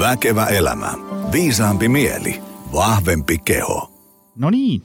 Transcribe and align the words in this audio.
Väkevä 0.00 0.46
elämä. 0.46 0.92
Viisaampi 1.32 1.88
mieli. 1.88 2.42
Vahvempi 2.72 3.38
keho. 3.38 4.08
No 4.36 4.50
niin, 4.50 4.82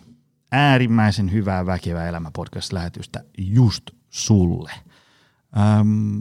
äärimmäisen 0.52 1.32
hyvää 1.32 1.66
Väkevä 1.66 2.08
elämä 2.08 2.32
podcast-lähetystä 2.38 3.24
just 3.38 3.84
sulle. 4.10 4.72
Öm, 5.80 6.20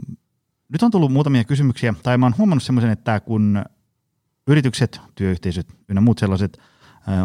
nyt 0.69 0.83
on 0.83 0.91
tullut 0.91 1.13
muutamia 1.13 1.43
kysymyksiä, 1.43 1.93
tai 2.03 2.17
mä 2.17 2.25
oon 2.25 2.35
huomannut 2.37 2.63
semmoisen, 2.63 2.91
että 2.91 3.19
kun 3.19 3.63
yritykset, 4.47 5.01
työyhteisöt 5.15 5.67
ynnä 5.89 6.01
muut 6.01 6.19
sellaiset 6.19 6.57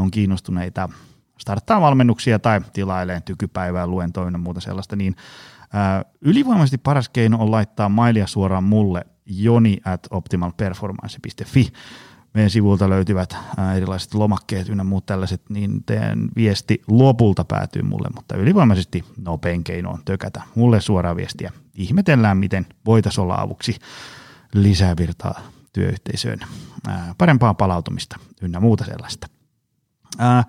on 0.00 0.10
kiinnostuneita 0.10 0.88
starttaa 1.38 1.80
valmennuksia 1.80 2.38
tai 2.38 2.60
tilailee 2.72 3.20
tykypäivää, 3.20 3.86
luentoa 3.86 4.26
ynnä 4.26 4.38
muuta 4.38 4.60
sellaista, 4.60 4.96
niin 4.96 5.16
ylivoimaisesti 6.20 6.78
paras 6.78 7.08
keino 7.08 7.38
on 7.38 7.50
laittaa 7.50 7.88
mailia 7.88 8.26
suoraan 8.26 8.64
mulle 8.64 9.04
joni 9.26 9.78
at 9.84 10.06
optimalperformance.fi. 10.10 11.72
Meidän 12.34 12.50
sivulta 12.50 12.90
löytyvät 12.90 13.36
ää, 13.56 13.74
erilaiset 13.74 14.14
lomakkeet 14.14 14.68
ynnä 14.68 14.84
muut 14.84 15.06
tällaiset, 15.06 15.42
niin 15.48 15.84
teidän 15.84 16.28
viesti 16.36 16.82
lopulta 16.88 17.44
päätyy 17.44 17.82
mulle, 17.82 18.08
mutta 18.14 18.36
ylivoimaisesti 18.36 19.04
nopein 19.18 19.64
keino 19.64 19.90
on 19.90 20.02
tökätä 20.04 20.42
mulle 20.54 20.80
suoraa 20.80 21.16
viestiä. 21.16 21.52
Ihmetellään, 21.74 22.36
miten 22.36 22.66
voitaisiin 22.86 23.22
olla 23.22 23.40
avuksi 23.40 23.76
lisää 24.54 24.96
virtaa 24.96 25.40
työyhteisöön, 25.72 26.38
ää, 26.88 27.14
parempaa 27.18 27.54
palautumista 27.54 28.18
ynnä 28.42 28.60
muuta 28.60 28.84
sellaista. 28.84 29.26
Ää, 30.18 30.44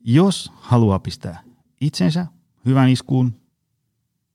jos 0.00 0.52
haluaa 0.54 0.98
pistää 0.98 1.42
itsensä 1.80 2.26
hyvän 2.66 2.88
iskuun, 2.88 3.40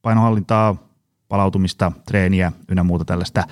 painohallintaa, 0.02 0.89
palautumista, 1.30 1.92
treeniä 2.06 2.52
ynnä 2.68 2.82
muuta 2.82 3.04
tällaista 3.04 3.44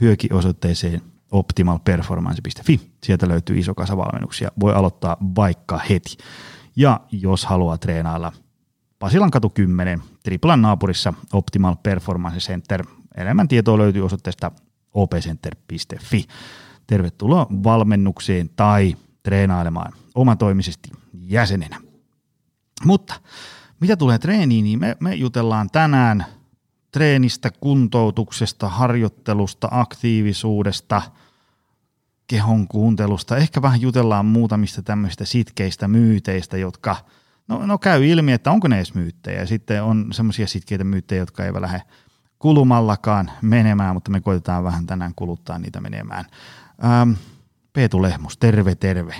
hyöki 0.00 0.28
osoitteeseen 0.32 1.02
optimalperformance.fi. 1.30 2.80
Sieltä 3.02 3.28
löytyy 3.28 3.58
iso 3.58 3.74
kasa 3.74 3.96
valmennuksia. 3.96 4.50
Voi 4.60 4.74
aloittaa 4.74 5.16
vaikka 5.36 5.80
heti. 5.90 6.16
Ja 6.76 7.00
jos 7.12 7.46
haluaa 7.46 7.78
treenailla 7.78 8.32
Pasilan 9.02 9.30
katu 9.30 9.50
10, 9.50 10.02
Triplan 10.24 10.62
naapurissa 10.62 11.14
Optimal 11.32 11.76
Performance 11.82 12.38
Center. 12.38 12.86
Enemmän 13.16 13.48
tietoa 13.48 13.78
löytyy 13.78 14.04
osoitteesta 14.04 14.50
opcenter.fi. 14.94 16.24
Tervetuloa 16.86 17.46
valmennukseen 17.50 18.50
tai 18.56 18.96
treenailemaan 19.22 19.92
omatoimisesti 20.14 20.90
jäsenenä. 21.12 21.80
Mutta 22.84 23.14
mitä 23.80 23.96
tulee 23.96 24.18
treeniin, 24.18 24.64
niin 24.64 24.78
me, 24.78 24.96
me 25.00 25.14
jutellaan 25.14 25.70
tänään 25.70 26.26
treenistä, 26.92 27.50
kuntoutuksesta, 27.50 28.68
harjoittelusta, 28.68 29.68
aktiivisuudesta, 29.70 31.02
kehon 32.26 32.68
kuuntelusta. 32.68 33.36
Ehkä 33.36 33.62
vähän 33.62 33.80
jutellaan 33.80 34.26
muutamista 34.26 34.82
tämmöistä 34.82 35.24
sitkeistä 35.24 35.88
myyteistä, 35.88 36.56
jotka 36.56 36.96
no, 37.48 37.66
no 37.66 37.78
käy 37.78 38.06
ilmi, 38.06 38.32
että 38.32 38.50
onko 38.50 38.68
ne 38.68 38.76
edes 38.76 38.94
myyttejä. 38.94 39.46
Sitten 39.46 39.82
on 39.82 40.08
semmoisia 40.12 40.46
sitkeitä 40.46 40.84
myyttejä, 40.84 41.22
jotka 41.22 41.44
eivät 41.44 41.60
lähde 41.60 41.82
kulumallakaan 42.38 43.30
menemään, 43.42 43.94
mutta 43.94 44.10
me 44.10 44.20
koitetaan 44.20 44.64
vähän 44.64 44.86
tänään 44.86 45.12
kuluttaa 45.16 45.58
niitä 45.58 45.80
menemään. 45.80 46.24
Ähm, 46.84 47.10
Peetu 47.72 48.02
Lehmus, 48.02 48.36
terve, 48.36 48.74
terve. 48.74 49.14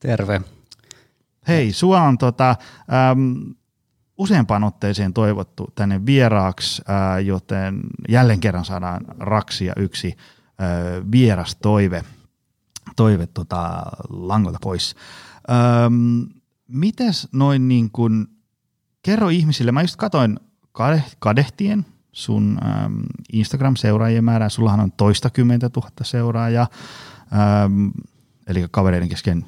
Terve. 0.00 0.40
Hei, 1.48 1.72
sua 1.72 2.02
on 2.02 2.18
tota, 2.18 2.50
ähm, 2.50 3.50
useampaan 4.20 4.64
otteeseen 4.64 5.12
toivottu 5.12 5.72
tänne 5.74 6.06
vieraaksi, 6.06 6.82
joten 7.24 7.80
jälleen 8.08 8.40
kerran 8.40 8.64
saadaan 8.64 9.04
raksia 9.18 9.72
yksi 9.76 10.16
vieras 11.12 11.56
toive, 11.62 12.04
toive 12.96 13.26
tota, 13.26 13.82
langolta 14.08 14.58
pois. 14.62 14.94
Öm, 15.50 16.26
mites 16.68 17.28
noin 17.32 17.68
niin 17.68 17.90
kuin, 17.90 18.26
kerro 19.02 19.28
ihmisille, 19.28 19.72
mä 19.72 19.82
just 19.82 19.96
katoin 19.96 20.40
kadehtien 21.18 21.86
sun 22.12 22.60
Instagram-seuraajien 23.32 24.24
määrää, 24.24 24.48
sullahan 24.48 24.80
on 24.80 24.92
toista 24.92 25.30
kymmentä 25.30 25.68
tuhatta 25.68 26.04
seuraajaa, 26.04 26.68
äm, 27.64 27.90
eli 28.46 28.66
kavereiden 28.70 29.08
kesken 29.08 29.46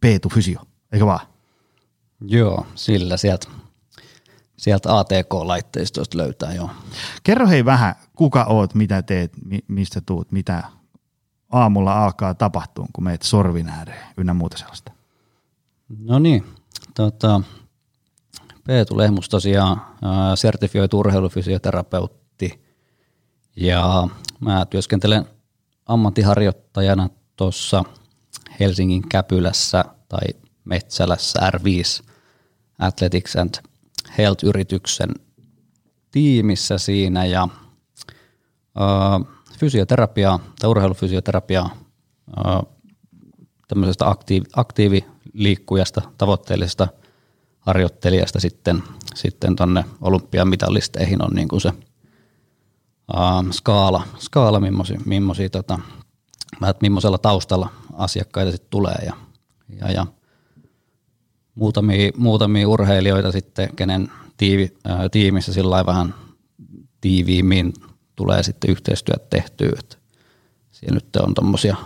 Peetu 0.00 0.28
Fysio, 0.28 0.60
eikö 0.92 1.06
vaan? 1.06 1.26
Joo, 2.20 2.66
sillä 2.74 3.16
sieltä 3.16 3.48
sieltä 4.58 4.98
ATK-laitteistosta 4.98 6.18
löytää 6.18 6.54
jo. 6.54 6.70
Kerro 7.22 7.48
hei 7.48 7.64
vähän, 7.64 7.94
kuka 8.16 8.44
oot, 8.44 8.74
mitä 8.74 9.02
teet, 9.02 9.32
mi- 9.44 9.64
mistä 9.68 10.00
tuut, 10.00 10.32
mitä 10.32 10.62
aamulla 11.52 12.04
alkaa 12.04 12.34
tapahtua, 12.34 12.86
kun 12.92 13.04
meet 13.04 13.22
sorvin 13.22 13.68
ääreen 13.68 14.06
ynnä 14.16 14.34
muuta 14.34 14.58
sellaista. 14.58 14.92
No 15.98 16.18
niin, 16.18 16.44
tota, 16.94 17.40
Peetu 18.64 18.96
Lehmus 18.96 19.28
tosiaan 19.28 19.82
ää, 20.02 20.36
sertifioitu 20.36 20.98
urheilufysioterapeutti 20.98 22.64
ja 23.56 24.08
mä 24.40 24.66
työskentelen 24.66 25.24
ammattiharjoittajana 25.86 27.08
tuossa 27.36 27.84
Helsingin 28.60 29.08
Käpylässä 29.08 29.84
tai 30.08 30.26
Metsälässä 30.64 31.40
R5 31.50 32.04
Athletics 32.78 33.36
and 33.36 33.54
Health-yrityksen 34.18 35.14
tiimissä 36.10 36.78
siinä 36.78 37.24
ja 37.24 37.48
äh, 38.80 39.34
fysioterapiaa 39.58 40.38
tai 40.60 40.70
urheilufysioterapiaa 40.70 41.76
tämmöisestä 43.68 44.08
aktiivi, 44.08 44.46
aktiiviliikkujasta, 44.56 46.02
tavoitteellisesta 46.18 46.88
harjoittelijasta 47.60 48.40
sitten, 48.40 48.82
sitten 49.14 49.56
tonne 49.56 49.84
olympiamitalisteihin 50.00 51.24
on 51.24 51.30
niin 51.34 51.48
kuin 51.48 51.60
se 51.60 51.68
äh, 51.68 53.44
skaala, 53.50 54.02
skaala 54.18 54.60
millaisia, 54.60 55.00
millaisia 55.04 55.50
tota, 55.50 55.78
millaisella 56.82 57.18
taustalla 57.18 57.68
asiakkaita 57.92 58.50
sitten 58.50 58.70
tulee 58.70 58.98
ja, 59.06 59.16
ja, 59.80 59.92
ja 59.92 60.06
muutamia, 61.58 62.10
muutamia 62.16 62.68
urheilijoita 62.68 63.32
sitten, 63.32 63.76
kenen 63.76 64.10
tiivi, 64.36 64.76
ää, 64.84 65.08
tiimissä 65.08 65.52
sillä 65.52 65.86
vähän 65.86 66.14
tiiviimmin 67.00 67.72
tulee 68.16 68.42
sitten 68.42 68.70
yhteistyöt 68.70 69.30
tehtyä. 69.30 69.72
Että 69.78 69.96
siellä 70.70 70.94
nyt 70.94 71.16
on 71.16 71.34
tommosia, 71.34 71.76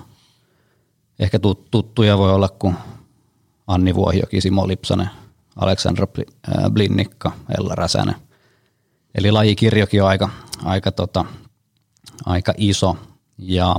ehkä 1.18 1.38
tuttuja 1.70 2.18
voi 2.18 2.32
olla 2.32 2.48
kuin 2.48 2.74
Anni 3.66 3.94
Vuohjoki, 3.94 4.40
Simo 4.40 4.68
Lipsanen, 4.68 5.10
Aleksandra 5.56 6.06
Blinnikka, 6.72 7.32
Ella 7.58 7.74
Räsänen. 7.74 8.14
Eli 9.14 9.30
lajikirjokin 9.30 10.02
on 10.02 10.08
aika, 10.08 10.28
aika, 10.64 10.92
tota, 10.92 11.24
aika 12.26 12.54
iso 12.56 12.96
ja 13.38 13.76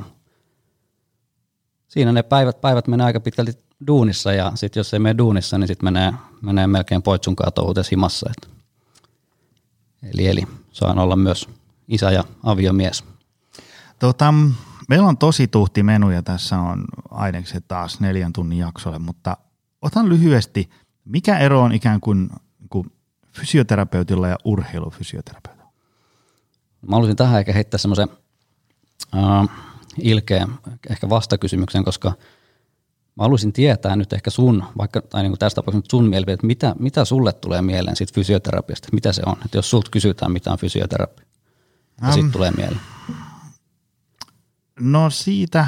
siinä 1.88 2.12
ne 2.12 2.24
päivät, 2.24 2.62
päivät 2.62 2.88
menee 2.88 3.06
aika 3.06 3.20
pitkälti 3.20 3.54
duunissa 3.88 4.34
ja 4.34 4.52
sitten 4.56 4.80
jos 4.80 4.94
ei 4.94 5.00
mene 5.00 5.18
duunissa, 5.18 5.58
niin 5.58 5.68
sitten 5.68 5.86
menee, 5.86 6.14
menee 6.42 6.68
melkein 6.68 7.02
poitsunkaan 7.02 7.54
touhutes 7.54 7.92
himassa. 7.92 8.30
Et. 8.30 8.50
Eli, 10.14 10.28
eli 10.28 10.44
saan 10.72 11.00
olla 11.00 11.16
myös 11.16 11.50
isä 11.88 12.12
ja 12.12 12.24
aviomies. 12.44 13.04
Tota, 14.00 14.34
meillä 14.90 15.08
on 15.08 15.18
tosi 15.18 15.48
tuhti 15.48 15.84
menu 15.84 16.10
ja 16.10 16.24
tässä 16.24 16.60
on 16.60 16.86
ainekset 17.12 17.68
taas 17.68 18.00
neljän 18.00 18.34
tunnin 18.34 18.60
jaksolle, 18.60 19.00
mutta 19.00 19.38
otan 19.82 20.10
lyhyesti, 20.10 20.70
mikä 21.06 21.38
ero 21.38 21.62
on 21.62 21.72
ikään 21.72 22.02
kuin, 22.02 22.30
kuin 22.70 22.92
fysioterapeutilla 23.32 24.28
ja 24.28 24.38
urheilufysioterapeutilla? 24.46 25.72
Mä 26.82 26.96
haluaisin 26.96 27.16
tähän 27.18 27.40
ehkä 27.40 27.54
heittää 27.54 27.78
semmoisen 27.78 28.08
äh, 29.16 29.50
ilkeän 30.02 30.60
ehkä 30.90 31.10
vastakysymyksen, 31.10 31.84
koska– 31.84 32.14
Mä 33.16 33.24
haluaisin 33.24 33.54
tietää 33.54 33.96
nyt 33.96 34.14
ehkä 34.14 34.30
sun, 34.30 34.64
vaikka, 34.78 35.02
tai 35.02 35.24
niin 35.24 35.32
kuin 35.32 35.40
tässä 35.40 35.56
tapauksessa 35.56 35.92
sun 35.92 36.10
mielipide, 36.10 36.34
että 36.34 36.48
mitä, 36.48 36.76
mitä 36.80 37.06
sulle 37.06 37.34
tulee 37.34 37.62
mieleen 37.62 37.96
siitä 37.96 38.14
fysioterapiasta, 38.16 38.88
mitä 38.94 39.14
se 39.14 39.22
on? 39.26 39.36
Että 39.46 39.58
jos 39.58 39.70
sulta 39.70 39.92
kysytään, 39.92 40.32
mitä 40.32 40.52
on 40.52 40.58
fysioterapia, 40.58 41.26
ja 42.02 42.16
um, 42.16 42.32
tulee 42.32 42.52
mieleen. 42.52 42.82
No 44.80 45.10
siitä, 45.10 45.68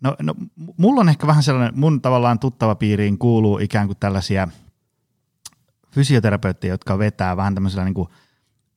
no, 0.00 0.16
no 0.22 0.34
mulla 0.76 1.00
on 1.00 1.08
ehkä 1.08 1.26
vähän 1.26 1.42
sellainen, 1.42 1.80
mun 1.80 2.00
tavallaan 2.00 2.38
tuttava 2.38 2.74
piiriin 2.74 3.18
kuuluu 3.18 3.58
ikään 3.58 3.86
kuin 3.86 3.96
tällaisia 4.00 4.48
fysioterapeutteja, 5.90 6.74
jotka 6.74 6.98
vetää 6.98 7.36
vähän 7.36 7.54
tämmöisellä 7.54 7.84
niin 7.84 7.94
kuin, 7.94 8.08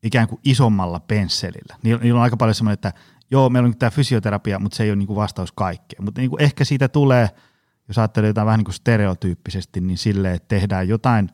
ikään 0.03 0.27
kuin 0.27 0.41
isommalla 0.43 0.99
pensselillä. 0.99 1.75
Niillä 1.83 2.17
on 2.17 2.23
aika 2.23 2.37
paljon 2.37 2.55
semmoinen, 2.55 2.73
että 2.73 2.93
joo, 3.31 3.49
meillä 3.49 3.67
on 3.67 3.77
tämä 3.77 3.89
fysioterapia, 3.89 4.59
mutta 4.59 4.75
se 4.75 4.83
ei 4.83 4.89
ole 4.89 4.95
niin 4.95 5.07
kuin 5.07 5.17
vastaus 5.17 5.51
kaikkeen. 5.51 6.03
Mutta 6.03 6.21
niin 6.21 6.29
kuin 6.29 6.41
ehkä 6.41 6.63
siitä 6.65 6.87
tulee– 6.87 7.29
jos 7.87 7.97
ajattelee 7.97 8.27
jotain 8.27 8.45
vähän 8.45 8.57
niin 8.57 8.65
kuin 8.65 8.73
stereotyyppisesti, 8.73 9.81
niin 9.81 9.97
silleen, 9.97 10.35
että 10.35 10.47
tehdään 10.47 10.87
jotain, 10.87 11.29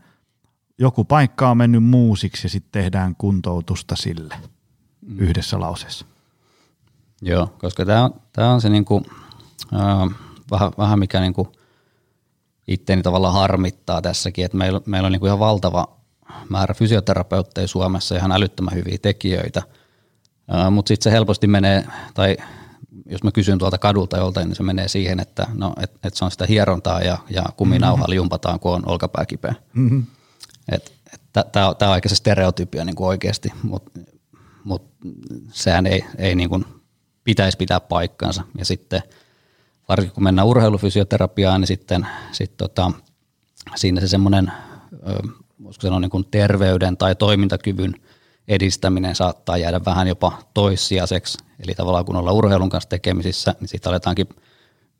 joku 0.77 1.05
paikka 1.05 1.49
on 1.49 1.57
mennyt 1.57 1.83
muusiksi 1.83 2.45
ja 2.45 2.49
sitten 2.49 2.83
tehdään 2.83 3.15
kuntoutusta 3.17 3.95
sille 3.95 4.35
mm. 5.01 5.19
yhdessä 5.19 5.59
lauseessa. 5.59 6.05
Joo, 7.21 7.55
koska 7.57 7.85
tämä 7.85 8.03
on, 8.03 8.21
tää 8.33 8.51
on 8.51 8.61
se 8.61 8.69
niinku 8.69 9.03
vähän, 10.51 10.71
vähän 10.77 10.99
mikä 10.99 11.19
niin 11.19 11.33
kuin 11.33 11.47
itteeni 12.67 13.03
tavallaan 13.03 13.33
harmittaa 13.33 14.01
tässäkin, 14.01 14.45
että 14.45 14.57
meillä, 14.57 14.81
meillä 14.85 15.05
on 15.05 15.11
niin 15.11 15.19
kuin 15.19 15.27
ihan 15.27 15.39
valtava 15.39 15.99
määrä 16.49 16.73
fysioterapeutteja 16.73 17.67
Suomessa, 17.67 18.15
ihan 18.15 18.31
älyttömän 18.31 18.73
hyviä 18.73 18.97
tekijöitä, 19.01 19.61
mutta 20.71 20.87
sitten 20.87 21.03
se 21.03 21.11
helposti 21.11 21.47
menee, 21.47 21.87
tai 22.13 22.37
jos 23.09 23.23
mä 23.23 23.31
kysyn 23.31 23.57
tuolta 23.57 23.77
kadulta 23.77 24.17
joltain, 24.17 24.47
niin 24.47 24.55
se 24.55 24.63
menee 24.63 24.87
siihen, 24.87 25.19
että 25.19 25.47
no, 25.53 25.73
et, 25.81 25.91
et 26.03 26.15
se 26.15 26.25
on 26.25 26.31
sitä 26.31 26.45
hierontaa 26.45 27.01
ja, 27.01 27.17
ja 27.29 27.43
kuminauhalla 27.57 28.07
mm-hmm. 28.07 28.15
jumpataan, 28.15 28.59
kun 28.59 28.73
on 28.73 28.83
olkapää 28.85 29.25
kipeä. 29.25 29.55
Mm-hmm. 29.73 30.05
Tämä 31.51 31.67
on 31.67 31.75
aika 31.79 32.09
se 32.09 32.15
stereotypia 32.15 32.85
niin 32.85 32.95
kuin 32.95 33.07
oikeasti, 33.07 33.53
mutta 33.63 33.99
mut 34.63 34.83
sehän 35.51 35.85
ei, 35.85 36.05
ei 36.17 36.35
niin 36.35 36.49
kuin 36.49 36.65
pitäisi 37.23 37.57
pitää 37.57 37.79
paikkansa. 37.79 38.43
Ja 38.57 38.65
sitten 38.65 39.01
varsinkin 39.89 40.13
kun 40.13 40.23
mennään 40.23 40.47
urheilufysioterapiaan, 40.47 41.61
niin 41.61 41.67
sitten 41.67 42.07
sit 42.31 42.57
tota, 42.57 42.91
siinä 43.75 44.01
se 44.01 44.07
semmoinen, 44.07 44.51
voisiko 45.63 45.81
sanoa 45.81 45.99
niin 45.99 46.11
kuin 46.11 46.27
terveyden 46.31 46.97
tai 46.97 47.15
toimintakyvyn 47.15 47.95
edistäminen 48.49 49.15
saattaa 49.15 49.57
jäädä 49.57 49.81
vähän 49.85 50.07
jopa 50.07 50.31
toissijaiseksi. 50.53 51.37
Eli 51.59 51.75
tavallaan 51.75 52.05
kun 52.05 52.15
ollaan 52.15 52.35
urheilun 52.35 52.69
kanssa 52.69 52.89
tekemisissä, 52.89 53.55
niin 53.59 53.67
sitten 53.67 53.89
aletaankin 53.89 54.29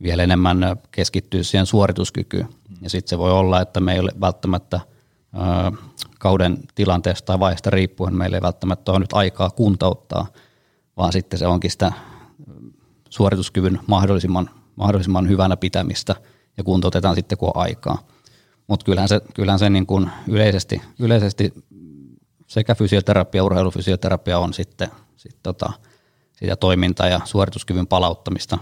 vielä 0.03 0.23
enemmän 0.23 0.57
keskittyä 0.91 1.43
siihen 1.43 1.65
suorituskykyyn. 1.65 2.49
Ja 2.81 2.89
sitten 2.89 3.09
se 3.09 3.17
voi 3.17 3.31
olla, 3.31 3.61
että 3.61 3.79
me 3.79 3.93
ei 3.93 3.99
ole 3.99 4.11
välttämättä 4.21 4.79
kauden 6.19 6.57
tilanteesta 6.75 7.25
tai 7.25 7.39
vaiheesta 7.39 7.69
riippuen 7.69 8.15
meillä 8.15 8.37
ei 8.37 8.41
välttämättä 8.41 8.91
ole 8.91 8.99
nyt 8.99 9.13
aikaa 9.13 9.49
kuntouttaa, 9.49 10.27
vaan 10.97 11.13
sitten 11.13 11.39
se 11.39 11.47
onkin 11.47 11.71
sitä 11.71 11.93
suorituskyvyn 13.09 13.79
mahdollisimman, 13.87 14.49
mahdollisimman 14.75 15.29
hyvänä 15.29 15.57
pitämistä 15.57 16.15
ja 16.57 16.63
kuntoutetaan 16.63 17.15
sitten 17.15 17.37
kun 17.37 17.51
on 17.55 17.61
aikaa. 17.61 18.07
Mutta 18.67 18.83
kyllähän 18.85 19.09
se, 19.09 19.21
kyllähän 19.33 19.59
se 19.59 19.69
niin 19.69 19.85
kuin 19.85 20.09
yleisesti, 20.27 20.81
yleisesti 20.99 21.53
sekä 22.49 22.75
fysioterapia, 22.75 23.43
urheilufysioterapia 23.43 24.39
on 24.39 24.53
sitten 24.53 24.87
sit 25.15 25.35
tota, 25.43 25.73
sitä 26.31 26.55
toimintaa 26.55 27.07
ja 27.07 27.21
suorituskyvyn 27.23 27.87
palauttamista. 27.87 28.57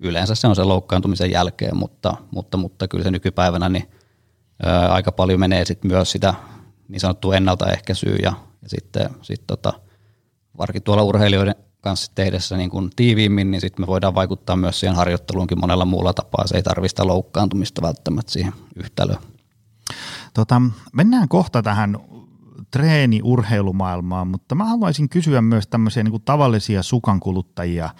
Yleensä 0.00 0.34
se 0.34 0.46
on 0.46 0.56
se 0.56 0.64
loukkaantumisen 0.64 1.30
jälkeen, 1.30 1.76
mutta, 1.76 2.16
mutta, 2.30 2.56
mutta 2.56 2.88
kyllä 2.88 3.04
se 3.04 3.10
nykypäivänä 3.10 3.68
niin, 3.68 3.90
ää, 4.62 4.92
aika 4.92 5.12
paljon 5.12 5.40
menee 5.40 5.64
sit 5.64 5.84
myös 5.84 6.10
sitä 6.10 6.34
niin 6.88 7.00
sanottua 7.00 7.36
ennaltaehkäisyä 7.36 8.16
ja, 8.22 8.32
ja 8.62 8.68
sitten 8.68 9.10
sit 9.22 9.42
tota, 9.46 9.72
varsinkin 10.58 10.82
tuolla 10.82 11.02
urheilijoiden 11.02 11.54
kanssa 11.80 12.12
tehdessä 12.14 12.56
niin 12.56 12.70
kuin 12.70 12.90
tiiviimmin, 12.96 13.50
niin 13.50 13.60
sitten 13.60 13.82
me 13.82 13.86
voidaan 13.86 14.14
vaikuttaa 14.14 14.56
myös 14.56 14.80
siihen 14.80 14.96
harjoitteluunkin 14.96 15.60
monella 15.60 15.84
muulla 15.84 16.12
tapaa. 16.12 16.46
Se 16.46 16.56
ei 16.56 16.62
tarvista 16.62 17.06
loukkaantumista 17.06 17.82
välttämättä 17.82 18.32
siihen 18.32 18.52
yhtälöön. 18.76 19.18
Tota, 20.34 20.62
mennään 20.92 21.28
kohta 21.28 21.62
tähän 21.62 21.98
treeni-urheilumaailmaan, 22.74 24.28
mutta 24.28 24.54
mä 24.54 24.64
haluaisin 24.64 25.08
kysyä 25.08 25.42
myös 25.42 25.66
tämmöisiä 25.66 26.02
niin 26.02 26.10
kuin 26.10 26.22
tavallisia 26.24 26.82
sukankuluttajia 26.82 27.90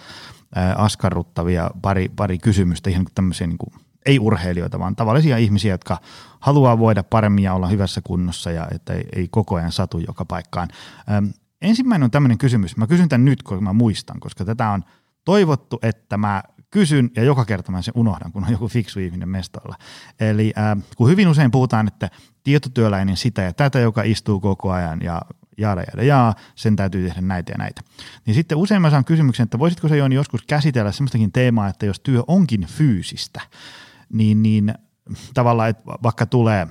askarruttavia 0.75 1.71
pari, 1.81 2.09
pari 2.15 2.37
kysymystä, 2.37 2.89
ihan 2.89 3.03
niin 3.03 3.15
tämmöisiä 3.15 3.47
niin 3.47 3.57
kuin, 3.57 3.73
ei 4.05 4.19
urheilijoita, 4.19 4.79
vaan 4.79 4.95
tavallisia 4.95 5.37
ihmisiä, 5.37 5.73
jotka 5.73 5.97
haluaa 6.39 6.79
voida 6.79 7.03
paremmin 7.03 7.43
ja 7.43 7.53
olla 7.53 7.67
hyvässä 7.67 8.01
kunnossa 8.03 8.51
ja 8.51 8.67
että 8.71 8.93
ei, 8.93 9.05
ei 9.15 9.27
koko 9.31 9.55
ajan 9.55 9.71
satu 9.71 9.99
joka 9.99 10.25
paikkaan. 10.25 10.67
Ähm, 11.11 11.25
ensimmäinen 11.61 12.03
on 12.03 12.11
tämmöinen 12.11 12.37
kysymys. 12.37 12.77
Mä 12.77 12.87
kysyn 12.87 13.09
tämän 13.09 13.25
nyt, 13.25 13.43
kun 13.43 13.63
mä 13.63 13.73
muistan, 13.73 14.19
koska 14.19 14.45
tätä 14.45 14.69
on 14.69 14.83
toivottu, 15.25 15.79
että 15.81 16.17
mä 16.17 16.43
kysyn 16.75 17.11
ja 17.15 17.23
joka 17.23 17.45
kerta 17.45 17.71
mä 17.71 17.81
sen 17.81 17.93
unohdan, 17.97 18.31
kun 18.31 18.43
on 18.43 18.51
joku 18.51 18.67
fiksu 18.67 18.99
ihminen 18.99 19.29
mestoilla. 19.29 19.75
Eli 20.19 20.53
äh, 20.57 20.83
kun 20.97 21.09
hyvin 21.09 21.27
usein 21.27 21.51
puhutaan, 21.51 21.87
että 21.87 22.09
tietotyöläinen 22.43 23.17
sitä 23.17 23.41
ja 23.41 23.53
tätä, 23.53 23.79
joka 23.79 24.03
istuu 24.03 24.39
koko 24.39 24.71
ajan 24.71 25.01
ja 25.01 25.21
jaada 25.57 25.81
jaada 25.81 26.03
jaa, 26.03 26.35
sen 26.55 26.75
täytyy 26.75 27.07
tehdä 27.07 27.21
näitä 27.21 27.51
ja 27.51 27.57
näitä. 27.57 27.81
Niin 28.25 28.35
sitten 28.35 28.57
usein 28.57 28.81
mä 28.81 28.89
saan 28.89 29.05
kysymyksen, 29.05 29.43
että 29.43 29.59
voisitko 29.59 29.87
se 29.87 29.97
Jooni 29.97 30.15
joskus 30.15 30.41
käsitellä 30.41 30.91
semmoistakin 30.91 31.31
teemaa, 31.31 31.67
että 31.67 31.85
jos 31.85 31.99
työ 31.99 32.23
onkin 32.27 32.67
fyysistä, 32.67 33.41
niin, 34.13 34.43
niin 34.43 34.73
tavallaan, 35.33 35.69
että 35.69 35.83
vaikka 36.03 36.25
tulee 36.25 36.67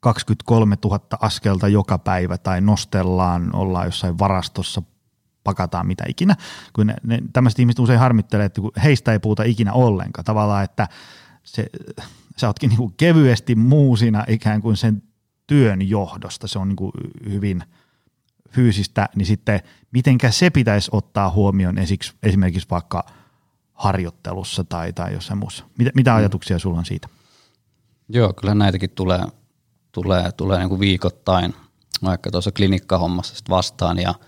23 0.00 0.76
000 0.84 1.00
askelta 1.20 1.68
joka 1.68 1.98
päivä 1.98 2.38
tai 2.38 2.60
nostellaan, 2.60 3.54
ollaan 3.56 3.86
jossain 3.86 4.18
varastossa 4.18 4.82
pakataan 5.44 5.86
mitä 5.86 6.04
ikinä, 6.08 6.36
kun 6.72 6.86
ne, 6.86 6.94
ne, 7.02 7.18
tämmöiset 7.32 7.58
ihmiset 7.58 7.78
usein 7.78 7.98
harmittelee, 7.98 8.46
että 8.46 8.62
heistä 8.84 9.12
ei 9.12 9.18
puhuta 9.18 9.42
ikinä 9.42 9.72
ollenkaan. 9.72 10.24
Tavallaan, 10.24 10.64
että 10.64 10.88
se, 11.42 11.66
sä 12.36 12.46
ootkin 12.46 12.68
niin 12.68 12.78
kuin 12.78 12.94
kevyesti 12.96 13.54
muusina 13.54 14.24
ikään 14.28 14.62
kuin 14.62 14.76
sen 14.76 15.02
työn 15.46 15.88
johdosta. 15.88 16.48
Se 16.48 16.58
on 16.58 16.68
niin 16.68 16.76
kuin 16.76 16.92
hyvin 17.30 17.62
fyysistä, 18.50 19.08
niin 19.16 19.26
sitten 19.26 19.60
mitenkä 19.90 20.30
se 20.30 20.50
pitäisi 20.50 20.90
ottaa 20.92 21.30
huomioon 21.30 21.76
esimerkiksi 22.22 22.70
vaikka 22.70 23.04
harjoittelussa 23.72 24.64
tai, 24.64 24.92
tai 24.92 25.12
jossain 25.12 25.38
muussa. 25.38 25.64
Mitä, 25.78 25.90
mitä 25.94 26.10
mm. 26.10 26.16
ajatuksia 26.16 26.58
sulla 26.58 26.78
on 26.78 26.84
siitä? 26.84 27.08
Joo, 28.08 28.32
kyllä 28.32 28.54
näitäkin 28.54 28.90
tulee, 28.90 29.24
tulee, 29.92 30.32
tulee 30.32 30.58
niin 30.58 30.68
kuin 30.68 30.80
viikoittain, 30.80 31.54
vaikka 32.04 32.30
tuossa 32.30 32.52
klinikkahommassa 32.52 33.44
vastaan 33.48 33.98
ja– 33.98 34.14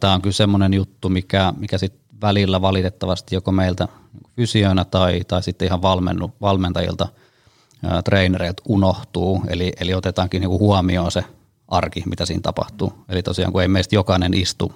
Tämä 0.00 0.14
on 0.14 0.22
kyllä 0.22 0.34
semmoinen 0.34 0.74
juttu, 0.74 1.08
mikä, 1.08 1.52
mikä 1.56 1.78
sit 1.78 1.94
välillä 2.20 2.60
valitettavasti 2.60 3.34
joko 3.34 3.52
meiltä 3.52 3.88
fysioina 4.36 4.84
tai, 4.84 5.20
tai 5.28 5.42
sitten 5.42 5.66
ihan 5.66 5.82
valmennu, 5.82 6.34
valmentajilta, 6.40 7.08
ää, 7.84 8.02
trainereilta 8.02 8.62
unohtuu, 8.68 9.42
eli, 9.48 9.72
eli 9.80 9.94
otetaankin 9.94 10.40
niinku 10.40 10.58
huomioon 10.58 11.12
se 11.12 11.24
arki, 11.68 12.02
mitä 12.06 12.26
siinä 12.26 12.40
tapahtuu. 12.42 12.92
Eli 13.08 13.22
tosiaan 13.22 13.52
kun 13.52 13.62
ei 13.62 13.68
meistä 13.68 13.94
jokainen 13.94 14.34
istu 14.34 14.72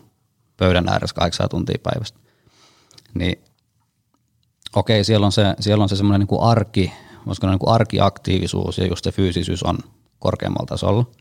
pöydän 0.56 0.88
ääressä 0.88 1.14
kahdeksan 1.14 1.48
tuntia 1.48 1.78
päivästä, 1.82 2.18
niin 3.14 3.44
okei, 4.76 5.04
siellä 5.04 5.26
on 5.26 5.32
se, 5.32 5.54
siellä 5.60 5.82
on 5.82 5.88
se 5.88 5.96
semmoinen 5.96 6.26
niin 6.30 6.40
arki, 6.40 6.92
voisiko 7.26 7.46
niin 7.46 7.58
kuin 7.58 7.74
arkiaktiivisuus 7.74 8.78
ja 8.78 8.86
just 8.86 9.04
se 9.04 9.12
fyysisyys 9.12 9.62
on 9.62 9.78
korkeammalla 10.18 10.66
tasolla– 10.66 11.04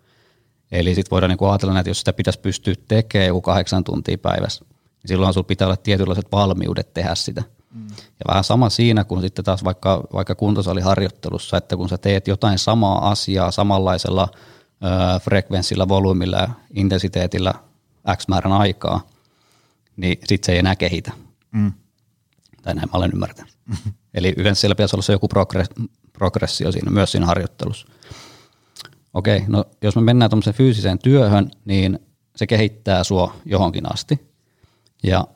Eli 0.72 0.96
sitten 0.96 1.12
voidaan 1.12 1.30
niinku 1.30 1.46
ajatella, 1.46 1.80
että 1.80 1.90
jos 1.90 2.00
sitä 2.00 2.14
pitäisi 2.14 2.40
pystyä 2.40 2.74
tekemään 2.88 3.28
joku 3.28 3.42
kahdeksan 3.42 3.84
tuntia 3.84 4.18
päivässä, 4.18 4.66
niin 4.70 5.08
silloin 5.08 5.34
sinulla 5.34 5.48
pitää 5.48 5.68
olla 5.68 5.78
tietynlaiset 5.78 6.32
valmiudet 6.32 6.94
tehdä 6.94 7.16
sitä. 7.16 7.44
Mm. 7.74 7.88
Ja 7.90 8.26
vähän 8.28 8.44
sama 8.44 8.70
siinä 8.70 9.04
kuin 9.04 9.22
sitten 9.22 9.46
taas 9.46 9.64
vaikka, 9.64 10.04
vaikka 10.14 10.36
kuntosaliharjoittelussa, 10.36 11.58
että 11.58 11.78
kun 11.78 11.90
sä 11.90 11.98
teet 11.98 12.28
jotain 12.28 12.60
samaa 12.60 13.10
asiaa 13.10 13.52
samanlaisella 13.52 14.28
ö, 14.34 15.20
frekvenssillä, 15.20 15.88
volyymilla 15.88 16.38
ja 16.38 16.50
intensiteetillä 16.74 17.54
X 18.16 18.28
määrän 18.28 18.52
aikaa, 18.52 19.02
niin 19.98 20.18
sitten 20.26 20.46
se 20.46 20.52
ei 20.52 20.60
enää 20.60 20.76
kehitä. 20.76 21.12
Mm. 21.52 21.72
Tai 22.62 22.76
näin 22.76 22.90
mä 22.94 22.98
olen 22.98 23.12
ymmärtänyt. 23.14 23.54
Mm. 23.66 23.94
Eli 24.14 24.34
yleensä 24.38 24.62
siellä 24.62 24.76
pitäisi 24.76 24.96
olla 24.96 25.04
se 25.04 25.14
joku 25.14 25.28
progressio 26.14 26.72
siinä, 26.72 26.92
myös 26.92 27.12
siinä 27.12 27.26
harjoittelussa 27.26 27.88
okei, 29.14 29.44
no 29.48 29.66
jos 29.82 29.96
me 29.96 30.02
mennään 30.02 30.32
tuommoiseen 30.32 30.56
fyysiseen 30.56 31.00
työhön, 31.00 31.52
niin 31.66 32.00
se 32.36 32.48
kehittää 32.48 33.04
sua 33.04 33.36
johonkin 33.46 33.94
asti 33.94 34.30
ja 35.04 35.28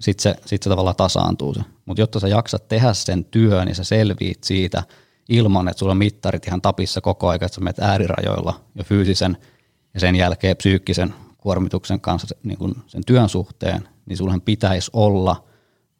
sitten 0.00 0.22
se, 0.22 0.40
sit 0.46 0.62
se 0.62 0.70
tavallaan 0.70 0.96
tasaantuu 0.96 1.54
se. 1.54 1.60
Mutta 1.86 2.02
jotta 2.02 2.20
sä 2.20 2.28
jaksat 2.28 2.68
tehdä 2.68 2.94
sen 2.94 3.24
työn, 3.24 3.66
niin 3.66 3.74
sä 3.74 3.84
selviit 3.84 4.44
siitä 4.44 4.82
ilman, 5.28 5.68
että 5.68 5.78
sulla 5.78 5.92
on 5.92 5.98
mittarit 5.98 6.46
ihan 6.46 6.62
tapissa 6.62 7.00
koko 7.00 7.28
ajan, 7.28 7.44
että 7.44 7.54
sä 7.54 7.60
menet 7.60 7.78
äärirajoilla 7.78 8.60
jo 8.74 8.84
fyysisen 8.84 9.36
ja 9.94 10.00
sen 10.00 10.16
jälkeen 10.16 10.56
psyykkisen 10.56 11.14
kuormituksen 11.38 12.00
kanssa 12.00 12.36
niin 12.42 12.58
kun 12.58 12.74
sen 12.86 13.02
työn 13.06 13.28
suhteen, 13.28 13.88
niin 14.06 14.16
sulhan 14.16 14.40
pitäisi 14.40 14.90
olla 14.92 15.44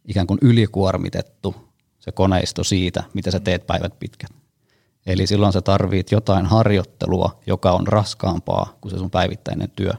ikään 0.05 0.27
kuin 0.27 0.39
ylikuormitettu 0.43 1.55
se 1.99 2.13
koneisto 2.13 2.65
siitä, 2.65 3.05
mitä 3.15 3.31
sä 3.31 3.41
teet 3.41 3.67
päivät 3.67 3.99
pitkät. 3.99 4.31
Eli 5.07 5.27
silloin 5.27 5.53
sä 5.53 5.63
tarvit 5.63 6.13
jotain 6.13 6.47
harjoittelua, 6.47 7.41
joka 7.47 7.73
on 7.73 7.87
raskaampaa 7.87 8.77
kuin 8.81 8.93
se 8.93 8.99
sun 8.99 9.11
päivittäinen 9.11 9.71
työ, 9.71 9.93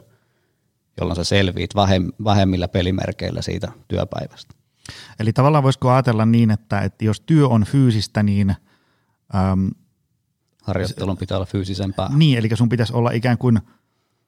jolloin 1.00 1.16
sä 1.16 1.24
selviit 1.24 1.76
vähemmillä 2.24 2.68
pelimerkeillä 2.68 3.42
siitä 3.42 3.72
työpäivästä. 3.88 4.54
Eli 5.20 5.34
tavallaan 5.34 5.64
voisiko 5.64 5.92
ajatella 5.92 6.26
niin, 6.26 6.52
että, 6.52 6.82
että 6.82 7.06
jos 7.06 7.22
työ 7.22 7.48
on 7.48 7.64
fyysistä, 7.64 8.24
niin... 8.24 8.50
Äm, 9.36 9.70
Harjoittelun 10.64 11.18
pitää 11.18 11.38
olla 11.38 11.46
fyysisempää. 11.46 12.10
Niin, 12.16 12.38
eli 12.38 12.50
sun 12.54 12.70
pitäisi 12.70 12.94
olla 12.94 13.12
ikään 13.12 13.38
kuin 13.38 13.60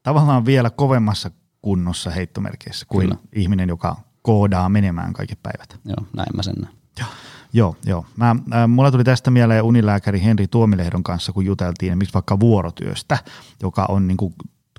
tavallaan 0.03 0.45
vielä 0.45 0.69
kovemmassa 0.69 1.31
kunnossa 1.61 2.11
heittomerkeissä 2.11 2.85
kuin 2.89 3.07
Kyllä. 3.07 3.21
ihminen, 3.35 3.69
joka 3.69 3.95
koodaa 4.21 4.69
menemään 4.69 5.13
kaikki 5.13 5.35
päivät. 5.35 5.79
Joo, 5.85 6.07
näin 6.15 6.35
mä 6.35 6.43
sen 6.43 6.55
näen. 6.61 6.73
Joo. 6.99 7.09
Joo, 7.53 7.75
joo. 7.85 8.05
Mä, 8.15 8.29
äh, 8.29 8.67
mulla 8.67 8.91
tuli 8.91 9.03
tästä 9.03 9.31
mieleen 9.31 9.63
unilääkäri 9.63 10.23
Henri 10.23 10.47
Tuomilehdon 10.47 11.03
kanssa, 11.03 11.31
kun 11.31 11.45
juteltiin 11.45 11.97
miksi 11.97 12.13
vaikka 12.13 12.39
vuorotyöstä, 12.39 13.17
joka 13.61 13.85
on 13.89 14.07
niin 14.07 14.17
kuin 14.17 14.33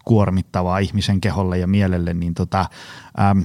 kuormittavaa 0.05 0.79
ihmisen 0.79 1.21
keholle 1.21 1.59
ja 1.59 1.67
mielelle, 1.67 2.15
niin 2.15 2.35
tota, 2.35 2.67
ähm, 3.21 3.39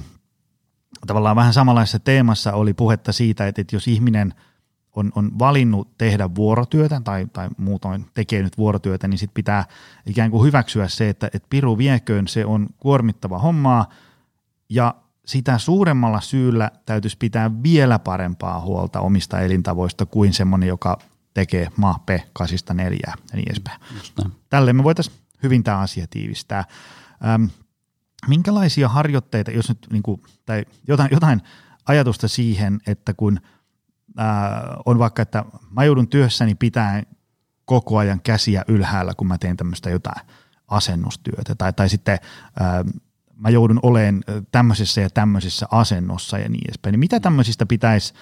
tavallaan 1.06 1.36
vähän 1.36 1.52
samanlaisessa 1.52 1.98
teemassa 1.98 2.52
oli 2.52 2.74
puhetta 2.74 3.12
siitä, 3.12 3.46
että, 3.46 3.60
että 3.60 3.76
jos 3.76 3.88
ihminen 3.88 4.34
on, 4.96 5.12
on 5.14 5.38
valinnut 5.38 5.98
tehdä 5.98 6.34
vuorotyötä 6.34 7.00
tai, 7.04 7.26
tai 7.32 7.48
muutoin 7.56 8.06
tekee 8.14 8.42
nyt 8.42 8.58
vuorotyötä, 8.58 9.08
niin 9.08 9.18
sitten 9.18 9.34
pitää 9.34 9.64
ikään 10.06 10.30
kuin 10.30 10.46
hyväksyä 10.46 10.88
se, 10.88 11.08
että, 11.08 11.26
että 11.32 11.46
piru 11.50 11.78
vieköön, 11.78 12.28
se 12.28 12.44
on 12.44 12.66
kuormittava 12.78 13.38
hommaa 13.38 13.88
ja 14.68 14.94
sitä 15.26 15.58
suuremmalla 15.58 16.20
syyllä 16.20 16.70
täytyisi 16.86 17.16
pitää 17.16 17.50
vielä 17.62 17.98
parempaa 17.98 18.60
huolta 18.60 19.00
omista 19.00 19.40
elintavoista 19.40 20.06
kuin 20.06 20.32
semmoinen, 20.32 20.68
joka 20.68 20.98
tekee 21.34 21.68
maa 21.76 22.02
P 22.06 22.08
84 22.32 22.98
ja 23.06 23.36
niin 23.36 23.48
edespäin. 23.48 23.80
Tälle 24.50 24.72
me 24.72 24.84
voitaisiin 24.84 25.16
hyvin 25.42 25.64
tämä 25.64 25.78
asia 25.78 26.06
tiivistää. 26.10 26.64
Ähm, 27.26 27.44
minkälaisia 28.28 28.88
harjoitteita, 28.88 29.50
jos 29.50 29.68
nyt 29.68 29.86
niin 29.92 30.02
kuin, 30.02 30.22
tai 30.46 30.64
jotain, 30.88 31.08
jotain 31.12 31.42
ajatusta 31.88 32.28
siihen, 32.28 32.80
että 32.86 33.14
kun 33.14 33.40
ää, 34.16 34.76
on 34.86 34.98
vaikka, 34.98 35.22
että 35.22 35.44
mä 35.70 35.84
joudun 35.84 36.08
työssäni 36.08 36.54
pitää 36.54 37.02
koko 37.64 37.98
ajan 37.98 38.20
käsiä 38.20 38.64
ylhäällä, 38.68 39.14
kun 39.16 39.26
mä 39.26 39.38
teen 39.38 39.56
tämmöistä 39.56 39.90
jotain 39.90 40.26
asennustyötä, 40.68 41.54
tai, 41.54 41.72
tai 41.72 41.88
sitten 41.88 42.18
ää, 42.60 42.84
mä 43.36 43.50
joudun 43.50 43.80
olemaan 43.82 44.24
tämmöisessä 44.52 45.00
ja 45.00 45.10
tämmöisessä 45.10 45.66
asennossa 45.70 46.38
ja 46.38 46.48
niin 46.48 46.64
edespäin, 46.68 46.92
niin 46.92 47.00
mitä 47.00 47.20
tämmöisistä 47.20 47.66
pitäisi 47.66 48.14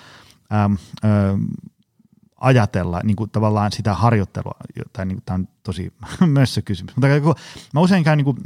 ää, 0.50 0.70
ää, 1.02 1.38
ajatella 2.44 3.00
niin 3.04 3.16
kuin 3.16 3.30
tavallaan 3.30 3.72
sitä 3.72 3.94
harjoittelua, 3.94 4.54
tai 4.92 5.06
niin 5.06 5.16
kuin, 5.16 5.24
tämä 5.24 5.34
on 5.34 5.48
tosi 5.62 5.92
mössö 6.26 6.62
kysymys, 6.62 6.96
mutta 6.96 7.20
kun 7.20 7.34
mä 7.74 7.80
usein 7.80 8.04
käyn 8.04 8.16
niin 8.16 8.24
kuin 8.24 8.36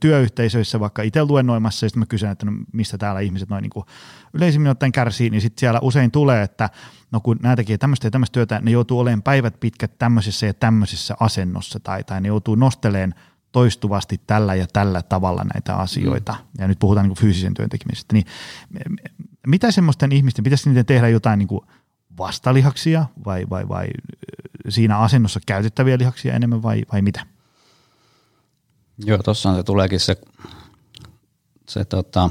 työyhteisöissä 0.00 0.80
vaikka 0.80 1.02
itse 1.02 1.24
luennoimassa, 1.24 1.86
ja 1.86 1.88
sitten 1.88 2.00
mä 2.00 2.06
kysyn, 2.06 2.30
että 2.30 2.46
no, 2.46 2.52
mistä 2.72 2.98
täällä 2.98 3.20
ihmiset 3.20 3.48
noin 3.48 3.62
niin 3.62 3.84
yleisimmin 4.34 4.70
ottaen 4.70 4.92
kärsii, 4.92 5.30
niin 5.30 5.40
sitten 5.40 5.60
siellä 5.60 5.80
usein 5.82 6.10
tulee, 6.10 6.42
että 6.42 6.70
no 7.10 7.20
kun 7.20 7.38
nämä 7.42 7.56
tekee 7.56 7.78
tämmöistä 7.78 8.06
ja 8.06 8.10
tämmöistä 8.10 8.34
työtä, 8.34 8.60
ne 8.62 8.70
joutuu 8.70 8.98
olemaan 8.98 9.22
päivät 9.22 9.60
pitkät 9.60 9.98
tämmöisessä 9.98 10.46
ja 10.46 10.54
tämmöisessä 10.54 11.14
asennossa, 11.20 11.80
tai, 11.80 12.04
tai 12.04 12.20
ne 12.20 12.28
joutuu 12.28 12.54
nosteleen 12.54 13.14
toistuvasti 13.52 14.20
tällä 14.26 14.54
ja 14.54 14.66
tällä 14.72 15.02
tavalla 15.02 15.44
näitä 15.54 15.76
asioita, 15.76 16.32
mm. 16.32 16.62
ja 16.62 16.68
nyt 16.68 16.78
puhutaan 16.78 17.04
niin 17.04 17.16
kuin 17.16 17.20
fyysisen 17.20 17.54
työn 17.54 17.68
tekemisestä, 17.68 18.14
niin 18.14 18.26
mitä 19.46 19.70
semmoisten 19.70 20.12
ihmisten, 20.12 20.44
pitäisi 20.44 20.68
niiden 20.68 20.86
tehdä 20.86 21.08
jotain 21.08 21.38
niin 21.38 21.48
kuin 21.48 21.60
vastalihaksia 22.18 23.06
vai, 23.24 23.46
vai, 23.50 23.68
vai 23.68 23.86
siinä 24.68 24.98
asennossa 24.98 25.40
käytettäviä 25.46 25.98
lihaksia 25.98 26.34
enemmän 26.34 26.62
vai, 26.62 26.82
vai 26.92 27.02
mitä? 27.02 27.26
Joo, 29.04 29.18
tuossa 29.18 29.56
se 29.56 29.62
tuleekin 29.62 30.00
se, 30.00 30.16
se 31.68 31.84
tota, 31.84 32.30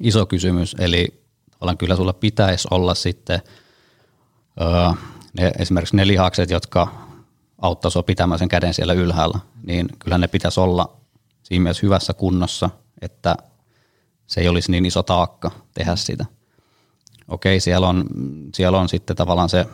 iso 0.00 0.26
kysymys, 0.26 0.76
eli 0.78 1.22
tavallaan 1.50 1.78
kyllä 1.78 1.96
sulla 1.96 2.12
pitäisi 2.12 2.68
olla 2.70 2.94
sitten 2.94 3.40
öö, 4.60 4.90
ne, 5.38 5.52
esimerkiksi 5.58 5.96
ne 5.96 6.06
lihakset, 6.06 6.50
jotka 6.50 7.11
auttaa 7.62 7.90
sinua 7.90 8.02
pitämään 8.02 8.38
sen 8.38 8.48
käden 8.48 8.74
siellä 8.74 8.92
ylhäällä, 8.92 9.38
niin 9.66 9.88
kyllä 9.98 10.18
ne 10.18 10.28
pitäisi 10.28 10.60
olla 10.60 10.96
siinä 11.42 11.62
mielessä 11.62 11.86
hyvässä 11.86 12.14
kunnossa, 12.14 12.70
että 13.00 13.36
se 14.26 14.40
ei 14.40 14.48
olisi 14.48 14.70
niin 14.70 14.86
iso 14.86 15.02
taakka 15.02 15.50
tehdä 15.74 15.96
sitä 15.96 16.24
okei, 17.32 17.60
siellä 17.60 17.88
on, 17.88 18.04
siellä 18.54 18.80
on 18.80 18.88
sitten 18.88 19.16
tavallaan 19.16 19.48
se, 19.48 19.66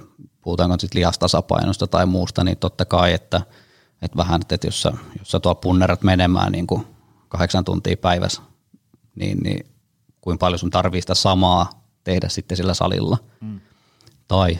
puhutaanko 0.42 0.76
sitten 0.78 0.99
lihastasapainosta 0.99 1.87
tai 1.87 2.07
muusta, 2.07 2.45
niin 2.45 2.57
totta 2.57 2.85
kai, 2.85 3.12
että, 3.12 3.42
että 4.02 4.16
vähän, 4.16 4.40
että 4.50 4.66
jos 4.66 4.83
sä, 4.83 4.92
jos 5.18 5.30
sä 5.30 5.40
tuo 5.40 5.54
punnerat 5.54 6.02
menemään 6.02 6.52
niin 6.52 6.66
kuin 6.66 6.87
kahdeksan 7.28 7.64
tuntia 7.64 7.97
päivässä, 7.97 8.42
niin, 9.14 9.38
niin 9.38 9.66
kuin 10.21 10.38
paljon 10.38 10.59
sun 10.59 10.71
tarvii 10.71 11.00
sitä 11.00 11.14
samaa 11.14 11.71
tehdä 12.04 12.28
sitten 12.28 12.57
sillä 12.57 12.75
salilla. 12.75 13.18
Mm. 13.40 13.61
Tai 14.28 14.59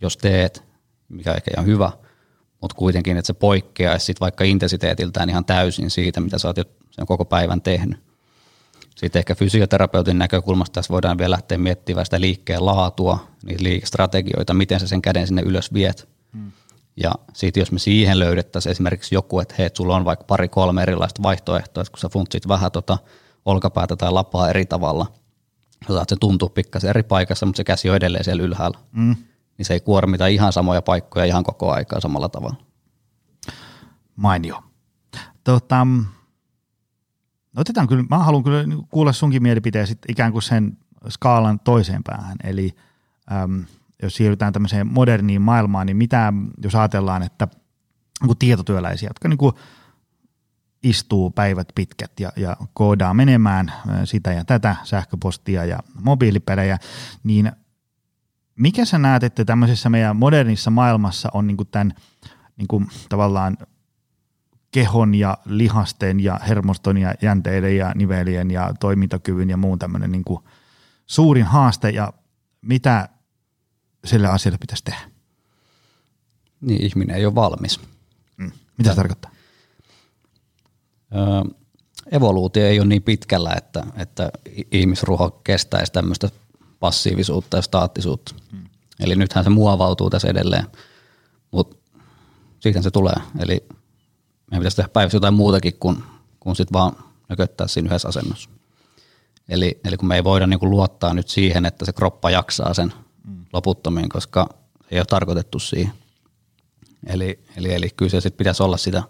jos 0.00 0.16
teet, 0.16 0.64
mikä 1.08 1.32
ehkä 1.32 1.50
ihan 1.54 1.66
hyvä, 1.66 1.92
mutta 2.62 2.74
kuitenkin, 2.74 3.16
että 3.16 3.26
se 3.26 3.32
poikkeaisi 3.32 4.06
sit 4.06 4.20
vaikka 4.20 4.44
intensiteetiltään 4.44 5.30
ihan 5.30 5.44
täysin 5.44 5.90
siitä, 5.90 6.20
mitä 6.20 6.38
sä 6.38 6.48
oot 6.48 6.56
jo 6.56 6.64
sen 6.90 7.06
koko 7.06 7.24
päivän 7.24 7.62
tehnyt. 7.62 8.00
Sitten 8.96 9.20
ehkä 9.20 9.34
fysioterapeutin 9.34 10.18
näkökulmasta 10.18 10.74
tässä 10.74 10.92
voidaan 10.92 11.18
vielä 11.18 11.30
lähteä 11.30 11.58
miettimään 11.58 12.06
sitä 12.06 12.20
liikkeen 12.20 12.66
laatua, 12.66 13.26
niitä 13.44 13.62
liikestrategioita, 13.62 14.54
miten 14.54 14.80
sä 14.80 14.86
sen 14.86 15.02
käden 15.02 15.26
sinne 15.26 15.42
ylös 15.42 15.72
viet. 15.72 16.08
Hmm. 16.32 16.52
Ja 16.96 17.12
sitten 17.34 17.60
jos 17.60 17.72
me 17.72 17.78
siihen 17.78 18.18
löydettäisiin 18.18 18.70
esimerkiksi 18.70 19.14
joku, 19.14 19.40
että 19.40 19.54
hei, 19.58 19.70
sulla 19.74 19.96
on 19.96 20.04
vaikka 20.04 20.24
pari 20.24 20.48
kolme 20.48 20.82
erilaista 20.82 21.22
vaihtoehtoa, 21.22 21.80
että 21.80 21.90
kun 21.90 22.00
sä 22.00 22.08
funtsit 22.08 22.48
vähän 22.48 22.72
tota 22.72 22.98
olkapäätä 23.44 23.96
tai 23.96 24.12
lapaa 24.12 24.50
eri 24.50 24.66
tavalla, 24.66 25.06
saat 25.88 26.08
se 26.08 26.16
tuntuu 26.20 26.48
pikkasen 26.48 26.90
eri 26.90 27.02
paikassa, 27.02 27.46
mutta 27.46 27.56
se 27.56 27.64
käsi 27.64 27.90
on 27.90 27.96
edelleen 27.96 28.24
siellä 28.24 28.42
ylhäällä, 28.42 28.78
hmm. 28.94 29.16
Niin 29.62 29.66
se 29.66 29.74
ei 29.74 29.80
kuormita 29.80 30.26
ihan 30.26 30.52
samoja 30.52 30.82
paikkoja 30.82 31.24
ihan 31.24 31.44
koko 31.44 31.72
aikaa 31.72 32.00
samalla 32.00 32.28
tavalla. 32.28 32.56
Mainio. 34.16 34.62
Tota, 35.44 35.86
Otetaan 37.56 37.88
kyllä, 37.88 38.04
mä 38.10 38.18
haluan 38.18 38.42
kyllä 38.42 38.64
kuulla 38.90 39.12
sunkin 39.12 39.42
mielipiteen 39.42 39.86
sit 39.86 39.98
ikään 40.08 40.32
kuin 40.32 40.42
sen 40.42 40.78
skaalan 41.08 41.60
toiseen 41.60 42.04
päähän, 42.04 42.36
eli 42.44 42.76
äm, 43.32 43.64
jos 44.02 44.14
siirrytään 44.16 44.52
tämmöiseen 44.52 44.86
moderniin 44.86 45.42
maailmaan, 45.42 45.86
niin 45.86 45.96
mitä, 45.96 46.32
jos 46.62 46.74
ajatellaan, 46.74 47.22
että 47.22 47.48
niin 48.22 48.38
tietotyöläisiä, 48.38 49.08
jotka 49.10 49.28
niin 49.28 49.38
kuin 49.38 49.52
istuu 50.82 51.30
päivät 51.30 51.68
pitkät 51.74 52.20
ja, 52.20 52.32
ja 52.36 52.56
koodaa 52.72 53.14
menemään 53.14 53.72
sitä 54.04 54.32
ja 54.32 54.44
tätä, 54.44 54.76
sähköpostia 54.84 55.64
ja 55.64 55.78
mobiilipelejä, 56.02 56.78
niin 57.24 57.52
mikä 58.62 58.84
sä 58.84 58.98
näet, 58.98 59.24
että 59.24 59.44
tämmöisessä 59.44 59.90
meidän 59.90 60.16
modernissa 60.16 60.70
maailmassa 60.70 61.28
on 61.34 61.46
niin 61.46 61.56
kuin 61.56 61.68
tämän 61.70 61.94
niin 62.56 62.68
kuin 62.68 62.88
tavallaan 63.08 63.56
kehon 64.70 65.14
ja 65.14 65.38
lihasten 65.44 66.20
ja 66.20 66.40
hermoston 66.48 66.98
ja 66.98 67.14
jänteiden 67.22 67.76
ja 67.76 67.92
nivelien 67.94 68.50
ja 68.50 68.74
toimintakyvyn 68.80 69.50
ja 69.50 69.56
muun 69.56 69.78
tämmöinen 69.78 70.12
niin 70.12 70.24
kuin 70.24 70.44
suurin 71.06 71.44
haaste 71.44 71.90
ja 71.90 72.12
mitä 72.60 73.08
sille 74.04 74.28
asialle 74.28 74.58
pitäisi 74.58 74.84
tehdä? 74.84 75.00
Niin, 76.60 76.82
ihminen 76.82 77.16
ei 77.16 77.26
ole 77.26 77.34
valmis. 77.34 77.80
Mm. 78.36 78.52
Mitä 78.78 78.90
se 78.90 78.96
tarkoittaa? 78.96 79.30
Öö, 81.14 81.54
evoluutio 82.12 82.66
ei 82.66 82.80
ole 82.80 82.88
niin 82.88 83.02
pitkällä, 83.02 83.54
että, 83.56 83.86
että 83.96 84.30
ihmisruho 84.72 85.30
kestäisi 85.30 85.92
tämmöistä 85.92 86.28
passiivisuutta 86.82 87.56
ja 87.56 87.62
staattisuutta. 87.62 88.34
Mm. 88.52 88.64
Eli 89.00 89.16
nythän 89.16 89.44
se 89.44 89.50
muovautuu 89.50 90.10
tässä 90.10 90.28
edelleen, 90.28 90.66
mutta 91.50 91.76
siitä 92.60 92.82
se 92.82 92.90
tulee. 92.90 93.14
Eli 93.38 93.66
meidän 94.50 94.60
pitäisi 94.60 94.76
tehdä 94.76 94.88
päivässä 94.88 95.16
jotain 95.16 95.34
muutakin 95.34 95.74
kuin, 95.80 96.04
kuin 96.40 96.56
sit 96.56 96.72
vaan 96.72 96.92
nököttää 97.28 97.68
siinä 97.68 97.86
yhdessä 97.86 98.08
asennossa. 98.08 98.50
Eli, 99.48 99.80
eli 99.84 99.96
kun 99.96 100.08
me 100.08 100.16
ei 100.16 100.24
voida 100.24 100.46
niin 100.46 100.60
kuin 100.60 100.70
luottaa 100.70 101.14
nyt 101.14 101.28
siihen, 101.28 101.66
että 101.66 101.84
se 101.84 101.92
kroppa 101.92 102.30
jaksaa 102.30 102.74
sen 102.74 102.92
mm. 103.26 103.44
loputtomiin, 103.52 104.08
koska 104.08 104.48
se 104.80 104.86
ei 104.90 104.98
ole 104.98 105.06
tarkoitettu 105.06 105.58
siihen. 105.58 105.92
Eli, 107.06 107.44
eli, 107.56 107.74
eli 107.74 107.90
kyllä 107.96 108.10
se 108.10 108.20
sitten 108.20 108.38
pitäisi 108.38 108.62
olla 108.62 108.76
sitä 108.76 109.02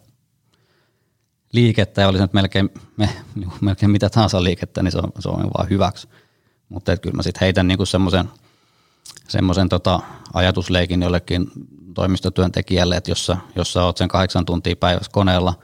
liikettä, 1.53 2.01
ja 2.01 2.09
olisi 2.09 2.23
nyt 2.23 2.33
melkein, 2.33 2.71
me, 2.97 3.09
melkein 3.61 3.91
mitä 3.91 4.11
tahansa 4.11 4.45
liikettä, 4.45 4.83
niin 4.83 4.93
se 4.93 4.99
on, 4.99 5.13
se 5.19 5.29
on 5.29 5.51
vaan 5.59 5.71
hyväksi. 5.71 6.09
Mutta 6.73 6.97
kyllä 6.97 7.17
mä 7.17 7.23
sitten 7.23 7.41
heitän 7.41 7.69
niinku 7.69 7.87
semmoisen 7.87 8.31
semmoisen 9.29 9.69
tota 9.69 10.01
ajatusleikin 10.35 11.03
jollekin 11.03 11.51
toimistotyöntekijälle, 11.95 12.97
että 12.97 13.11
jos 13.11 13.27
sä, 13.27 13.37
jos 13.57 13.73
sä 13.73 13.85
oot 13.85 13.97
sen 13.97 14.09
kahdeksan 14.09 14.45
tuntia 14.45 14.77
päivässä 14.77 15.13
koneella, 15.13 15.55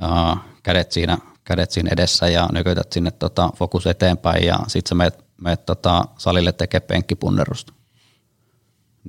ää, 0.00 0.36
kädet, 0.62 0.92
siinä, 0.92 1.18
kädet 1.44 1.70
siinä 1.70 1.90
edessä 1.92 2.28
ja 2.28 2.48
nykötät 2.52 2.92
sinne 2.92 3.10
tota, 3.10 3.50
fokus 3.56 3.86
eteenpäin 3.86 4.44
ja 4.44 4.58
sit 4.66 4.86
sä 4.86 4.94
meet, 4.94 5.24
meet 5.40 5.66
tota, 5.66 6.04
salille 6.18 6.52
tekee 6.52 6.80
penkkipunnerusta. 6.80 7.72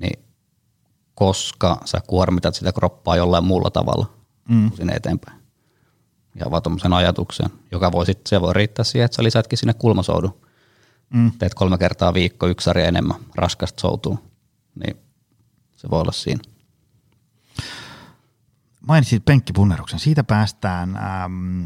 Niin 0.02 0.20
koska 1.16 1.82
sä 1.86 2.02
kuormitat 2.08 2.56
sitä 2.56 2.72
kroppaa 2.72 3.16
jollain 3.16 3.44
muulla 3.44 3.70
tavalla 3.70 4.06
mm. 4.50 4.72
sinne 4.76 4.94
eteenpäin. 4.94 5.40
Ja 6.36 6.52
vaan 6.52 6.64
tuommoisen 6.64 6.94
ajatuksen, 6.94 7.50
joka 7.72 7.92
voi 7.92 8.06
sitten, 8.06 8.30
se 8.30 8.42
voi 8.42 8.54
riittää 8.54 8.86
siihen, 8.86 9.06
että 9.06 9.16
sä 9.16 9.24
lisätkin 9.24 9.58
sinne 9.58 9.74
kulmasoudun. 9.74 10.49
Mm. 11.14 11.32
Teet 11.40 11.54
kolme 11.54 11.78
kertaa 11.78 12.14
viikko, 12.14 12.48
yksi 12.48 12.66
sarja 12.66 12.86
enemmän 12.86 13.18
raskasta 13.36 13.82
soutua. 13.82 14.18
Niin 14.76 14.98
se 15.76 15.90
voi 15.90 16.02
olla 16.02 16.12
siinä. 16.12 16.44
Mainitsit 18.88 19.26
penkkipunneruksen. 19.26 20.00
Siitä 20.00 20.24
päästään 20.24 20.96
ähm, 20.98 21.66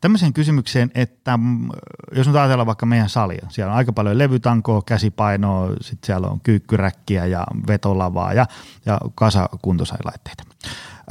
tämmöiseen 0.00 0.32
kysymykseen, 0.32 0.90
että 0.94 1.36
mm, 1.36 1.68
jos 2.12 2.26
nyt 2.26 2.36
ajatellaan 2.36 2.66
vaikka 2.66 2.86
meidän 2.86 3.08
salia, 3.08 3.46
siellä 3.50 3.72
on 3.72 3.76
aika 3.76 3.92
paljon 3.92 4.18
levytankoa, 4.18 4.82
käsipainoa, 4.86 5.68
sitten 5.80 6.06
siellä 6.06 6.28
on 6.28 6.40
kyykkyräkkiä 6.40 7.26
ja 7.26 7.46
vetolavaa 7.66 8.32
ja, 8.32 8.46
ja 8.86 9.00
kasa 9.14 9.48
kuntosailaitteita. 9.62 10.44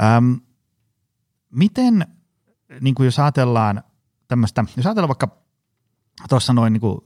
Ähm, 0.02 0.32
miten, 1.50 2.06
niin 2.80 2.94
kuin 2.94 3.04
jos 3.04 3.18
ajatellaan 3.18 3.82
tämmöistä, 4.28 4.64
jos 4.76 4.86
ajatellaan 4.86 5.08
vaikka 5.08 5.43
tuossa 6.28 6.52
noin 6.52 6.72
niin 6.72 6.80
kuin 6.80 6.98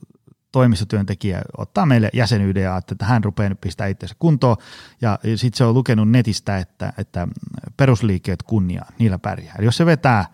toimistotyöntekijä 0.53 1.43
ottaa 1.59 1.87
meille 1.87 2.11
jäsenyyden 2.13 2.63
ja 2.63 2.77
että 2.77 3.05
hän 3.05 3.25
rupeaa 3.25 3.49
nyt 3.49 3.61
pistää 3.61 3.87
itseänsä 3.87 4.15
kuntoon. 4.19 4.57
Ja 5.01 5.19
sitten 5.37 5.59
se 5.59 5.65
on 5.65 5.75
lukenut 5.75 6.11
netistä, 6.11 6.59
että, 6.59 6.93
että 6.99 7.29
perusliikkeet 7.77 8.43
kunnia, 8.43 8.85
niillä 8.99 9.19
pärjää. 9.19 9.55
Eli 9.59 9.67
jos 9.67 9.77
se 9.77 9.87
vetää 9.87 10.25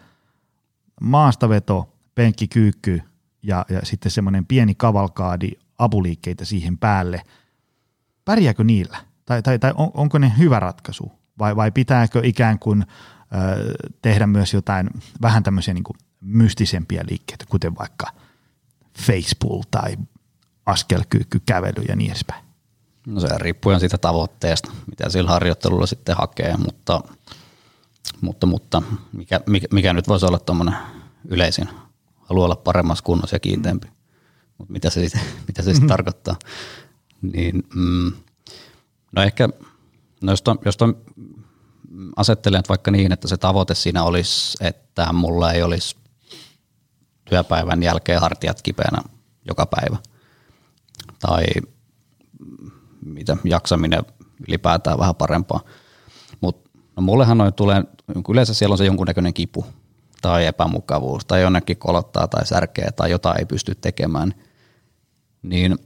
maastaveto, 1.01 1.93
penkkikyykky 2.15 3.03
ja, 3.43 3.67
ja 3.69 3.81
sitten 3.83 4.11
semmoinen 4.13 4.47
pieni 4.47 4.75
kavalkaadi 4.75 5.51
apuliikkeitä 5.79 6.45
siihen 6.45 6.79
päälle, 6.79 7.23
pärjääkö 8.25 8.65
niillä? 8.65 8.99
Tai, 9.27 9.43
tai, 9.43 9.59
tai 9.59 9.73
on, 9.77 9.91
onko 9.95 10.19
ne 10.19 10.33
hyvä 10.39 10.61
ratkaisu? 10.61 11.13
Vai, 11.39 11.57
vai 11.57 11.71
pitääkö 11.71 12.21
ikään 12.25 12.59
kuin 12.59 12.83
ö, 12.83 12.87
tehdä 14.03 14.27
myös 14.27 14.55
jotain 14.55 14.91
vähän 15.23 15.43
tämmöisiä 15.43 15.75
niin 15.75 15.85
mystisempiä 16.21 17.05
liikkeitä, 17.09 17.45
kuten 17.49 17.79
vaikka– 17.79 18.07
facepull 18.99 19.63
tai 19.71 19.97
askelkyykky, 20.67 21.41
kävely 21.47 21.85
ja 21.89 21.97
niin 21.97 22.11
edespäin? 22.11 22.45
No 23.07 23.21
se 23.21 23.29
riippuu 23.39 23.79
siitä 23.79 23.99
tavoitteesta, 23.99 24.73
mitä 24.87 25.09
sillä 25.09 25.31
harjoittelulla 25.31 25.87
sitten 25.87 26.17
hakee, 26.17 26.57
mutta, 26.57 27.01
mutta, 28.21 28.47
mutta 28.47 28.83
mikä, 29.13 29.41
mikä, 29.47 29.67
mikä 29.73 29.93
nyt 29.93 30.09
voisi 30.09 30.27
olla 30.27 30.39
tuommoinen 30.39 30.77
yleisin, 31.29 31.69
haluaa 32.17 32.45
olla 32.45 32.57
paremmassa 32.57 33.05
kunnossa 33.05 33.37
ja 33.37 33.41
kiinteämpi, 33.41 33.89
mutta 34.59 34.73
mitä 34.73 34.91
se 34.91 35.01
sitten, 35.01 35.23
mitä 35.49 35.63
se 35.63 35.71
sitten 35.71 35.89
tarkoittaa, 35.97 36.37
niin 37.23 37.63
mm, 37.75 38.13
no 39.13 39.23
ehkä, 39.23 39.49
no 40.23 40.33
jos, 40.33 40.43
ton, 40.43 40.59
jos 40.65 40.77
ton 40.77 40.97
asettelen 42.17 42.63
vaikka 42.69 42.91
niin, 42.91 43.13
että 43.13 43.29
se 43.29 43.37
tavoite 43.37 43.75
siinä 43.75 44.05
olisi, 44.05 44.57
että 44.61 45.13
mulla 45.13 45.53
ei 45.53 45.63
olisi 45.63 45.97
työpäivän 47.25 47.83
jälkeen 47.83 48.21
hartiat 48.21 48.63
kipeänä 48.63 49.03
joka 49.49 49.67
päivä. 49.67 49.97
Tai 51.21 51.45
mitä, 53.05 53.37
jaksaminen 53.45 54.03
ylipäätään 54.49 54.99
vähän 54.99 55.15
parempaa. 55.15 55.61
Mutta 56.41 56.71
no 56.97 57.03
mullehan 57.03 57.39
noin 57.39 57.55
tulee, 57.55 57.85
yleensä 58.29 58.55
siellä 58.55 58.73
on 58.73 58.79
se 58.79 58.85
jonkunnäköinen 58.85 59.35
kipu 59.35 59.67
tai 60.23 60.47
epämukavuus 60.47 61.25
tai 61.25 61.43
jonnekin 61.43 61.77
kolottaa 61.77 62.29
tai 62.29 62.47
särkeä 62.47 62.91
tai 62.97 63.11
jotain 63.11 63.39
ei 63.39 63.47
pysty 63.47 63.75
tekemään. 63.75 64.35
Niin 65.43 65.79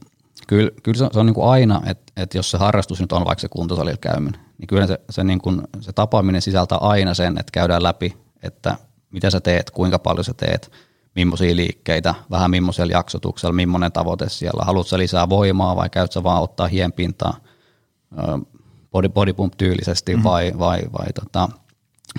kyllä, 0.47 0.71
kyllä 0.83 0.97
se, 0.97 1.07
se 1.11 1.19
on 1.19 1.25
niin 1.25 1.33
kuin 1.33 1.49
aina, 1.49 1.81
että, 1.85 2.13
että 2.17 2.37
jos 2.37 2.51
se 2.51 2.57
harrastus 2.57 3.01
nyt 3.01 3.11
on 3.11 3.25
vaikka 3.25 3.41
se 3.41 3.47
kuntosalilla 3.49 3.97
käyminen, 3.97 4.41
niin 4.57 4.67
kyllä 4.67 4.87
se, 4.87 4.99
se, 5.09 5.23
niin 5.23 5.39
kuin, 5.39 5.61
se 5.79 5.93
tapaaminen 5.93 6.41
sisältää 6.41 6.77
aina 6.77 7.13
sen, 7.13 7.37
että 7.39 7.51
käydään 7.51 7.83
läpi, 7.83 8.17
että 8.43 8.77
mitä 9.11 9.29
sä 9.29 9.39
teet, 9.39 9.71
kuinka 9.71 9.99
paljon 9.99 10.25
sä 10.25 10.33
teet– 10.33 10.71
millaisia 11.25 11.55
liikkeitä, 11.55 12.15
vähän 12.31 12.51
millaisella 12.51 12.91
jaksotuksella, 12.91 13.53
millainen 13.53 13.91
tavoite 13.91 14.29
siellä. 14.29 14.63
Haluatko 14.65 14.97
lisää 14.97 15.29
voimaa 15.29 15.75
vai 15.75 15.89
käytkö 15.89 16.23
vaan 16.23 16.41
ottaa 16.41 16.67
hienpintaa 16.67 17.37
body, 18.91 19.09
body 19.09 19.33
pump 19.33 19.53
tyylisesti 19.57 20.11
mm-hmm. 20.11 20.23
vai, 20.23 20.51
vai, 20.59 20.79
vai 20.99 21.07
tota, 21.13 21.49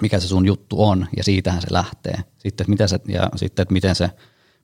mikä 0.03 0.21
se 0.21 0.29
sun 0.29 0.47
juttu 0.47 0.85
on 0.85 1.07
ja 1.17 1.25
siitähän 1.25 1.63
se 1.63 1.69
lähtee. 1.71 2.17
Sitten, 2.39 2.65
että 2.65 2.71
miten 2.71 2.89
se, 2.89 3.01
ja 3.09 3.29
sitten, 3.37 3.63
että 3.63 3.73
miten 3.73 3.95
se, 3.95 4.11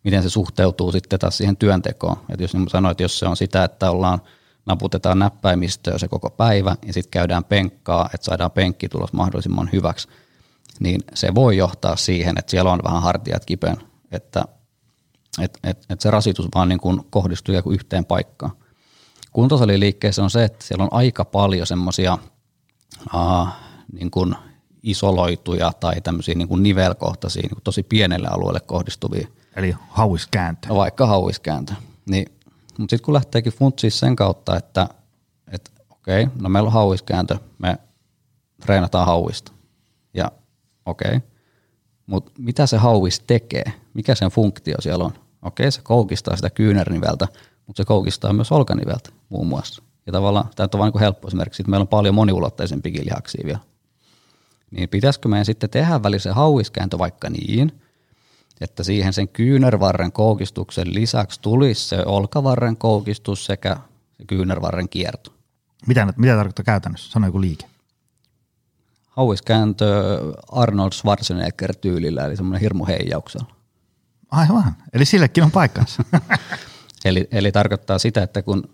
miten 0.04 0.22
se 0.22 0.30
suhteutuu 0.30 0.92
sitten 0.92 1.18
taas 1.18 1.36
siihen 1.38 1.56
työntekoon. 1.56 2.16
Et 2.28 2.40
jos 2.40 2.54
niin 2.54 2.68
sanoit, 2.68 2.90
että 2.90 3.02
jos 3.02 3.18
se 3.18 3.26
on 3.26 3.36
sitä, 3.36 3.64
että 3.64 3.90
ollaan 3.90 4.20
naputetaan 4.66 5.18
näppäimistöä 5.18 5.98
se 5.98 6.08
koko 6.08 6.30
päivä 6.30 6.76
ja 6.86 6.92
sitten 6.92 7.10
käydään 7.10 7.44
penkkaa, 7.44 8.10
että 8.14 8.24
saadaan 8.24 8.50
penkki 8.50 8.88
tulos 8.88 9.12
mahdollisimman 9.12 9.70
hyväksi, 9.72 10.08
niin 10.80 11.00
se 11.14 11.34
voi 11.34 11.56
johtaa 11.56 11.96
siihen, 11.96 12.38
että 12.38 12.50
siellä 12.50 12.72
on 12.72 12.80
vähän 12.84 13.02
hartiat 13.02 13.44
kipeän 13.44 13.76
että 14.12 14.44
et, 15.42 15.58
et, 15.64 15.86
et 15.90 16.00
se 16.00 16.10
rasitus 16.10 16.48
vaan 16.54 16.68
niin 16.68 16.80
kuin 16.80 17.00
kohdistuu 17.10 17.54
joku 17.54 17.72
yhteen 17.72 18.04
paikkaan. 18.04 18.52
Kuntosaliliikkeessä 19.32 20.22
on 20.22 20.30
se, 20.30 20.44
että 20.44 20.64
siellä 20.64 20.84
on 20.84 20.92
aika 20.92 21.24
paljon 21.24 21.66
semmoisia 21.66 22.18
niin 23.92 24.10
kuin 24.10 24.34
isoloituja 24.82 25.72
tai 25.80 26.00
tämmöisiä 26.00 26.34
niin 26.34 26.48
kuin 26.48 26.62
nivelkohtaisia, 26.62 27.42
niin 27.42 27.50
kuin 27.50 27.62
tosi 27.64 27.82
pienelle 27.82 28.28
alueelle 28.28 28.60
kohdistuvia. 28.60 29.28
Eli 29.56 29.74
hauiskääntö. 29.88 30.68
No 30.68 30.74
vaikka 30.74 31.06
hauiskääntö. 31.06 31.74
Niin, 32.10 32.26
mutta 32.78 32.92
sitten 32.92 33.04
kun 33.04 33.14
lähteekin 33.14 33.52
funtsiin 33.52 33.90
sen 33.90 34.16
kautta, 34.16 34.56
että, 34.56 34.88
että 35.52 35.70
okei, 35.90 36.28
no 36.40 36.48
meillä 36.48 36.66
on 36.66 36.72
hauiskääntö, 36.72 37.38
me 37.58 37.78
treenataan 38.60 39.06
hauista. 39.06 39.52
Ja 40.14 40.32
okei, 40.86 41.20
mutta 42.06 42.32
mitä 42.38 42.66
se 42.66 42.76
hauis 42.76 43.20
tekee? 43.20 43.72
Mikä 43.94 44.14
sen 44.14 44.30
funktio 44.30 44.76
siellä 44.80 45.04
on? 45.04 45.12
Okei, 45.42 45.70
se 45.70 45.80
koukistaa 45.82 46.36
sitä 46.36 46.50
kyynärniveltä, 46.50 47.28
mutta 47.66 47.80
se 47.80 47.84
koukistaa 47.84 48.32
myös 48.32 48.52
olkaniveltä 48.52 49.10
muun 49.28 49.46
muassa. 49.46 49.82
Ja 50.06 50.12
tavallaan 50.12 50.50
tämä 50.56 50.68
on 50.74 50.80
vain 50.80 50.92
niin 50.92 51.00
helppo 51.00 51.28
esimerkiksi, 51.28 51.62
että 51.62 51.70
meillä 51.70 51.82
on 51.82 51.88
paljon 51.88 52.14
moniulotteisempikin 52.14 53.04
lihaksia 53.04 53.44
vielä. 53.46 53.58
Niin 54.70 54.88
pitäisikö 54.88 55.28
meidän 55.28 55.44
sitten 55.44 55.70
tehdä 55.70 56.02
välisen 56.02 56.34
hauiskääntö 56.34 56.98
vaikka 56.98 57.30
niin, 57.30 57.72
että 58.60 58.82
siihen 58.82 59.12
sen 59.12 59.28
kyynärvarren 59.28 60.12
koukistuksen 60.12 60.94
lisäksi 60.94 61.40
tulisi 61.40 61.88
se 61.88 62.02
olkavarren 62.06 62.76
koukistus 62.76 63.46
sekä 63.46 63.76
se 64.16 64.24
kyynärvarren 64.26 64.88
kierto. 64.88 65.32
Mitä, 65.86 66.12
mitä 66.16 66.36
tarkoittaa 66.36 66.64
käytännössä? 66.64 67.10
Sano 67.10 67.26
joku 67.26 67.40
liike 67.40 67.66
hauiskääntö 69.16 69.86
Arnold 70.52 70.92
Schwarzenegger-tyylillä, 70.92 72.26
eli 72.26 72.36
semmoinen 72.36 72.60
hirmu 72.60 72.86
heijauksella. 72.86 73.46
Aivan, 74.30 74.76
eli 74.92 75.04
sillekin 75.04 75.44
on 75.44 75.50
paikkansa. 75.50 76.04
eli, 77.04 77.28
eli 77.32 77.52
tarkoittaa 77.52 77.98
sitä, 77.98 78.22
että 78.22 78.42
kun 78.42 78.64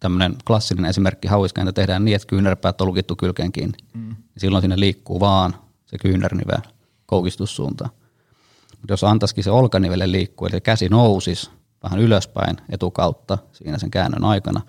tämmöinen 0.00 0.36
klassinen 0.46 0.84
esimerkki 0.84 1.28
hauiskääntö 1.28 1.72
tehdään 1.72 2.04
niin, 2.04 2.16
että 2.16 2.28
kyynärpäät 2.28 2.80
on 2.80 2.86
lukittu 2.86 3.16
kylkeen 3.16 3.52
kiinni, 3.52 3.78
mm. 3.94 4.00
niin 4.00 4.16
silloin 4.38 4.62
sinne 4.62 4.80
liikkuu 4.80 5.20
vaan 5.20 5.54
se 5.86 5.98
kyynärnivel 5.98 6.60
koukistussuuntaan. 7.06 7.90
Mutta 8.70 8.92
jos 8.92 9.04
antaisikin 9.04 9.44
se 9.44 9.50
olkanivelle 9.50 10.12
liikkua, 10.12 10.48
eli 10.52 10.60
käsi 10.60 10.88
nousisi 10.88 11.50
vähän 11.82 11.98
ylöspäin 11.98 12.56
etukautta 12.68 13.38
siinä 13.52 13.78
sen 13.78 13.90
käännön 13.90 14.24
aikana, 14.24 14.60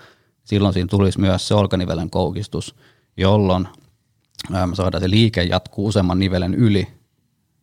silloin 0.44 0.74
siinä 0.74 0.88
tulisi 0.88 1.20
myös 1.20 1.48
se 1.48 1.54
olkanivelen 1.54 2.10
koukistus, 2.10 2.76
jolloin 3.18 3.68
me 4.50 4.76
saadaan 4.76 5.02
se 5.02 5.10
liike 5.10 5.44
jatkuu 5.44 5.88
useamman 5.88 6.20
nivelen 6.20 6.54
yli, 6.54 6.88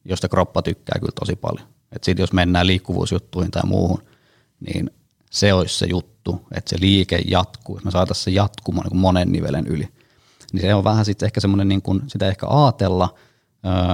josta 0.04 0.28
kroppa 0.28 0.62
tykkää 0.62 0.98
kyllä 1.00 1.12
tosi 1.20 1.36
paljon. 1.36 1.68
Et 1.92 2.04
sit 2.04 2.18
jos 2.18 2.32
mennään 2.32 2.66
liikkuvuusjuttuihin 2.66 3.50
tai 3.50 3.62
muuhun, 3.66 4.02
niin 4.60 4.90
se 5.30 5.52
olisi 5.52 5.78
se 5.78 5.86
juttu, 5.86 6.46
että 6.54 6.70
se 6.70 6.76
liike 6.80 7.20
jatkuu, 7.26 7.80
me 7.84 7.90
saataisiin 7.90 8.24
se 8.24 8.30
jatkumaan 8.30 8.86
niin 8.90 9.00
monen 9.00 9.32
nivelen 9.32 9.66
yli. 9.66 9.88
Niin 10.52 10.60
se 10.60 10.74
on 10.74 10.84
vähän 10.84 11.04
sitten 11.04 11.26
ehkä 11.26 11.40
semmoinen, 11.40 11.68
niin 11.68 11.82
kuin 11.82 12.02
sitä 12.06 12.28
ehkä 12.28 12.46
ajatella, 12.48 13.14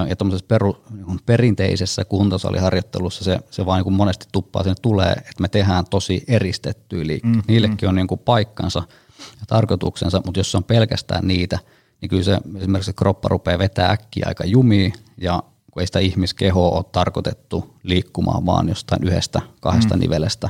ja 0.09 0.15
tuommoisessa 0.15 0.47
peru, 0.47 0.83
niin 1.07 1.19
perinteisessä 1.25 2.05
kuntosaliharjoittelussa 2.05 3.23
se, 3.23 3.39
se 3.51 3.65
vaan 3.65 3.83
niin 3.83 3.93
monesti 3.93 4.25
tuppaa 4.31 4.63
sinne 4.63 4.75
tulee, 4.81 5.11
että 5.11 5.41
me 5.41 5.47
tehdään 5.47 5.85
tosi 5.89 6.23
eristettyjä 6.27 7.07
liikkeitä. 7.07 7.37
Mm, 7.37 7.43
Niillekin 7.47 7.77
mm. 7.81 7.89
on 7.89 7.95
niin 7.95 8.07
kuin 8.07 8.19
paikkansa 8.19 8.83
ja 9.19 9.45
tarkoituksensa, 9.47 10.21
mutta 10.25 10.39
jos 10.39 10.51
se 10.51 10.57
on 10.57 10.63
pelkästään 10.63 11.27
niitä– 11.27 11.59
niin 12.01 12.09
kyllä 12.09 12.23
se 12.23 12.39
esimerkiksi 12.57 12.85
se 12.85 12.93
kroppa 12.93 13.29
rupeaa 13.29 13.59
vetää 13.59 13.89
äkkiä 13.91 14.25
aika 14.27 14.45
jumiin 14.45 14.93
ja 15.17 15.43
kun 15.71 15.81
ei 15.81 15.87
sitä 15.87 15.99
ihmiskehoa 15.99 16.77
ole 16.77 16.85
tarkoitettu 16.91 17.75
liikkumaan 17.83 18.45
vaan 18.45 18.69
jostain 18.69 19.03
yhdestä, 19.03 19.41
kahdesta 19.61 19.95
mm. 19.95 19.99
nivelestä, 19.99 20.49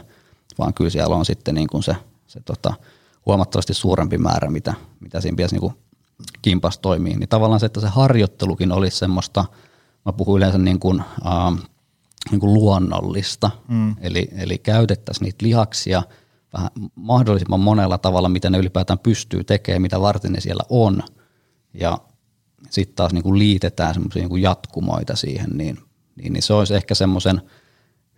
vaan 0.60 0.74
kyllä 0.74 0.90
siellä 0.90 1.16
on 1.16 1.26
sitten 1.26 1.56
niin 1.56 1.68
kuin 1.68 1.84
se, 1.84 1.96
se 2.28 2.40
tota, 2.40 2.74
huomattavasti 3.26 3.74
suurempi 3.74 4.18
määrä, 4.18 4.50
mitä, 4.50 4.74
mitä 5.00 5.22
siinä 5.22 5.36
pitäisi 5.36 5.56
niin 5.56 5.62
kuin 5.62 5.74
kimpas 6.42 6.78
toimii. 6.78 7.16
Niin 7.16 7.30
tavallaan 7.30 7.60
se, 7.60 7.66
että 7.66 7.82
se 7.82 7.88
harjoittelukin 7.88 8.72
olisi 8.72 8.98
semmoista, 8.98 9.46
mä 10.06 10.14
puhun 10.14 10.38
yleensä 10.38 10.58
niin 10.58 10.80
kuin, 10.80 11.00
äh, 11.00 11.70
niin 12.32 12.40
kuin 12.40 12.54
luonnollista, 12.54 13.52
mm. 13.68 13.96
eli, 14.02 14.30
eli 14.38 14.58
käytettäisiin 14.58 15.26
niitä 15.26 15.46
lihaksia 15.46 16.04
vähän 16.54 16.70
mahdollisimman 16.96 17.60
monella 17.60 17.98
tavalla, 17.98 18.30
mitä 18.30 18.50
ne 18.50 18.58
ylipäätään 18.58 19.00
pystyy 19.00 19.44
tekemään, 19.44 19.82
mitä 19.82 20.02
varten 20.02 20.32
ne 20.32 20.40
siellä 20.40 20.64
on– 20.70 21.04
ja 21.74 21.98
sitten 22.70 22.96
taas 22.96 23.14
niin 23.14 23.24
kuin 23.24 23.40
liitetään 23.40 23.94
semmoisia 23.94 24.28
niin 24.28 24.42
jatkumoita 24.42 25.16
siihen, 25.16 25.50
niin, 25.54 25.78
niin, 26.16 26.34
niin 26.34 26.44
se 26.44 26.54
olisi 26.54 26.76
ehkä 26.76 26.96
semmoisen 26.96 27.42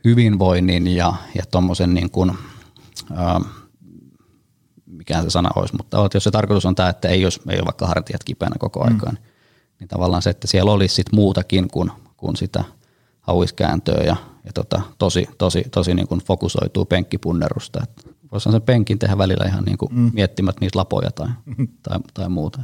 hyvinvoinnin 0.04 0.88
ja, 0.88 1.14
ja 1.36 1.44
tuommoisen 1.52 1.94
niin 1.94 2.12
kuin, 2.12 2.32
ää, 3.16 3.42
mikä 4.86 5.22
se 5.22 5.30
sana 5.30 5.50
olisi, 5.56 5.76
mutta 5.76 6.10
jos 6.14 6.24
se 6.24 6.32
tarkoitus 6.32 6.66
on 6.66 6.76
tämä, 6.76 6.90
että 6.90 7.08
ei, 7.08 7.26
olisi, 7.26 7.42
ei 7.50 7.58
ole 7.58 7.66
vaikka 7.66 7.88
hartiat 7.88 8.24
kipeänä 8.24 8.56
koko 8.60 8.84
aikaa, 8.84 9.12
mm. 9.12 9.18
niin 9.80 9.88
tavallaan 9.88 10.22
se, 10.22 10.30
että 10.30 10.48
siellä 10.48 10.72
olisi 10.72 10.96
sit 10.96 11.12
muutakin 11.12 11.68
kuin, 11.68 11.92
kuin 12.18 12.36
sitä 12.36 12.64
hauiskääntöä 13.22 14.04
ja, 14.04 14.16
ja 14.46 14.54
tota, 14.54 14.82
tosi, 14.98 15.28
tosi, 15.38 15.64
tosi 15.72 15.94
niin 15.94 16.08
kuin 16.08 16.22
fokusoituu 16.22 16.86
penkkipunnerusta. 16.86 17.80
Että 17.84 18.13
voisi 18.34 18.52
sen 18.52 18.62
penkin 18.62 19.00
tehdä 19.00 19.18
välillä 19.18 19.46
ihan 19.46 19.64
niin 19.64 19.78
kuin 19.78 19.94
mm. 19.94 20.12
miettimät 20.14 20.60
niitä 20.60 20.80
lapoja 20.80 21.12
tai, 21.12 21.28
tai, 21.84 22.00
tai 22.14 22.30
muuta. 22.30 22.64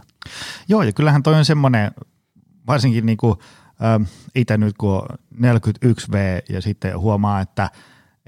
Joo, 0.67 0.83
ja 0.83 0.93
kyllähän 0.93 1.23
toi 1.23 1.35
on 1.35 1.45
semmoinen, 1.45 1.91
varsinkin 2.67 3.05
niin 3.05 3.17
kuin, 3.17 3.35
äh, 3.83 4.09
itse 4.35 4.57
nyt 4.57 4.77
kun 4.77 4.93
on 4.93 5.07
41V 5.35 6.15
ja 6.49 6.61
sitten 6.61 6.99
huomaa, 6.99 7.41
että 7.41 7.69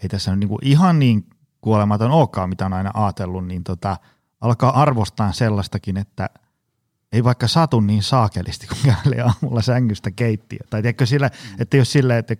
ei 0.03 0.09
tässä 0.09 0.31
nyt 0.31 0.39
niin 0.39 0.49
kuin 0.49 0.59
ihan 0.61 0.99
niin 0.99 1.25
kuolematon 1.61 2.11
olekaan, 2.11 2.49
mitä 2.49 2.65
on 2.65 2.73
aina 2.73 2.91
ajatellut, 2.93 3.47
niin 3.47 3.63
tota, 3.63 3.97
alkaa 4.41 4.81
arvostaa 4.81 5.31
sellaistakin, 5.31 5.97
että 5.97 6.29
ei 7.11 7.23
vaikka 7.23 7.47
satu 7.47 7.79
niin 7.79 8.03
saakelisti, 8.03 8.67
kun 8.67 8.77
kävelee 8.85 9.21
aamulla 9.21 9.61
sängystä 9.61 10.11
keittiö. 10.11 10.59
Tai 10.69 10.81
tiedätkö 10.81 11.05
sillä, 11.05 11.27
mm. 11.27 11.61
että 11.61 11.77
jos 11.77 11.91
sillä, 11.91 12.17
että 12.17 12.35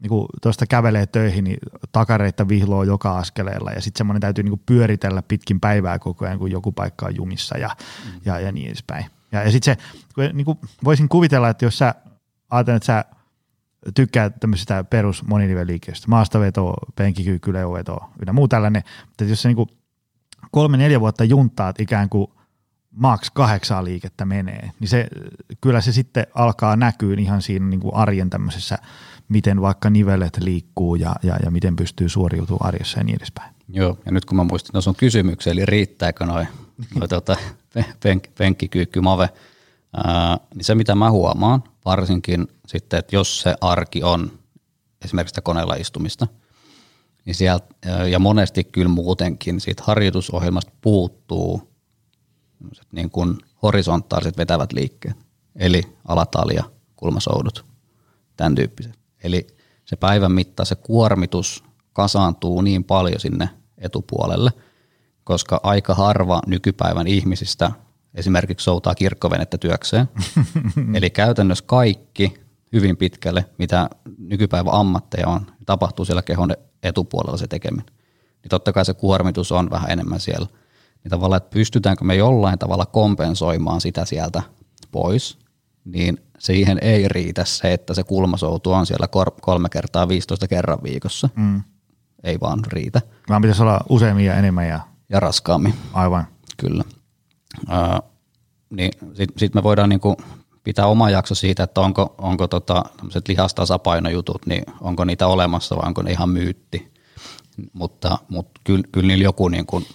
niin 0.00 0.26
tuosta 0.42 0.66
kävelee 0.66 1.06
töihin, 1.06 1.44
niin 1.44 1.58
takareita 1.92 2.48
vihloo 2.48 2.82
joka 2.82 3.18
askeleella 3.18 3.72
ja 3.72 3.80
sitten 3.80 3.98
semmoinen 3.98 4.20
täytyy 4.20 4.44
niin 4.44 4.62
pyöritellä 4.66 5.22
pitkin 5.22 5.60
päivää 5.60 5.98
koko 5.98 6.24
ajan, 6.24 6.38
kun 6.38 6.50
joku 6.50 6.72
paikka 6.72 7.06
on 7.06 7.16
jumissa 7.16 7.58
ja, 7.58 7.70
mm. 7.78 8.20
ja, 8.24 8.40
ja 8.40 8.52
niin 8.52 8.66
edespäin. 8.66 9.06
Ja, 9.32 9.42
ja 9.42 9.50
sitten 9.50 9.76
se, 10.16 10.32
niin 10.32 10.44
kuin 10.44 10.58
voisin 10.84 11.08
kuvitella, 11.08 11.48
että 11.48 11.64
jos 11.64 11.78
sä 11.78 11.94
ajattelet, 12.50 12.76
että 12.76 12.86
sä 12.86 13.04
tykkää 13.94 14.30
tämmöisestä 14.30 14.84
perus 14.84 15.26
moniliveliikkeestä, 15.26 16.08
maastaveto, 16.08 16.74
penkikyykky, 16.96 17.52
leuveto 17.52 17.98
ynnä 18.22 18.32
muu 18.32 18.48
tällainen, 18.48 18.82
että 19.10 19.24
jos 19.24 19.42
sä 19.42 19.48
niin 19.48 19.66
kolme-neljä 20.50 21.00
vuotta 21.00 21.24
juntaat 21.24 21.80
ikään 21.80 22.08
kuin 22.08 22.26
maks 22.90 23.30
kahdeksan 23.30 23.84
liikettä 23.84 24.24
menee, 24.24 24.70
niin 24.80 24.88
se, 24.88 25.08
kyllä 25.60 25.80
se 25.80 25.92
sitten 25.92 26.26
alkaa 26.34 26.76
näkyä 26.76 27.16
ihan 27.18 27.42
siinä 27.42 27.66
niin 27.66 27.80
kuin 27.80 27.94
arjen 27.94 28.30
tämmöisessä, 28.30 28.78
miten 29.28 29.60
vaikka 29.60 29.90
nivelet 29.90 30.36
liikkuu 30.40 30.94
ja, 30.94 31.14
ja, 31.22 31.36
ja 31.44 31.50
miten 31.50 31.76
pystyy 31.76 32.08
suoriutumaan 32.08 32.68
arjessa 32.68 32.98
ja 32.98 33.04
niin 33.04 33.16
edespäin. 33.16 33.54
Joo, 33.68 33.98
ja 34.06 34.12
nyt 34.12 34.24
kun 34.24 34.36
mä 34.36 34.44
muistin 34.44 34.82
sun 34.82 34.96
kysymyksen, 34.96 35.52
eli 35.52 35.66
riittääkö 35.66 36.26
noin 36.26 36.48
noi, 36.94 37.08
tuota, 37.08 37.36
penk, 38.02 38.24
penkkikyykky, 38.38 39.00
mave, 39.00 39.28
ää, 39.92 40.38
niin 40.54 40.64
se 40.64 40.74
mitä 40.74 40.94
mä 40.94 41.10
huomaan, 41.10 41.62
varsinkin 41.84 42.48
sitten, 42.66 42.98
että 42.98 43.16
jos 43.16 43.40
se 43.40 43.54
arki 43.60 44.02
on 44.02 44.32
esimerkiksi 45.04 45.30
sitä 45.30 45.40
koneella 45.40 45.74
istumista, 45.74 46.26
niin 47.24 47.34
sieltä, 47.34 47.66
ja 48.10 48.18
monesti 48.18 48.64
kyllä 48.64 48.88
muutenkin 48.88 49.60
siitä 49.60 49.82
harjoitusohjelmasta 49.86 50.72
puuttuu 50.80 51.72
niin 52.92 53.10
kuin 53.10 53.38
horisontaaliset 53.62 54.36
vetävät 54.36 54.72
liikkeet, 54.72 55.16
eli 55.56 55.82
alatalia, 56.04 56.64
kulmasoudut, 56.96 57.64
tämän 58.36 58.54
tyyppiset. 58.54 58.98
Eli 59.24 59.46
se 59.84 59.96
päivän 59.96 60.32
mittaan 60.32 60.66
se 60.66 60.74
kuormitus 60.74 61.64
kasaantuu 61.92 62.60
niin 62.60 62.84
paljon 62.84 63.20
sinne 63.20 63.48
etupuolelle, 63.78 64.50
koska 65.24 65.60
aika 65.62 65.94
harva 65.94 66.42
nykypäivän 66.46 67.06
ihmisistä 67.06 67.72
esimerkiksi 68.14 68.64
soutaa 68.64 68.94
kirkkovenettä 68.94 69.58
työkseen. 69.58 70.08
Eli 70.94 71.10
käytännössä 71.10 71.64
kaikki 71.66 72.34
hyvin 72.72 72.96
pitkälle, 72.96 73.44
mitä 73.58 73.90
nykypäivän 74.18 74.74
ammatteja 74.74 75.28
on, 75.28 75.46
tapahtuu 75.66 76.04
siellä 76.04 76.22
kehon 76.22 76.54
etupuolella 76.82 77.36
se 77.36 77.46
tekeminen. 77.46 77.86
Niin 78.42 78.50
totta 78.50 78.72
kai 78.72 78.84
se 78.84 78.94
kuormitus 78.94 79.52
on 79.52 79.70
vähän 79.70 79.90
enemmän 79.90 80.20
siellä. 80.20 80.46
Niin 81.04 81.10
tavallaan, 81.10 81.36
että 81.36 81.54
pystytäänkö 81.54 82.04
me 82.04 82.14
jollain 82.14 82.58
tavalla 82.58 82.86
kompensoimaan 82.86 83.80
sitä 83.80 84.04
sieltä 84.04 84.42
pois, 84.90 85.38
niin 85.84 86.18
siihen 86.38 86.78
ei 86.82 87.08
riitä 87.08 87.44
se, 87.44 87.72
että 87.72 87.94
se 87.94 88.02
kulmasoutu 88.02 88.72
on 88.72 88.86
siellä 88.86 89.08
kolme 89.40 89.68
kertaa 89.68 90.08
15 90.08 90.48
kerran 90.48 90.78
viikossa. 90.82 91.28
Mm. 91.36 91.62
Ei 92.24 92.40
vaan 92.40 92.60
riitä. 92.66 93.02
Vaan 93.28 93.42
pitäisi 93.42 93.62
olla 93.62 93.80
useammin 93.88 94.26
ja 94.26 94.34
enemmän. 94.34 94.68
Ja, 94.68 94.80
ja 95.08 95.20
raskaammin. 95.20 95.74
Aivan. 95.92 96.26
Kyllä. 96.56 96.84
Uh, 97.62 98.10
niin 98.70 98.92
sitten 99.14 99.38
sit 99.38 99.54
me 99.54 99.62
voidaan 99.62 99.88
niinku 99.88 100.16
pitää 100.64 100.86
oma 100.86 101.10
jakso 101.10 101.34
siitä, 101.34 101.62
että 101.62 101.80
onko, 101.80 102.14
onko 102.18 102.48
tota, 102.48 102.84
lihastasapainojutut, 103.28 104.46
niin 104.46 104.64
onko 104.80 105.04
niitä 105.04 105.26
olemassa 105.26 105.76
vai 105.76 105.86
onko 105.86 106.02
ne 106.02 106.10
ihan 106.10 106.28
myytti. 106.28 106.92
Mutta, 107.72 108.18
mutta 108.28 108.60
kyllä, 108.64 108.84
kyllä 108.92 109.06
niillä 109.06 109.24
joku 109.24 109.48
niin 109.48 109.66
kuin 109.66 109.86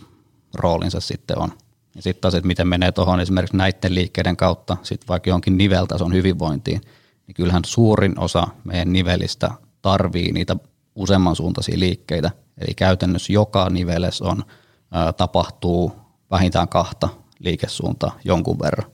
roolinsa 0.53 0.99
sitten 0.99 1.39
on. 1.39 1.51
Ja 1.95 2.01
sitten 2.01 2.21
taas, 2.21 2.35
että 2.35 2.47
miten 2.47 2.67
menee 2.67 2.91
tuohon 2.91 3.19
esimerkiksi 3.19 3.57
näiden 3.57 3.95
liikkeiden 3.95 4.37
kautta, 4.37 4.77
sitten 4.83 5.07
vaikka 5.07 5.29
jonkin 5.29 5.57
niveltason 5.57 6.13
hyvinvointiin, 6.13 6.81
niin 7.27 7.35
kyllähän 7.35 7.65
suurin 7.65 8.19
osa 8.19 8.47
meidän 8.63 8.93
nivelistä 8.93 9.51
tarvii 9.81 10.31
niitä 10.31 10.55
useamman 10.95 11.35
suuntaisia 11.35 11.79
liikkeitä. 11.79 12.31
Eli 12.57 12.73
käytännössä 12.75 13.33
joka 13.33 13.69
niveles 13.69 14.21
on, 14.21 14.43
ää, 14.91 15.13
tapahtuu 15.13 15.95
vähintään 16.31 16.67
kahta 16.67 17.09
liikesuuntaa 17.39 18.19
jonkun 18.23 18.59
verran. 18.59 18.91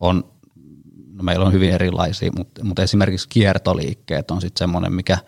On, 0.00 0.24
no 1.12 1.22
meillä 1.22 1.46
on 1.46 1.52
hyvin 1.52 1.70
erilaisia, 1.70 2.30
mutta, 2.36 2.64
mutta 2.64 2.82
esimerkiksi 2.82 3.28
kiertoliikkeet 3.28 4.30
on 4.30 4.40
sitten 4.40 4.58
semmoinen, 4.58 4.92
mikä 4.92 5.18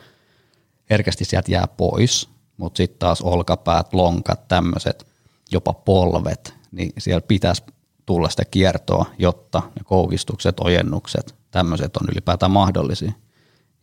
herkästi 0.91 1.25
sieltä 1.25 1.53
jää 1.53 1.67
pois, 1.77 2.29
mutta 2.57 2.77
sitten 2.77 2.99
taas 2.99 3.23
olkapäät, 3.23 3.95
lonkat, 3.95 4.49
tämmöiset, 4.49 5.07
jopa 5.53 5.73
polvet, 5.73 6.58
niin 6.73 6.93
siellä 6.99 7.21
pitäisi 7.29 7.63
tulla 8.07 8.29
sitä 8.29 8.43
kiertoa, 8.51 9.07
jotta 9.19 9.59
ne 9.59 9.83
kouvistukset, 9.85 10.61
ojennukset, 10.61 11.35
tämmöiset 11.51 11.97
on 11.97 12.09
ylipäätään 12.13 12.53
mahdollisia. 12.53 13.13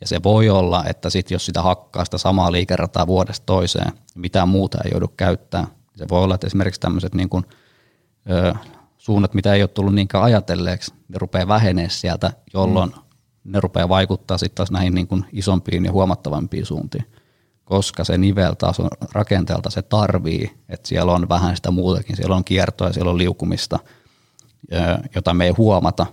Ja 0.02 0.08
se 0.08 0.24
voi 0.24 0.50
olla, 0.50 0.86
että 0.86 1.10
sit 1.10 1.32
jos 1.32 1.46
sitä 1.46 1.62
hakkaa 1.62 2.06
sitä 2.06 2.18
samaa 2.18 2.52
liikerataa 2.52 3.08
vuodesta 3.08 3.46
toiseen, 3.46 3.92
mitään 4.16 4.50
muuta 4.50 4.78
ei 4.86 4.92
joudu 4.92 5.08
käyttää. 5.08 5.68
Se 5.96 6.06
voi 6.10 6.24
olla, 6.24 6.36
että 6.36 6.48
esimerkiksi 6.48 6.82
tämmöiset 6.82 7.16
niin 7.16 7.30
kuin, 7.30 7.46
ö, 8.30 8.54
suunnat, 8.98 9.34
mitä 9.34 9.54
ei 9.54 9.62
ole 9.62 9.68
tullut 9.68 9.94
niinkään 9.94 10.24
ajatelleeksi, 10.24 10.94
ne 11.08 11.18
rupeaa 11.18 11.48
vähenee 11.48 11.90
sieltä, 11.90 12.32
jolloin 12.54 12.90
mm. 12.90 13.02
ne 13.44 13.60
rupeaa 13.60 13.90
vaikuttaa 13.90 14.38
sitten 14.38 14.56
taas 14.56 14.72
näihin 14.72 14.94
niin 14.96 15.08
kuin 15.08 15.26
isompiin 15.32 15.86
ja 15.86 15.92
huomattavampiin 15.92 16.66
suuntiin. 16.66 17.06
Koska 17.66 18.04
se 18.04 18.18
nivel 18.18 18.54
taas 18.54 18.80
on 18.80 18.90
rakenteelta, 19.12 19.70
se 19.70 19.82
tarvii, 19.82 20.52
että 20.70 20.88
siellä 20.88 21.12
on 21.12 21.30
vähän 21.30 21.56
sitä 21.56 21.72
muutakin, 21.72 22.16
siellä 22.16 22.36
on 22.36 22.44
kiertoa 22.44 22.94
siellä 22.94 23.12
on 23.12 23.18
liukumista, 23.18 23.80
jota 25.16 25.34
me 25.34 25.46
ei 25.46 25.52
huomata, 25.52 26.06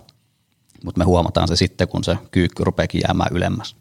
mutta 0.83 0.99
me 0.99 1.05
huomataan 1.05 1.47
se 1.47 1.55
sitten, 1.55 1.87
kun 1.87 2.03
se 2.03 2.17
kyykky 2.31 2.63
rupeakin 2.63 3.01
jäämään 3.07 3.35
ylemmäs. 3.35 3.75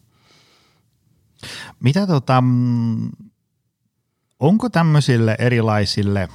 Mitä 1.81 2.07
tota, 2.07 2.41
mm, 2.41 3.11
onko 4.41 4.69
tämmöisille 4.69 5.37
erilaisille, 5.39 6.29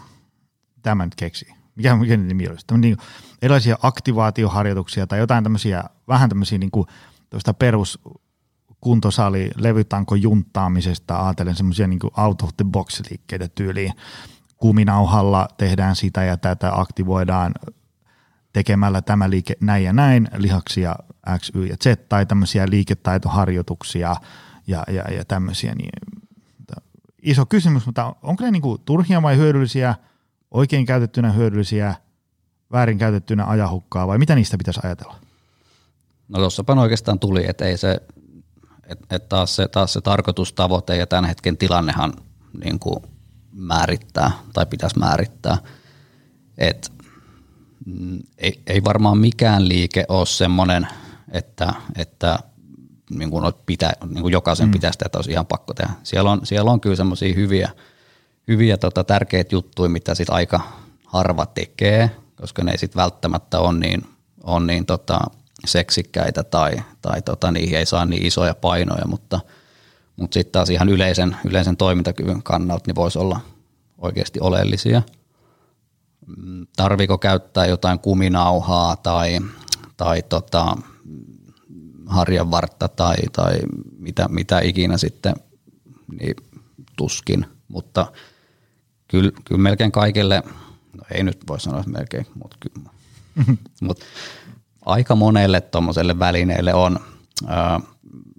tämän 0.81 1.09
keksi, 1.15 1.47
mikä, 1.75 1.95
mikä 1.95 2.17
nimi 2.17 2.47
olisi, 2.47 2.65
niin 2.77 2.97
erilaisia 3.41 3.77
aktivaatioharjoituksia 3.83 5.07
tai 5.07 5.19
jotain 5.19 5.43
tämmöisiä, 5.43 5.83
vähän 6.07 6.29
tämmöisiä 6.29 6.57
niin 6.57 6.71
kuin, 6.71 6.87
perus 7.59 7.99
kuntosali 8.81 9.51
levytanko 9.55 10.15
junttaamisesta, 10.15 11.25
ajatellen 11.25 11.55
semmoisia 11.55 11.87
niin 11.87 11.99
out 12.17 12.41
of 12.41 12.49
the 12.57 12.65
box 12.71 13.01
liikkeitä 13.09 13.47
tyyliin. 13.47 13.93
Kuminauhalla 14.57 15.47
tehdään 15.57 15.95
sitä 15.95 16.23
ja 16.23 16.37
tätä, 16.37 16.71
aktivoidaan 16.73 17.53
tekemällä 18.53 19.01
tämä 19.01 19.29
liike 19.29 19.53
näin 19.61 19.83
ja 19.83 19.93
näin, 19.93 20.27
lihaksia 20.37 20.95
X, 21.39 21.51
Y 21.55 21.65
ja 21.65 21.75
Z, 21.83 22.09
tai 22.09 22.25
tämmöisiä 22.25 22.69
liiketaitoharjoituksia 22.69 24.15
ja, 24.67 24.83
ja, 24.87 25.03
ja 25.13 25.25
tämmöisiä. 25.25 25.75
Niin, 25.75 25.89
iso 27.21 27.45
kysymys, 27.45 27.85
mutta 27.85 28.15
onko 28.23 28.43
ne 28.43 28.51
niinku 28.51 28.77
turhia 28.77 29.21
vai 29.21 29.37
hyödyllisiä, 29.37 29.95
oikein 30.51 30.85
käytettynä 30.85 31.31
hyödyllisiä, 31.31 31.95
väärin 32.71 32.97
käytettynä 32.97 33.45
ajahukkaa 33.45 34.07
vai 34.07 34.17
mitä 34.17 34.35
niistä 34.35 34.57
pitäisi 34.57 34.79
ajatella? 34.83 35.15
No 36.27 36.39
tuossapa 36.39 36.73
oikeastaan 36.73 37.19
tuli, 37.19 37.49
että 37.49 37.65
ei 37.65 37.77
se, 37.77 38.01
että 38.87 39.15
et 39.15 39.29
taas, 39.29 39.55
se, 39.55 39.67
taas 39.67 39.93
se 39.93 40.01
tarkoitustavoite 40.01 40.97
ja 40.97 41.07
tämän 41.07 41.25
hetken 41.25 41.57
tilannehan 41.57 42.13
niin 42.63 42.79
kuin 42.79 43.03
määrittää 43.51 44.31
tai 44.53 44.65
pitäisi 44.65 44.99
määrittää, 44.99 45.57
että 46.57 46.89
Mm, 47.87 48.19
ei, 48.37 48.61
ei 48.67 48.83
varmaan 48.83 49.17
mikään 49.17 49.69
liike 49.69 50.05
ole 50.07 50.25
semmoinen, 50.25 50.87
että, 51.31 51.73
että 51.95 52.39
niin 53.09 53.29
kuin 53.29 53.53
pitä, 53.65 53.93
niin 54.09 54.21
kuin 54.21 54.31
jokaisen 54.31 54.67
mm. 54.67 54.71
pitäisi 54.71 54.99
tätä 54.99 55.17
olisi 55.17 55.31
ihan 55.31 55.45
pakko 55.45 55.73
tehdä. 55.73 55.93
Siellä 56.03 56.31
on, 56.31 56.41
siellä 56.43 56.71
on 56.71 56.81
kyllä 56.81 56.95
semmoisia 56.95 57.35
hyviä, 57.35 57.69
hyviä 58.47 58.77
tota, 58.77 59.03
tärkeitä 59.03 59.55
juttuja, 59.55 59.89
mitä 59.89 60.15
sit 60.15 60.29
aika 60.29 60.59
harva 61.05 61.45
tekee, 61.45 62.11
koska 62.35 62.63
ne 62.63 62.71
ei 62.71 62.77
sitten 62.77 63.01
välttämättä 63.01 63.59
ole 63.59 63.79
niin, 63.79 64.01
on 64.43 64.67
niin 64.67 64.85
tota, 64.85 65.19
seksikkäitä 65.65 66.43
tai, 66.43 66.81
tai 67.01 67.21
tota, 67.21 67.51
niihin 67.51 67.77
ei 67.77 67.85
saa 67.85 68.05
niin 68.05 68.25
isoja 68.25 68.55
painoja, 68.55 69.07
mutta, 69.07 69.39
mutta 70.15 70.33
sitten 70.33 70.51
taas 70.51 70.69
ihan 70.69 70.89
yleisen, 70.89 71.37
yleisen 71.45 71.77
toimintakyvyn 71.77 72.43
kannalta 72.43 72.83
niin 72.87 72.95
voisi 72.95 73.19
olla 73.19 73.39
oikeasti 73.97 74.39
oleellisia– 74.39 75.01
tarviko 76.75 77.17
käyttää 77.17 77.65
jotain 77.65 77.99
kuminauhaa 77.99 78.95
tai, 78.95 79.39
tai 79.97 80.23
tota, 80.29 80.77
harjanvartta 82.05 82.87
tai, 82.87 83.15
tai 83.31 83.59
mitä, 83.99 84.27
mitä 84.29 84.59
ikinä 84.59 84.97
sitten, 84.97 85.35
niin 86.19 86.35
tuskin, 86.97 87.45
mutta 87.67 88.11
kyllä, 89.07 89.31
kyllä 89.45 89.61
melkein 89.61 89.91
kaikille, 89.91 90.43
no 90.93 91.03
ei 91.11 91.23
nyt 91.23 91.37
voi 91.47 91.59
sanoa 91.59 91.83
melkein, 91.87 92.27
mutta, 92.33 92.57
kyllä, 92.59 92.89
mutta 93.81 94.05
aika 94.87 95.15
monelle 95.15 95.61
tuommoiselle 95.61 96.19
välineelle 96.19 96.73
on 96.73 96.99
ää, 97.47 97.79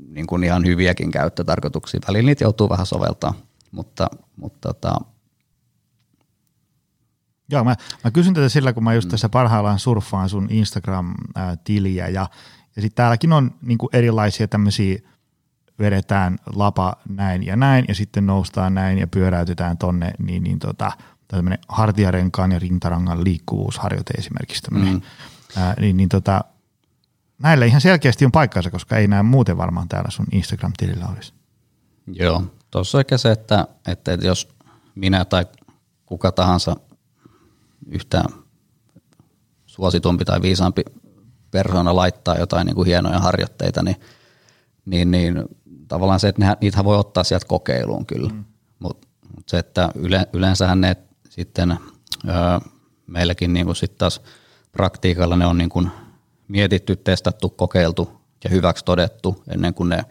niin 0.09 0.27
kuin 0.27 0.45
ihan 0.45 0.67
hyviäkin 0.67 1.11
käyttötarkoituksia. 1.11 2.01
Välillä 2.09 2.27
niitä 2.27 2.45
joutuu 2.45 2.69
vähän 2.69 2.87
soveltaa, 2.87 3.35
mutta, 3.71 4.09
mutta 4.37 4.69
tota, 4.69 5.01
Joo, 7.51 7.65
mä, 7.65 7.75
mä 8.05 8.11
kysyn 8.11 8.35
tätä 8.35 8.49
sillä, 8.49 8.73
kun 8.73 8.85
mä 8.85 8.95
just 8.95 9.09
tässä 9.09 9.29
parhaillaan 9.29 9.79
surffaan 9.79 10.29
sun 10.29 10.49
Instagram-tiliä 10.51 12.09
ja, 12.09 12.27
ja 12.77 12.83
sitten 12.83 12.97
täälläkin 12.97 13.33
on 13.33 13.55
niinku 13.63 13.89
erilaisia 13.93 14.49
tämmöisiä, 14.49 14.99
vedetään 15.79 16.39
lapa 16.55 16.97
näin 17.09 17.47
ja 17.47 17.57
näin 17.57 17.85
ja 17.89 17.95
sitten 17.95 18.27
noustaan 18.27 18.75
näin 18.75 18.99
ja 18.99 19.07
pyöräytetään 19.07 19.79
tonne, 19.79 20.13
niin, 20.19 20.43
niin 20.43 20.59
tota, 20.59 20.93
tämmöinen 21.29 21.59
hartiarenkaan 21.69 22.53
ja 22.53 22.59
rintarangan 22.59 23.25
liikkuvuusharjoite 23.25 24.15
esimerkiksi 24.19 24.63
tämmöinen, 24.63 24.95
mm. 24.95 25.03
Ää, 25.57 25.75
niin, 25.81 25.97
niin 25.97 26.09
tota, 26.09 26.45
näillä 27.43 27.65
ihan 27.65 27.81
selkeästi 27.81 28.25
on 28.25 28.33
paikkansa, 28.33 28.71
koska 28.71 28.97
ei 28.97 29.09
näe 29.09 29.23
muuten 29.23 29.57
varmaan 29.57 29.89
täällä 29.89 30.11
sun 30.11 30.27
Instagram-tilillä 30.33 31.07
olisi. 31.15 31.33
Joo, 32.07 32.43
tuossa 32.71 33.01
ehkä 33.01 33.19
se, 33.19 33.31
että, 33.31 33.67
että 33.87 34.13
jos 34.13 34.49
minä 34.95 35.25
tai 35.25 35.47
kuka 36.07 36.33
tahansa 36.33 36.77
yhtään 37.87 38.27
suositumpi 39.67 40.25
tai 40.25 40.43
viisaampi 40.43 40.83
persoona 41.51 41.97
laittaa 41.97 42.39
jotain 42.39 42.67
niin 42.67 42.75
kuin 42.75 42.87
hienoja 42.87 43.19
harjoitteita, 43.19 43.83
niin, 43.83 43.97
niin, 44.85 45.11
niin 45.11 45.45
tavallaan 45.89 46.21
se, 46.21 46.29
että 46.29 46.57
niitä 46.61 46.85
voi 46.85 46.99
ottaa 46.99 47.25
sieltä 47.25 47.47
kokeiluun 47.47 48.07
kyllä. 48.07 48.29
Mm. 48.29 48.45
Mutta 48.79 49.09
mut 49.37 49.49
se, 49.49 49.59
että 49.59 49.89
yle, 49.95 50.29
yleensähän 50.33 50.81
ne 50.81 50.97
sitten 51.29 51.71
öö, 52.29 52.35
meilläkin 53.07 53.53
niin 53.53 53.67
kuin 53.67 53.77
sit 53.77 53.99
taas 53.99 54.21
praktiikalla 54.79 55.37
ne 55.37 55.47
on 55.47 55.59
niin 55.59 55.71
kuin 55.71 55.91
mietitty, 56.49 56.97
testattu, 56.97 57.49
kokeiltu 57.49 58.11
ja 58.45 58.51
hyväksi 58.51 58.85
todettu 58.85 59.43
ennen 59.51 59.75
kuin 59.75 59.89
ne 59.89 60.05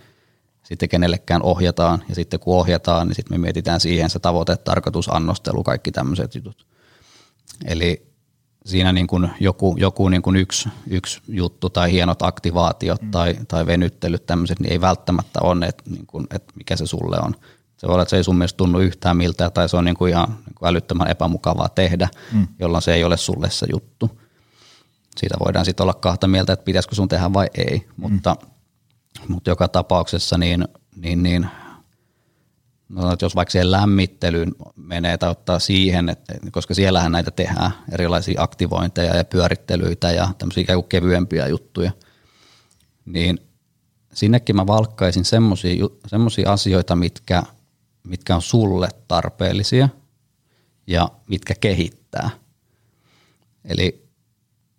sitten 0.64 0.90
kenellekään 0.90 1.44
ohjataan. 1.44 2.04
Ja 2.10 2.16
sitten 2.16 2.40
kun 2.40 2.56
ohjataan, 2.56 3.08
niin 3.08 3.16
sitten 3.16 3.40
me 3.40 3.42
mietitään 3.42 3.80
siihen 3.80 4.10
se 4.10 4.20
tavoite, 4.20 4.58
tarkoitus, 4.58 5.10
annostelu, 5.10 5.64
kaikki 5.64 5.92
tämmöiset 5.92 6.36
jutut. 6.36 6.66
Eli 7.66 8.08
siinä 8.66 8.94
niin 8.94 9.08
kuin 9.08 9.30
joku, 9.40 9.76
joku 9.80 10.10
niin 10.10 10.22
kuin 10.22 10.36
yksi, 10.36 10.70
yksi 10.88 11.22
juttu 11.28 11.70
tai 11.70 11.92
hienot 11.92 12.22
aktivaatiot 12.22 13.02
mm. 13.02 13.12
tai, 13.12 13.36
tai 13.48 13.66
venyttelyt 13.66 14.26
tämmöiset, 14.26 14.60
niin 14.60 14.72
ei 14.72 14.82
välttämättä 14.82 15.40
ole, 15.42 15.66
että, 15.66 15.84
niin 15.90 16.08
kuin, 16.08 16.28
että 16.34 16.54
mikä 16.56 16.76
se 16.76 16.86
sulle 16.86 17.18
on. 17.24 17.36
Se 17.78 17.88
voi 17.88 17.94
olla, 17.94 18.04
että 18.04 18.10
se 18.10 18.18
ei 18.18 18.24
sun 18.24 18.38
mielestä 18.38 18.58
tunnu 18.58 18.80
yhtään 18.80 19.18
miltä 19.18 19.50
tai 19.50 19.70
se 19.70 19.78
on 19.78 19.86
niin 19.86 19.98
kuin 19.98 20.10
ihan 20.10 20.28
niin 20.28 20.56
kuin 20.56 20.70
älyttömän 20.70 21.08
epämukavaa 21.08 21.70
tehdä, 21.70 22.10
mm. 22.34 22.48
jolloin 22.60 22.82
se 22.82 22.94
ei 22.94 23.04
ole 23.04 23.18
sulle 23.18 23.50
se 23.50 23.66
juttu. 23.72 24.27
Siitä 25.18 25.36
voidaan 25.46 25.66
sitten 25.66 25.84
olla 25.84 25.94
kahta 25.94 26.28
mieltä, 26.28 26.54
että 26.54 26.66
pitäisikö 26.66 26.96
sun 26.96 27.08
tehdä 27.08 27.34
vai 27.34 27.48
ei, 27.58 27.78
mm. 27.78 27.94
mutta, 27.98 28.36
mutta 29.28 29.50
joka 29.50 29.68
tapauksessa 29.68 30.38
niin, 30.38 30.68
niin, 30.96 31.24
niin 31.24 31.48
No, 32.90 33.12
että 33.14 33.26
jos 33.26 33.36
vaikka 33.36 33.52
siihen 33.52 33.72
lämmittelyyn 33.72 34.56
menee 34.76 35.18
tai 35.18 35.30
ottaa 35.30 35.60
siihen, 35.60 36.10
että, 36.10 36.34
koska 36.52 36.74
siellähän 36.74 37.12
näitä 37.12 37.32
tehdään, 37.32 37.72
erilaisia 37.92 38.42
aktivointeja 38.42 39.16
ja 39.16 39.24
pyörittelyitä 39.24 40.12
ja 40.12 40.30
tämmöisiä 40.38 40.62
ikään 40.62 40.80
kuin 40.80 40.90
kevyempiä 40.90 41.48
juttuja, 41.48 41.92
niin 43.06 43.40
sinnekin 44.14 44.56
mä 44.56 44.68
valkkaisin 44.68 45.26
semmoisia 46.08 46.52
asioita, 46.52 46.96
mitkä, 46.96 47.44
mitkä 48.04 48.36
on 48.36 48.42
sulle 48.42 48.90
tarpeellisia 49.08 49.90
ja 50.88 51.10
mitkä 51.28 51.54
kehittää. 51.62 52.30
Eli 53.66 54.07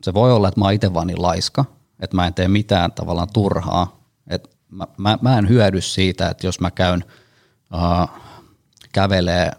se 0.03 0.15
voi 0.15 0.33
olla, 0.33 0.49
että 0.49 0.61
mä 0.61 0.65
oon 0.65 0.75
itse 0.75 0.95
vaan 0.95 1.07
niin 1.07 1.23
laiska, 1.23 1.65
että 2.01 2.17
mä 2.17 2.27
en 2.27 2.35
tee 2.35 2.49
mitään 2.49 2.93
tavallaan 2.93 3.29
turhaa. 3.33 4.01
Että 4.31 4.49
mä, 4.71 4.87
mä, 4.99 5.19
mä 5.23 5.39
en 5.39 5.49
hyödy 5.49 5.81
siitä, 5.81 6.29
että 6.29 6.47
jos 6.47 6.61
mä 6.61 6.71
käyn– 6.71 7.05
uh, 7.75 8.11
kävelee 8.93 9.53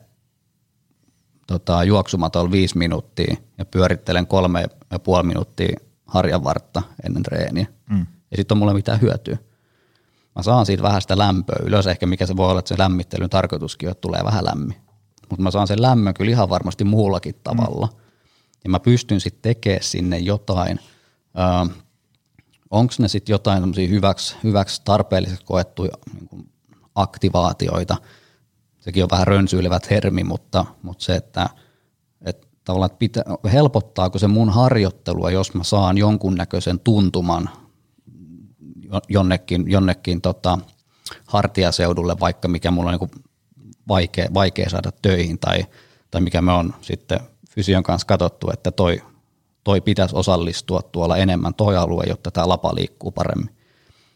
tota, 1.48 1.84
juoksumatolla 1.84 2.52
viisi 2.52 2.78
minuuttia 2.78 3.36
ja 3.58 3.66
pyörittelen 3.66 4.28
kolme 4.28 4.66
ja 4.92 5.00
puoli 5.00 5.24
minuuttia 5.24 5.80
harjan 6.06 6.44
vartta 6.44 6.82
ennen 7.06 7.24
treeniä. 7.24 7.68
Mm. 7.90 8.06
Ja 8.32 8.38
sitten 8.38 8.56
on 8.56 8.60
mulle 8.60 8.74
mitään 8.74 9.02
hyötyä. 9.02 9.38
Mä 10.36 10.44
saan 10.44 10.66
siitä 10.66 10.84
vähän 10.84 11.02
sitä 11.02 11.18
lämpöä 11.18 11.56
ylös, 11.64 11.88
ehkä 11.88 12.06
mikä 12.06 12.26
se 12.26 12.38
voi 12.38 12.50
olla, 12.50 12.60
että 12.60 12.70
se 12.70 12.78
lämmittelyn 12.78 13.30
tarkoituskin 13.30 13.90
on, 13.90 13.92
että 13.92 14.02
tulee 14.02 14.22
vähän 14.24 14.46
lämmin. 14.46 14.76
Mutta 15.30 15.44
mä 15.44 15.52
saan 15.52 15.68
sen 15.68 15.82
lämmön 15.82 16.14
kyllä 16.14 16.32
ihan 16.32 16.50
varmasti 16.50 16.84
muullakin 16.84 17.36
tavalla. 17.44 17.88
Mm. 17.88 18.00
Ja 18.64 18.70
mä 18.70 18.80
pystyn 18.80 19.20
sitten 19.20 19.42
tekemään 19.42 19.84
sinne 19.84 20.18
jotain, 20.18 20.80
onko 22.72 22.94
ne 23.00 23.08
sitten 23.08 23.34
jotain 23.34 23.64
hyväksi, 23.90 24.36
hyväksi 24.44 24.82
tarpeelliseksi 24.86 25.46
koettuja 25.46 25.92
niin 26.14 26.50
aktivaatioita. 26.96 27.98
Sekin 28.80 29.04
on 29.04 29.10
vähän 29.12 29.28
rönsyilevä 29.28 29.80
termi, 29.80 30.24
mutta, 30.24 30.66
mutta 30.82 31.04
se, 31.04 31.16
että, 31.16 31.50
että 32.26 32.48
tavallaan 32.64 32.92
että 32.92 33.00
pitä, 33.00 33.24
helpottaako 33.54 34.20
se 34.20 34.28
mun 34.28 34.50
harjoittelua, 34.50 35.32
jos 35.32 35.54
mä 35.54 35.64
saan 35.64 35.98
jonkunnäköisen 35.98 36.80
tuntuman 36.80 37.50
jonnekin, 39.10 39.72
jonnekin 39.72 40.22
tota, 40.22 40.60
hartiaseudulle, 41.26 42.16
vaikka 42.20 42.48
mikä 42.48 42.72
mulla 42.72 42.92
on 42.92 43.00
niin 43.00 43.26
vaikea, 43.88 44.28
vaikea 44.34 44.70
saada 44.70 44.92
töihin 45.02 45.40
tai, 45.40 45.66
tai 46.12 46.22
mikä 46.22 46.42
me 46.42 46.52
on 46.52 46.74
sitten 46.82 47.20
fysion 47.60 47.84
kanssa 47.84 48.08
katsottu, 48.08 48.50
että 48.54 48.72
toi, 48.72 49.02
toi 49.64 49.82
pitäisi 49.82 50.16
osallistua 50.16 50.82
tuolla 50.82 51.18
enemmän 51.18 51.54
toi 51.54 51.78
alue, 51.78 52.04
jotta 52.08 52.32
tämä 52.32 52.48
lapa 52.48 52.76
liikkuu 52.76 53.12
paremmin 53.12 53.60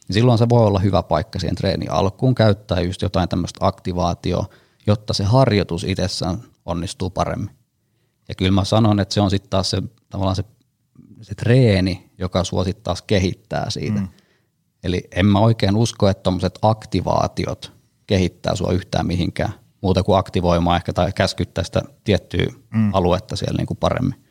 niin 0.07 0.13
silloin 0.13 0.37
se 0.37 0.49
voi 0.49 0.65
olla 0.65 0.79
hyvä 0.79 1.03
paikka 1.03 1.39
siihen 1.39 1.55
treenin 1.55 1.91
alkuun 1.91 2.35
käyttää 2.35 2.81
just 2.81 3.01
jotain 3.01 3.29
tämmöistä 3.29 3.67
aktivaatio, 3.67 4.45
jotta 4.87 5.13
se 5.13 5.23
harjoitus 5.23 5.83
itsessään 5.83 6.37
onnistuu 6.65 7.09
paremmin. 7.09 7.49
Ja 8.29 8.35
kyllä 8.35 8.51
mä 8.51 8.63
sanon, 8.63 8.99
että 8.99 9.13
se 9.13 9.21
on 9.21 9.29
sitten 9.29 9.49
taas 9.49 9.69
se, 9.69 9.83
tavallaan 10.09 10.35
se, 10.35 10.43
se 11.21 11.35
treeni, 11.35 12.09
joka 12.17 12.43
sua 12.43 12.63
sitten 12.63 12.83
taas 12.83 13.01
kehittää 13.01 13.69
siitä. 13.69 13.99
Mm. 13.99 14.07
Eli 14.83 15.03
en 15.11 15.25
mä 15.25 15.39
oikein 15.39 15.75
usko, 15.75 16.09
että 16.09 16.23
tuommoiset 16.23 16.59
aktivaatiot 16.61 17.73
kehittää 18.07 18.55
sua 18.55 18.71
yhtään 18.71 19.07
mihinkään 19.07 19.53
muuta 19.83 20.03
kuin 20.03 20.17
aktivoimaan 20.17 20.75
ehkä 20.75 20.93
tai 20.93 21.11
käskyttää 21.15 21.63
sitä 21.63 21.81
tiettyä 22.03 22.45
mm. 22.73 22.93
aluetta 22.93 23.35
siellä 23.35 23.57
niin 23.57 23.67
kuin 23.67 23.77
paremmin. 23.77 24.23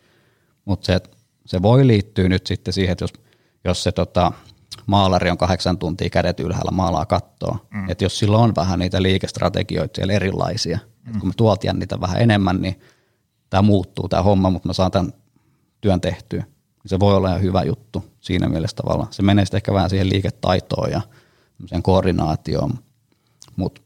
Mutta 0.65 0.87
se, 0.87 1.01
se 1.47 1.63
voi 1.63 1.87
liittyä 1.87 2.29
nyt 2.29 2.47
sitten 2.47 2.75
siihen, 2.75 2.93
että 2.93 3.03
jos, 3.03 3.13
jos 3.65 3.83
se 3.83 3.93
tota, 3.93 4.33
maalari 4.87 5.31
on 5.31 5.39
kahdeksan 5.39 5.79
tuntia 5.79 6.11
kädet 6.11 6.41
ylhäällä 6.41 6.71
maalaa 6.71 7.07
kattoa. 7.07 7.59
Mm. 7.71 7.91
Että 7.91 8.05
jos 8.05 8.19
sillä 8.19 8.39
on 8.39 8.55
vähän 8.55 8.79
niitä 8.79 9.03
liikestrategioita 9.03 9.97
siellä 9.97 10.13
erilaisia, 10.13 10.79
mm. 10.79 11.07
että 11.07 11.19
kun 11.21 11.29
mä 11.29 11.35
tuolta 11.37 11.67
jännitän 11.67 12.01
vähän 12.01 12.23
enemmän, 12.23 12.63
niin 12.63 12.81
tämä 13.51 13.63
muuttuu 13.63 14.09
tämä 14.09 14.23
homma, 14.23 14.51
mutta 14.51 14.69
mä 14.69 14.73
saan 14.73 14.91
tämän 14.91 15.13
työn 15.81 16.01
tehtyä. 16.01 16.45
Se 16.87 17.01
voi 17.01 17.17
olla 17.17 17.29
ihan 17.29 17.43
hyvä 17.43 17.63
juttu 17.63 18.05
siinä 18.21 18.49
mielessä 18.49 18.77
tavalla. 18.77 19.07
Se 19.11 19.23
menee 19.23 19.45
sitten 19.45 19.59
ehkä 19.59 19.73
vähän 19.73 19.91
siihen 19.91 20.09
liiketaitoon 20.09 20.91
ja 20.91 21.01
koordinaatioon, 21.83 22.79
mutta 23.57 23.82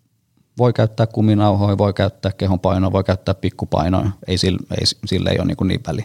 voi 0.58 0.72
käyttää 0.72 1.06
kuminauhoja, 1.06 1.78
voi 1.78 1.94
käyttää 1.94 2.32
kehonpainoa, 2.32 2.92
voi 2.92 3.04
käyttää 3.04 3.34
pikkupainoja. 3.34 4.10
Ei 4.26 4.38
sille, 4.38 4.58
ei, 4.70 4.86
sille 5.04 5.30
ei 5.30 5.38
ole 5.38 5.46
niin, 5.46 5.68
niin 5.68 5.80
väliä. 5.86 6.04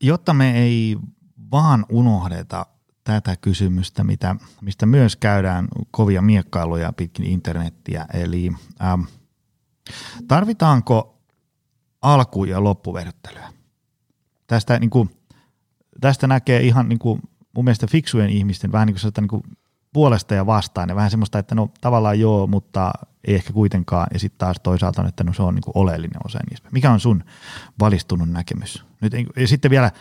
Jotta 0.00 0.34
me 0.34 0.58
ei 0.58 0.96
vaan 1.50 1.86
unohdeta 1.88 2.66
tätä 3.04 3.36
kysymystä, 3.36 4.04
mitä, 4.04 4.36
mistä 4.60 4.86
myös 4.86 5.16
käydään 5.16 5.68
kovia 5.90 6.22
miekkailuja 6.22 6.92
pitkin 6.92 7.26
internettiä. 7.26 8.06
Eli 8.14 8.52
ähm, 8.82 9.02
tarvitaanko 10.28 11.18
alku- 12.02 12.44
ja 12.44 12.64
loppuverryttelyä? 12.64 13.52
Tästä, 14.46 14.78
niin 14.78 14.90
kuin, 14.90 15.10
tästä 16.00 16.26
näkee 16.26 16.60
ihan 16.60 16.88
niin 16.88 16.98
kuin, 16.98 17.22
mun 17.54 17.64
mielestä 17.64 17.86
fiksujen 17.86 18.30
ihmisten 18.30 18.72
vähän 18.72 18.86
niin 18.86 18.96
kuin, 19.00 19.12
niin 19.20 19.28
kuin 19.28 19.42
puolesta 19.92 20.34
ja 20.34 20.46
vastaan 20.46 20.88
ja 20.88 20.96
vähän 20.96 21.10
semmoista, 21.10 21.38
että 21.38 21.54
no 21.54 21.70
tavallaan 21.80 22.20
joo, 22.20 22.46
mutta 22.46 22.92
ei 23.24 23.34
ehkä 23.34 23.52
kuitenkaan. 23.52 24.06
Ja 24.12 24.18
sitten 24.18 24.38
taas 24.38 24.56
toisaalta 24.62 25.02
on, 25.02 25.08
että 25.08 25.24
no 25.24 25.32
se 25.32 25.42
on 25.42 25.54
niin 25.54 25.62
kuin 25.62 25.76
oleellinen 25.76 26.20
osa 26.26 26.38
niistä. 26.50 26.68
Mikä 26.72 26.90
on 26.90 27.00
sun 27.00 27.24
valistunut 27.80 28.28
näkemys? 28.28 28.84
Nyt, 29.00 29.12
ja 29.36 29.48
sitten 29.48 29.70
vielä– 29.70 29.90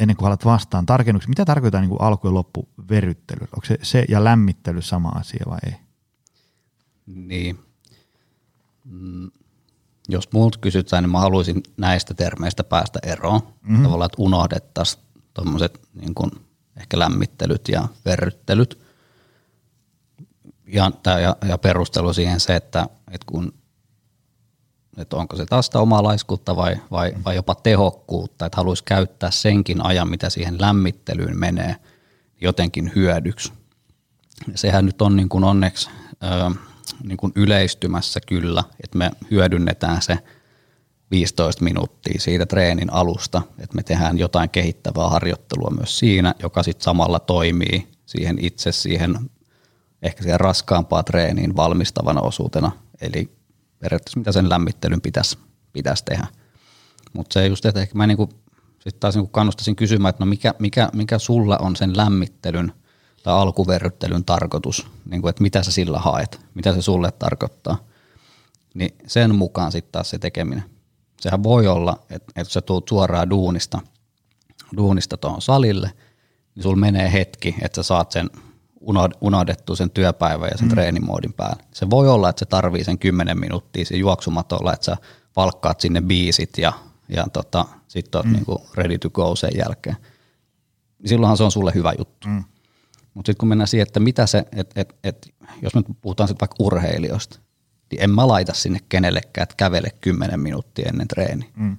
ennen 0.00 0.16
kuin 0.16 0.26
alat 0.26 0.44
vastaan 0.44 0.86
tarkennuksia, 0.86 1.28
mitä 1.28 1.44
tarkoittaa 1.44 1.80
niin 1.80 1.88
kuin 1.88 2.00
alku- 2.00 2.28
ja 2.28 2.34
loppuverryttely? 2.34 3.40
Onko 3.40 3.66
se, 3.66 3.78
se 3.82 4.04
ja 4.08 4.24
lämmittely 4.24 4.82
sama 4.82 5.08
asia 5.08 5.44
vai 5.48 5.58
ei? 5.66 5.76
Niin. 7.06 7.58
Mm. 8.84 9.30
Jos 10.08 10.32
muut 10.32 10.56
kysytään, 10.56 11.02
niin 11.02 11.10
mä 11.10 11.18
haluaisin 11.20 11.62
näistä 11.76 12.14
termeistä 12.14 12.64
päästä 12.64 12.98
eroon. 13.02 13.40
Mm-hmm. 13.62 13.82
Tavallaan, 13.82 14.06
että 14.06 14.22
unohdettaisiin 14.22 15.04
tuommoiset 15.34 15.80
niin 15.94 16.14
kuin 16.14 16.30
ehkä 16.76 16.98
lämmittelyt 16.98 17.68
ja 17.68 17.88
verryttelyt. 18.04 18.78
Ja, 20.66 20.90
ja, 21.04 21.36
ja 21.48 21.58
perustelu 21.58 22.12
siihen 22.12 22.40
se, 22.40 22.56
että, 22.56 22.88
että 23.10 23.26
kun 23.26 23.52
että 24.96 25.16
onko 25.16 25.36
se 25.36 25.46
taas 25.46 25.66
sitä 25.66 25.80
omaa 25.80 26.02
laiskuutta 26.02 26.56
vai, 26.56 26.76
vai, 26.90 27.12
vai 27.24 27.36
jopa 27.36 27.54
tehokkuutta, 27.54 28.46
että 28.46 28.56
haluaisi 28.56 28.84
käyttää 28.84 29.30
senkin 29.30 29.86
ajan, 29.86 30.10
mitä 30.10 30.30
siihen 30.30 30.60
lämmittelyyn 30.60 31.38
menee, 31.38 31.76
jotenkin 32.40 32.92
hyödyksi. 32.94 33.52
sehän 34.54 34.86
nyt 34.86 35.02
on 35.02 35.16
niin 35.16 35.28
kuin 35.28 35.44
onneksi 35.44 35.90
ö, 36.22 36.50
niin 37.02 37.16
kuin 37.16 37.32
yleistymässä 37.36 38.20
kyllä, 38.26 38.64
että 38.84 38.98
me 38.98 39.10
hyödynnetään 39.30 40.02
se 40.02 40.18
15 41.10 41.64
minuuttia 41.64 42.20
siitä 42.20 42.46
treenin 42.46 42.92
alusta, 42.92 43.42
että 43.58 43.76
me 43.76 43.82
tehdään 43.82 44.18
jotain 44.18 44.50
kehittävää 44.50 45.08
harjoittelua 45.08 45.70
myös 45.70 45.98
siinä, 45.98 46.34
joka 46.42 46.62
sitten 46.62 46.84
samalla 46.84 47.18
toimii 47.18 47.88
siihen 48.06 48.38
itse 48.40 48.72
siihen 48.72 49.30
ehkä 50.02 50.22
siihen 50.22 50.40
raskaampaa 50.40 51.02
treeniin 51.02 51.56
valmistavana 51.56 52.20
osuutena, 52.20 52.72
eli 53.00 53.30
periaatteessa 53.78 54.18
mitä 54.18 54.32
sen 54.32 54.48
lämmittelyn 54.48 55.00
pitäisi, 55.00 55.38
pitäisi 55.72 56.04
tehdä. 56.04 56.26
Mutta 57.12 57.34
se 57.34 57.46
just, 57.46 57.66
että 57.66 57.80
ehkä 57.80 57.94
mä 57.94 58.06
niinku, 58.06 58.28
sit 58.78 59.00
taas 59.00 59.14
niinku 59.14 59.30
kannustaisin 59.30 59.76
kysymään, 59.76 60.10
että 60.10 60.24
no 60.24 60.28
mikä, 60.28 60.54
mikä, 60.58 60.88
mikä 60.92 61.18
sulla 61.18 61.58
on 61.58 61.76
sen 61.76 61.96
lämmittelyn 61.96 62.72
tai 63.22 63.34
alkuverryttelyn 63.34 64.24
tarkoitus, 64.24 64.86
niinku, 65.10 65.28
että 65.28 65.42
mitä 65.42 65.62
sä 65.62 65.72
sillä 65.72 65.98
haet, 65.98 66.40
mitä 66.54 66.74
se 66.74 66.82
sulle 66.82 67.12
tarkoittaa, 67.12 67.84
niin 68.74 68.94
sen 69.06 69.34
mukaan 69.34 69.72
sitten 69.72 69.92
taas 69.92 70.10
se 70.10 70.18
tekeminen. 70.18 70.64
Sehän 71.20 71.42
voi 71.42 71.66
olla, 71.66 71.98
että, 72.10 72.32
että 72.36 72.52
sä 72.52 72.60
tuut 72.60 72.88
suoraan 72.88 73.30
duunista, 73.30 73.80
duunista 74.76 75.16
tuohon 75.16 75.42
salille, 75.42 75.90
niin 76.54 76.62
sulla 76.62 76.76
menee 76.76 77.12
hetki, 77.12 77.54
että 77.62 77.76
sä 77.76 77.82
saat 77.82 78.12
sen 78.12 78.30
unohdettu 79.20 79.76
sen 79.76 79.90
työpäivän 79.90 80.48
ja 80.52 80.58
sen 80.58 80.66
mm. 80.66 80.70
treenimoodin 80.70 81.32
päälle. 81.32 81.64
Se 81.72 81.90
voi 81.90 82.08
olla, 82.08 82.28
että 82.28 82.40
se 82.40 82.46
tarvii 82.46 82.84
sen 82.84 82.98
10 82.98 83.40
minuuttia 83.40 83.84
siinä 83.84 84.00
juoksumatolla, 84.00 84.72
että 84.72 84.84
sä 84.84 84.96
valkkaat 85.36 85.80
sinne 85.80 86.00
biisit 86.00 86.58
ja, 86.58 86.72
ja 87.08 87.26
tota, 87.32 87.66
sitten 87.88 88.18
oot 88.18 88.26
mm. 88.26 88.32
niinku 88.32 88.66
ready 88.74 88.98
to 88.98 89.10
go 89.10 89.36
sen 89.36 89.50
jälkeen. 89.56 89.96
Niin 90.98 91.08
silloinhan 91.08 91.36
se 91.36 91.44
on 91.44 91.50
sulle 91.50 91.72
hyvä 91.74 91.92
juttu. 91.98 92.28
Mm. 92.28 92.44
Mutta 93.14 93.28
sitten 93.28 93.38
kun 93.40 93.48
mennään 93.48 93.68
siihen, 93.68 93.86
että 93.86 94.00
mitä 94.00 94.26
se, 94.26 94.44
että 94.52 94.80
et, 94.80 94.94
et, 95.04 95.34
jos 95.62 95.74
me 95.74 95.82
puhutaan 96.00 96.28
sitten 96.28 96.48
vaikka 96.48 96.64
urheilijoista, 96.64 97.38
niin 97.90 98.02
en 98.02 98.10
mä 98.10 98.28
laita 98.28 98.54
sinne 98.54 98.78
kenellekään, 98.88 99.42
että 99.42 99.54
kävele 99.56 99.88
10 100.00 100.40
minuuttia 100.40 100.88
ennen 100.88 101.08
treeni. 101.08 101.50
Mm 101.56 101.76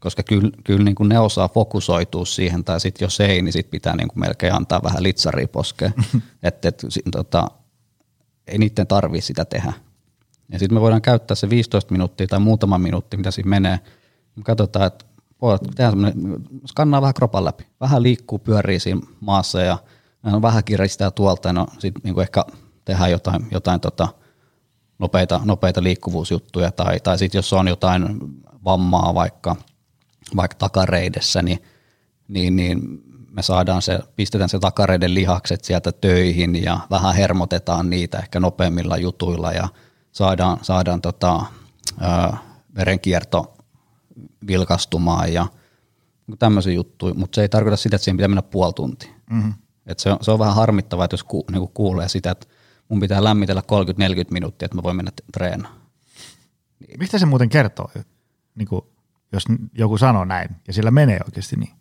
koska 0.00 0.22
kyllä, 0.22 0.50
kyllä 0.64 0.84
niin 0.84 0.94
kuin 0.94 1.08
ne 1.08 1.18
osaa 1.18 1.48
fokusoitua 1.48 2.24
siihen, 2.24 2.64
tai 2.64 2.80
sitten 2.80 3.06
jos 3.06 3.20
ei, 3.20 3.42
niin 3.42 3.52
sit 3.52 3.70
pitää 3.70 3.96
niin 3.96 4.08
kuin 4.08 4.20
melkein 4.20 4.54
antaa 4.54 4.82
vähän 4.82 5.02
litsaria 5.02 5.48
poskeen, 5.48 5.94
että 6.42 6.68
et, 6.68 6.84
tota, 7.12 7.46
ei 8.46 8.58
niiden 8.58 8.86
tarvitse 8.86 9.26
sitä 9.26 9.44
tehdä. 9.44 9.72
Ja 10.52 10.58
sitten 10.58 10.76
me 10.76 10.80
voidaan 10.80 11.02
käyttää 11.02 11.34
se 11.34 11.50
15 11.50 11.92
minuuttia 11.92 12.26
tai 12.26 12.40
muutama 12.40 12.78
minuutti, 12.78 13.16
mitä 13.16 13.30
siinä 13.30 13.50
menee. 13.50 13.80
Me 14.36 14.42
katsotaan, 14.42 14.86
että 14.86 15.04
tehdään 15.76 16.12
skannaa 16.66 17.00
vähän 17.00 17.14
kropan 17.14 17.44
läpi, 17.44 17.66
vähän 17.80 18.02
liikkuu, 18.02 18.38
pyörii 18.38 18.80
siinä 18.80 19.00
maassa 19.20 19.60
ja 19.60 19.78
no, 20.22 20.42
vähän 20.42 20.64
kiristää 20.64 21.10
tuolta 21.10 21.52
no, 21.52 21.66
sitten 21.78 22.02
niin 22.04 22.20
ehkä 22.20 22.44
tehdään 22.84 23.10
jotain, 23.10 23.46
jotain 23.50 23.80
tota, 23.80 24.08
nopeita, 25.00 25.40
nopeita 25.44 25.82
liikkuvuusjuttuja 25.82 26.72
tai, 26.72 27.00
tai 27.00 27.18
sitten 27.18 27.38
jos 27.38 27.52
on 27.52 27.68
jotain 27.68 28.18
vammaa 28.64 29.14
vaikka– 29.14 29.56
vaikka 30.36 30.56
takareidessä, 30.56 31.42
niin, 31.42 31.62
niin, 32.28 32.56
niin 32.56 33.02
me 33.30 33.42
saadaan 33.42 33.82
se, 33.82 34.00
pistetään 34.16 34.48
se 34.48 34.58
takareiden 34.58 35.14
lihakset 35.14 35.64
sieltä 35.64 35.92
töihin 35.92 36.62
ja 36.62 36.80
vähän 36.90 37.14
hermotetaan 37.14 37.90
niitä 37.90 38.18
ehkä 38.18 38.40
nopeammilla 38.40 38.96
jutuilla 38.96 39.52
ja 39.52 39.68
saadaan, 40.12 40.58
saadaan 40.62 41.00
tota, 41.00 41.44
ää, 42.00 42.38
verenkierto 42.74 43.54
vilkastumaan 44.46 45.32
ja 45.32 45.46
tämmöisiä 46.38 46.72
juttuja, 46.72 47.14
mutta 47.14 47.36
se 47.36 47.42
ei 47.42 47.48
tarkoita 47.48 47.76
sitä, 47.76 47.96
että 47.96 48.04
siihen 48.04 48.16
pitää 48.16 48.28
mennä 48.28 48.42
puoli 48.42 48.72
tuntia. 48.72 49.12
Mm-hmm. 49.30 49.54
Et 49.86 49.98
se, 49.98 50.10
on, 50.10 50.18
se 50.20 50.30
on 50.30 50.38
vähän 50.38 50.54
harmittavaa, 50.54 51.04
että 51.04 51.14
jos 51.14 51.24
ku, 51.24 51.44
niinku 51.50 51.70
kuulee 51.74 52.08
sitä, 52.08 52.30
että 52.30 52.46
mun 52.90 53.00
pitää 53.00 53.24
lämmitellä 53.24 53.62
30-40 53.62 53.64
minuuttia, 54.30 54.66
että 54.66 54.76
mä 54.76 54.82
voin 54.82 54.96
mennä 54.96 55.12
treenaamaan. 55.32 55.82
Mistä 56.98 57.18
se 57.18 57.26
muuten 57.26 57.48
kertoo? 57.48 57.90
Niin 58.54 58.68
kuin 58.68 58.82
jos 59.32 59.44
joku 59.74 59.98
sanoo 59.98 60.24
näin, 60.24 60.48
ja 60.66 60.72
sillä 60.72 60.90
menee 60.90 61.20
oikeasti 61.24 61.56
niin. 61.56 61.72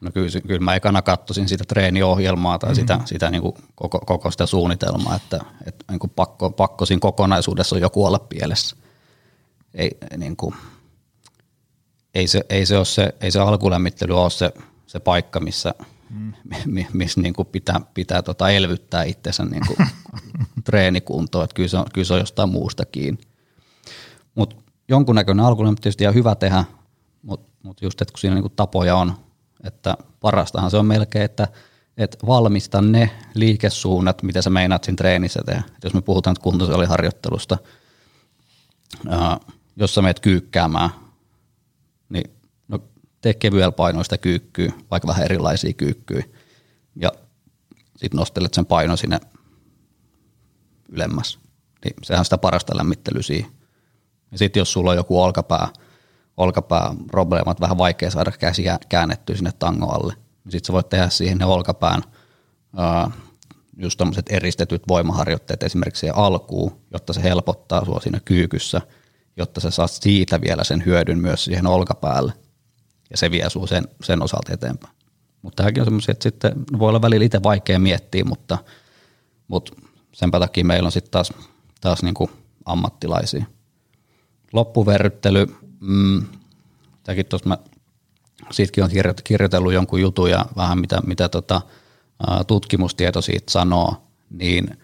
No 0.00 0.10
kyllä, 0.10 0.40
kyllä 0.46 0.60
mä 0.60 0.74
ekana 0.74 1.02
katsoisin 1.02 1.48
sitä 1.48 1.64
treeniohjelmaa 1.68 2.58
tai 2.58 2.70
mm-hmm. 2.70 2.80
sitä, 2.80 3.00
sitä 3.04 3.30
niin 3.30 3.42
kuin 3.42 3.54
koko, 3.74 3.98
koko 3.98 4.30
sitä 4.30 4.46
suunnitelmaa, 4.46 5.16
että, 5.16 5.40
että 5.66 5.84
niin 5.90 5.98
kuin 5.98 6.10
pakko, 6.10 6.50
pakko 6.50 6.86
siinä 6.86 7.00
kokonaisuudessa 7.00 7.76
on 7.76 7.82
joku 7.82 8.06
olla 8.06 8.18
pielessä. 8.18 8.76
Ei, 9.74 9.90
niin 10.16 10.36
kuin, 10.36 10.54
ei, 12.14 12.26
se, 12.26 12.44
ei, 12.48 12.66
se, 12.66 12.76
ole 12.76 12.84
se, 12.84 13.14
ei 13.20 13.30
se 13.30 13.40
alkulämmittely 13.40 14.20
ole 14.20 14.30
se, 14.30 14.52
se 14.86 15.00
paikka, 15.00 15.40
missä, 15.40 15.74
mm. 16.10 16.32
missä 16.92 17.20
niin 17.20 17.34
kuin 17.34 17.48
pitää, 17.48 17.80
pitää 17.94 18.22
tota 18.22 18.50
elvyttää 18.50 19.02
itsensä 19.02 19.44
niin 19.50 19.62
kuin 19.66 19.88
treenikuntoon. 20.64 21.44
Että 21.44 21.54
kyllä, 21.54 21.68
se 21.68 21.76
on, 21.76 21.86
kyllä 21.94 22.04
se 22.04 22.14
on 22.14 22.20
jostain 22.20 22.48
muusta 22.48 22.84
kiinni. 22.84 23.20
Mutta 24.34 24.56
jonkunnäköinen 24.88 25.46
alkulämmittely 25.46 25.82
tietysti 25.82 26.04
ihan 26.04 26.14
hyvä 26.14 26.34
tehdä, 26.34 26.64
mutta 27.22 27.50
mut 27.62 27.82
just, 27.82 28.02
että 28.02 28.12
kun 28.12 28.20
siinä 28.20 28.34
niinku 28.34 28.48
tapoja 28.48 28.96
on, 28.96 29.14
että 29.64 29.96
parastahan 30.20 30.70
se 30.70 30.76
on 30.76 30.86
melkein, 30.86 31.24
että 31.24 31.48
et 31.96 32.16
valmista 32.26 32.82
ne 32.82 33.10
liikesuunnat, 33.34 34.22
mitä 34.22 34.42
sä 34.42 34.50
meinaat 34.50 34.84
siinä 34.84 34.96
treenissä 34.96 35.42
tehdä. 35.46 35.62
Et 35.76 35.84
jos 35.84 35.94
me 35.94 36.02
puhutaan 36.02 36.32
nyt 36.32 36.42
kuntosaliharjoittelusta, 36.42 37.58
ää, 39.08 39.38
jos 39.76 39.94
sä 39.94 40.02
meet 40.02 40.20
kyykkäämään, 40.20 40.90
niin 40.90 41.05
tee 43.26 43.34
kevyellä 43.34 43.72
painoista 43.72 44.18
kyykkyä, 44.18 44.72
vaikka 44.90 45.08
vähän 45.08 45.24
erilaisia 45.24 45.72
kyykkyjä, 45.72 46.24
ja 46.96 47.12
sitten 47.96 48.18
nostelet 48.18 48.54
sen 48.54 48.66
paino 48.66 48.96
sinne 48.96 49.20
ylemmäs. 50.88 51.38
Niin 51.84 51.94
sehän 52.02 52.20
on 52.20 52.24
sitä 52.24 52.38
parasta 52.38 52.76
lämmittelyä 52.76 53.22
siihen. 53.22 53.50
Ja 54.32 54.38
sitten 54.38 54.60
jos 54.60 54.72
sulla 54.72 54.90
on 54.90 54.96
joku 54.96 55.22
olkapää– 55.22 55.68
olkapääprobleemat, 56.36 57.60
vähän 57.60 57.78
vaikea 57.78 58.10
saada 58.10 58.30
käsi 58.30 58.64
käännettyä 58.88 59.36
sinne 59.36 59.52
tango 59.58 59.86
alle. 59.86 60.14
Sitten 60.48 60.66
sä 60.66 60.72
voit 60.72 60.88
tehdä 60.88 61.08
siihen 61.08 61.38
ne 61.38 61.44
olkapään 61.44 62.02
just 63.76 63.98
tämmöiset 63.98 64.26
eristetyt 64.30 64.82
voimaharjoitteet 64.88 65.62
esimerkiksi 65.62 66.00
siihen 66.00 66.16
alkuun, 66.16 66.80
jotta 66.92 67.12
se 67.12 67.22
helpottaa 67.22 67.84
sua 67.84 68.00
siinä 68.00 68.20
kyykyssä, 68.24 68.80
jotta 69.36 69.60
sä 69.60 69.70
saat 69.70 69.90
siitä 69.90 70.40
vielä 70.40 70.64
sen 70.64 70.84
hyödyn 70.84 71.18
myös 71.18 71.44
siihen 71.44 71.66
olkapäälle. 71.66 72.32
Ja 73.10 73.16
se 73.16 73.30
vie 73.30 73.50
sua 73.50 73.66
sen, 73.66 73.88
sen 74.04 74.22
osalta 74.22 74.52
eteenpäin. 74.52 74.94
Mutta 75.42 75.56
tämäkin 75.56 75.80
on 75.80 75.86
semmoisia, 75.86 76.12
että 76.12 76.22
sitten 76.22 76.52
voi 76.78 76.88
olla 76.88 77.02
välillä 77.02 77.24
itse 77.24 77.42
vaikea 77.42 77.78
miettiä, 77.78 78.24
mutta, 78.24 78.58
mutta 79.48 79.72
sen 80.12 80.30
takia 80.30 80.64
meillä 80.64 80.86
on 80.86 80.92
sitten 80.92 81.10
taas, 81.10 81.32
taas 81.80 82.02
niin 82.02 82.14
kuin 82.14 82.30
ammattilaisia. 82.64 83.46
Loppuverryttely, 84.52 85.46
mm, 85.80 86.24
tämäkin 87.02 87.26
tuossa 87.26 87.48
mä 87.48 87.58
siitäkin 88.50 88.84
on 88.84 88.90
kirjoitellut 89.24 89.72
jonkun 89.72 90.00
jutun 90.00 90.30
ja 90.30 90.46
vähän 90.56 90.78
mitä, 90.78 91.00
mitä 91.06 91.28
tota, 91.28 91.60
tutkimustieto 92.46 93.22
siitä 93.22 93.52
sanoo, 93.52 94.06
niin 94.30 94.78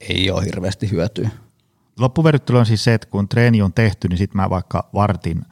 ei 0.00 0.30
ole 0.30 0.44
hirveästi 0.44 0.90
hyötyä. 0.90 1.30
Loppuverryttely 1.98 2.58
on 2.58 2.66
siis 2.66 2.84
se, 2.84 2.94
että 2.94 3.08
kun 3.08 3.28
treeni 3.28 3.62
on 3.62 3.72
tehty, 3.72 4.08
niin 4.08 4.18
sitten 4.18 4.40
mä 4.40 4.50
vaikka 4.50 4.88
vartin 4.94 5.44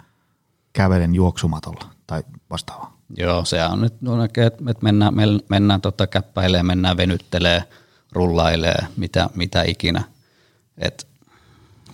kävelen 0.73 1.15
juoksumatolla 1.15 1.85
tai 2.07 2.23
vastaavaa. 2.51 2.97
Joo, 3.17 3.45
se 3.45 3.65
on 3.65 3.81
nyt, 3.81 3.95
että 4.39 4.83
mennään, 4.83 5.15
mennään 5.49 5.81
tota 5.81 6.07
käppäilee, 6.07 6.63
mennään 6.63 6.97
venyttelee, 6.97 7.65
rullailee, 8.13 8.87
mitä, 8.97 9.31
mitä 9.35 9.63
ikinä. 9.63 10.05
Et 10.79 11.07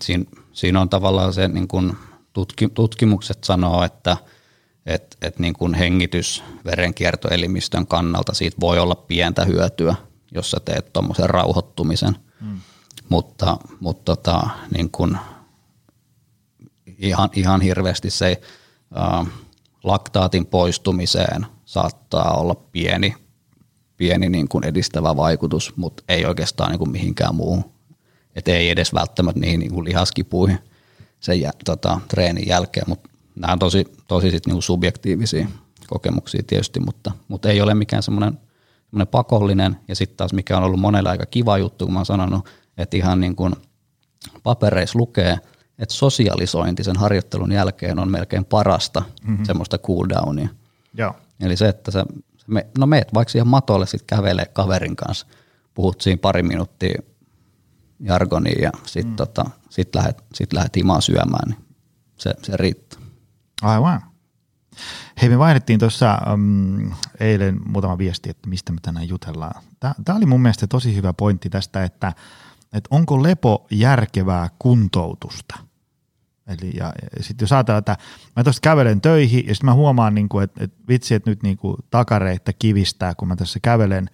siinä, 0.01 0.25
siinä 0.53 0.81
on 0.81 0.89
tavallaan 0.89 1.33
se 1.33 1.49
niin 1.49 1.69
kun 1.69 1.97
tutki, 2.33 2.69
tutkimukset 2.69 3.45
sanoo, 3.45 3.83
että 3.83 4.17
et, 4.87 5.17
et 5.23 5.39
niin 5.39 5.55
kuin 5.55 5.75
hengitys 5.75 6.45
verenkiertoelimistön 6.65 7.87
kannalta 7.87 8.35
siitä 8.35 8.57
voi 8.61 8.79
olla 8.79 8.95
pientä 8.95 9.45
hyötyä, 9.45 9.95
jos 10.35 10.51
sä 10.51 10.61
teet 10.65 10.93
tuommoisen 10.93 11.31
rauhoittumisen. 11.31 12.17
Hmm. 12.41 12.61
Mutta, 13.09 13.57
mutta 13.81 14.17
tota, 14.17 14.49
niin 14.75 14.91
kuin 14.91 15.19
ihan, 16.99 17.31
ihan 17.33 17.61
hirveästi 17.61 18.11
se 18.11 18.41
laktaatin 19.85 20.47
poistumiseen 20.47 21.47
saattaa 21.65 22.37
olla 22.37 22.55
pieni, 22.55 23.15
pieni 23.97 24.29
niin 24.29 24.49
kuin 24.49 24.65
edistävä 24.65 25.17
vaikutus, 25.17 25.77
mutta 25.77 26.03
ei 26.09 26.27
oikeastaan 26.27 26.71
niin 26.71 26.79
kuin 26.79 26.91
mihinkään 26.91 27.35
muuhun. 27.35 27.65
Et 28.37 28.49
ei 28.49 28.71
edes 28.71 28.95
välttämättä 28.95 29.41
niihin 29.41 29.61
niin 29.61 29.73
kuin 29.73 29.85
lihaskipuihin– 29.85 30.59
sen 31.21 31.41
jä, 31.41 31.51
tota, 31.65 32.01
treenin 32.09 32.49
jälkeen, 32.49 32.85
mutta 32.89 33.11
nämä 33.35 33.53
on 33.53 33.59
tosi, 33.59 33.85
tosi 34.09 34.31
sit 34.31 34.47
niinku 34.47 34.63
subjektiivisia 34.63 35.49
kokemuksia 35.87 36.43
tietysti, 36.47 36.81
mutta, 36.81 37.13
mutta 37.29 37.49
ei 37.49 37.61
ole 37.61 37.75
mikään 37.75 38.03
semmoinen 38.03 38.39
pakollinen 39.11 39.77
ja 39.89 39.97
sitten 39.97 40.17
taas 40.17 40.33
mikä 40.33 40.57
on 40.57 40.65
ollut 40.65 40.81
monella 40.81 41.11
aika 41.11 41.27
kiva 41.27 41.59
juttu, 41.59 41.85
kun 41.85 41.93
mä 41.93 41.99
oon 41.99 42.07
sanonut, 42.07 42.49
että 42.79 42.97
ihan 42.97 43.21
niin 43.21 43.37
kuin 43.37 43.55
papereissa 44.43 44.99
lukee, 44.99 45.39
että 45.79 45.95
sosialisointi 45.95 46.85
sen 46.85 46.97
harjoittelun 46.97 47.53
jälkeen 47.53 47.99
on 47.99 48.11
melkein 48.11 48.45
parasta 48.45 49.03
mm-hmm. 49.23 49.45
semmoista 49.45 49.79
cooldownia. 49.79 50.49
Joo. 50.95 51.17
Eli 51.41 51.57
se, 51.57 51.69
että 51.69 51.91
sä, 51.91 52.07
me, 52.47 52.67
no 52.79 52.87
meet 52.87 53.15
vaikka 53.15 53.33
siihen 53.33 53.49
matolle 53.49 53.87
sitten 53.87 54.17
kävelee 54.17 54.47
kaverin 54.47 54.97
kanssa 54.97 55.27
puhut 55.75 56.01
siinä 56.01 56.19
pari 56.23 56.43
minuuttia 56.43 57.03
jargonia 58.01 58.63
ja 58.63 58.71
sitten 58.87 59.13
mm. 59.13 59.17
tota, 59.17 59.45
sit 59.71 59.95
lähdet, 59.95 60.25
sit 60.35 60.53
lähdet 60.53 60.77
himaan 60.77 61.03
syömään, 61.03 61.49
niin 61.49 61.65
se, 62.17 62.35
se 62.43 62.57
riittää. 62.57 63.01
Aivan. 63.63 64.03
Hei, 65.23 65.29
me 65.29 65.39
vaihdettiin 65.39 65.79
tuossa 65.79 66.19
um, 66.33 66.93
eilen 67.21 67.61
muutama 67.67 67.99
viesti, 67.99 68.31
että 68.31 68.49
mistä 68.49 68.73
me 68.73 68.79
tänään 68.83 69.09
jutellaan. 69.09 69.63
Tämä 69.81 70.17
oli 70.19 70.27
mun 70.27 70.41
mielestä 70.43 70.67
tosi 70.67 70.97
hyvä 70.97 71.13
pointti 71.13 71.51
tästä, 71.51 71.85
että, 71.85 72.13
että 72.73 72.89
onko 72.91 73.23
lepo 73.23 73.67
järkevää 73.71 74.51
kuntoutusta. 74.59 75.59
Eli 76.47 76.71
ja, 76.77 76.93
ja 77.17 77.23
sitten 77.23 77.45
jos 77.45 77.53
ajatellaan, 77.53 77.79
että 77.79 77.97
mä 78.37 78.45
tuosta 78.45 78.61
kävelen 78.61 79.01
töihin 79.01 79.47
ja 79.47 79.55
sitten 79.55 79.71
mä 79.71 79.75
huomaan, 79.75 80.15
niin 80.15 80.29
kuin, 80.29 80.45
että, 80.45 80.65
että 80.65 80.79
vitsi, 80.89 81.15
että 81.15 81.31
nyt 81.31 81.43
niin 81.43 81.57
kuin 81.57 81.77
takareita 81.91 82.53
kivistää, 82.53 83.15
kun 83.15 83.29
mä 83.29 83.37
tässä 83.37 83.59
kävelen, 83.63 84.11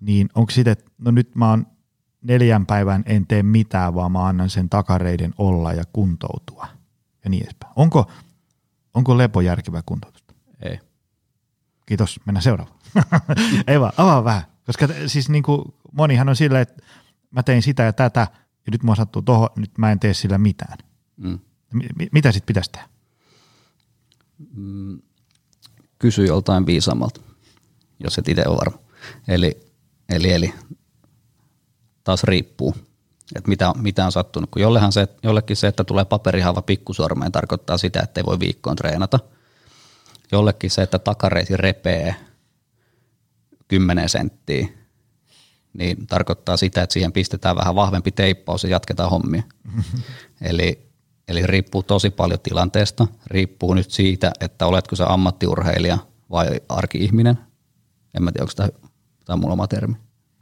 niin 0.00 0.28
onko 0.34 0.50
sitten, 0.50 0.72
että 0.72 0.90
no 0.98 1.10
nyt 1.10 1.34
mä 1.34 1.50
oon 1.50 1.66
neljän 2.22 2.66
päivän 2.66 3.02
en 3.06 3.26
tee 3.26 3.42
mitään, 3.42 3.94
vaan 3.94 4.12
mä 4.12 4.26
annan 4.26 4.50
sen 4.50 4.68
takareiden 4.68 5.34
olla 5.38 5.72
ja 5.72 5.84
kuntoutua 5.92 6.66
ja 7.24 7.30
niin 7.30 7.42
edespäin. 7.42 7.72
Onko, 7.76 8.10
onko 8.94 9.18
lepo 9.18 9.40
järkevää 9.40 9.82
kuntoutusta? 9.86 10.34
Ei. 10.62 10.78
Kiitos, 11.86 12.20
mennään 12.26 12.42
seuraavaan. 12.42 12.78
Ei 13.66 13.80
vaan, 13.80 13.92
avaa 13.96 14.24
vähän. 14.24 14.42
Koska 14.66 14.88
siis 15.06 15.28
niin 15.28 15.42
kuin 15.42 15.62
monihan 15.92 16.28
on 16.28 16.36
silleen, 16.36 16.62
että 16.62 16.82
mä 17.30 17.42
tein 17.42 17.62
sitä 17.62 17.82
ja 17.82 17.92
tätä, 17.92 18.20
ja 18.66 18.70
nyt 18.70 18.82
mua 18.82 18.94
sattuu 18.94 19.22
tuohon, 19.22 19.48
nyt 19.56 19.78
mä 19.78 19.92
en 19.92 20.00
tee 20.00 20.14
sillä 20.14 20.38
mitään. 20.38 20.78
Mm. 21.22 21.38
M- 21.72 22.08
mitä 22.12 22.32
sitten 22.32 22.46
pitäisi 22.46 22.70
tehdä? 22.72 22.88
Mm, 24.54 25.02
kysy 25.98 26.24
joltain 26.24 26.66
viisaammalta, 26.66 27.20
jos 28.00 28.18
et 28.18 28.28
itse 28.28 28.48
ole 28.48 28.56
varma. 28.56 28.78
Eli, 29.28 29.60
eli, 30.08 30.32
eli 30.32 30.54
taas 32.04 32.24
riippuu, 32.24 32.74
että 33.34 33.48
mitä, 33.48 33.72
mitä 33.76 34.04
on 34.04 34.12
sattunut. 34.12 34.50
Kun 34.50 34.62
jollehan 34.62 34.92
se, 34.92 35.08
jollekin 35.22 35.56
se, 35.56 35.66
että 35.66 35.84
tulee 35.84 36.04
paperihava 36.04 36.62
pikkusormeen, 36.62 37.32
tarkoittaa 37.32 37.78
sitä, 37.78 38.00
että 38.00 38.20
ei 38.20 38.26
voi 38.26 38.40
viikkoon 38.40 38.76
treenata. 38.76 39.18
Jollekin 40.32 40.70
se, 40.70 40.82
että 40.82 40.98
takareisi 40.98 41.56
repee 41.56 42.16
10 43.68 44.08
senttiä, 44.08 44.68
niin 45.72 46.06
tarkoittaa 46.06 46.56
sitä, 46.56 46.82
että 46.82 46.92
siihen 46.92 47.12
pistetään 47.12 47.56
vähän 47.56 47.74
vahvempi 47.74 48.10
teippaus 48.12 48.64
ja 48.64 48.70
jatketaan 48.70 49.10
hommia. 49.10 49.42
eli, 50.40 50.91
eli 51.28 51.46
riippuu 51.46 51.82
tosi 51.82 52.10
paljon 52.10 52.40
tilanteesta. 52.40 53.06
Riippuu 53.26 53.74
nyt 53.74 53.90
siitä, 53.90 54.32
että 54.40 54.66
oletko 54.66 54.96
se 54.96 55.04
ammattiurheilija 55.06 55.98
vai 56.30 56.60
arki-ihminen. 56.68 57.38
En 58.14 58.22
mä 58.22 58.32
tiedä, 58.32 58.42
onko 58.42 58.52
tämä, 58.56 58.68
tämä 59.24 59.34
on 59.34 59.40
mulla 59.40 59.52
oma 59.52 59.66
termi. 59.66 59.94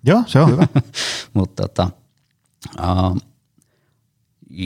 Joo, 0.04 0.22
se 0.26 0.40
on 0.40 0.50
hyvä. 0.50 0.66
Mutta 1.34 1.62
tota, 1.62 1.90
uh, 2.78 3.20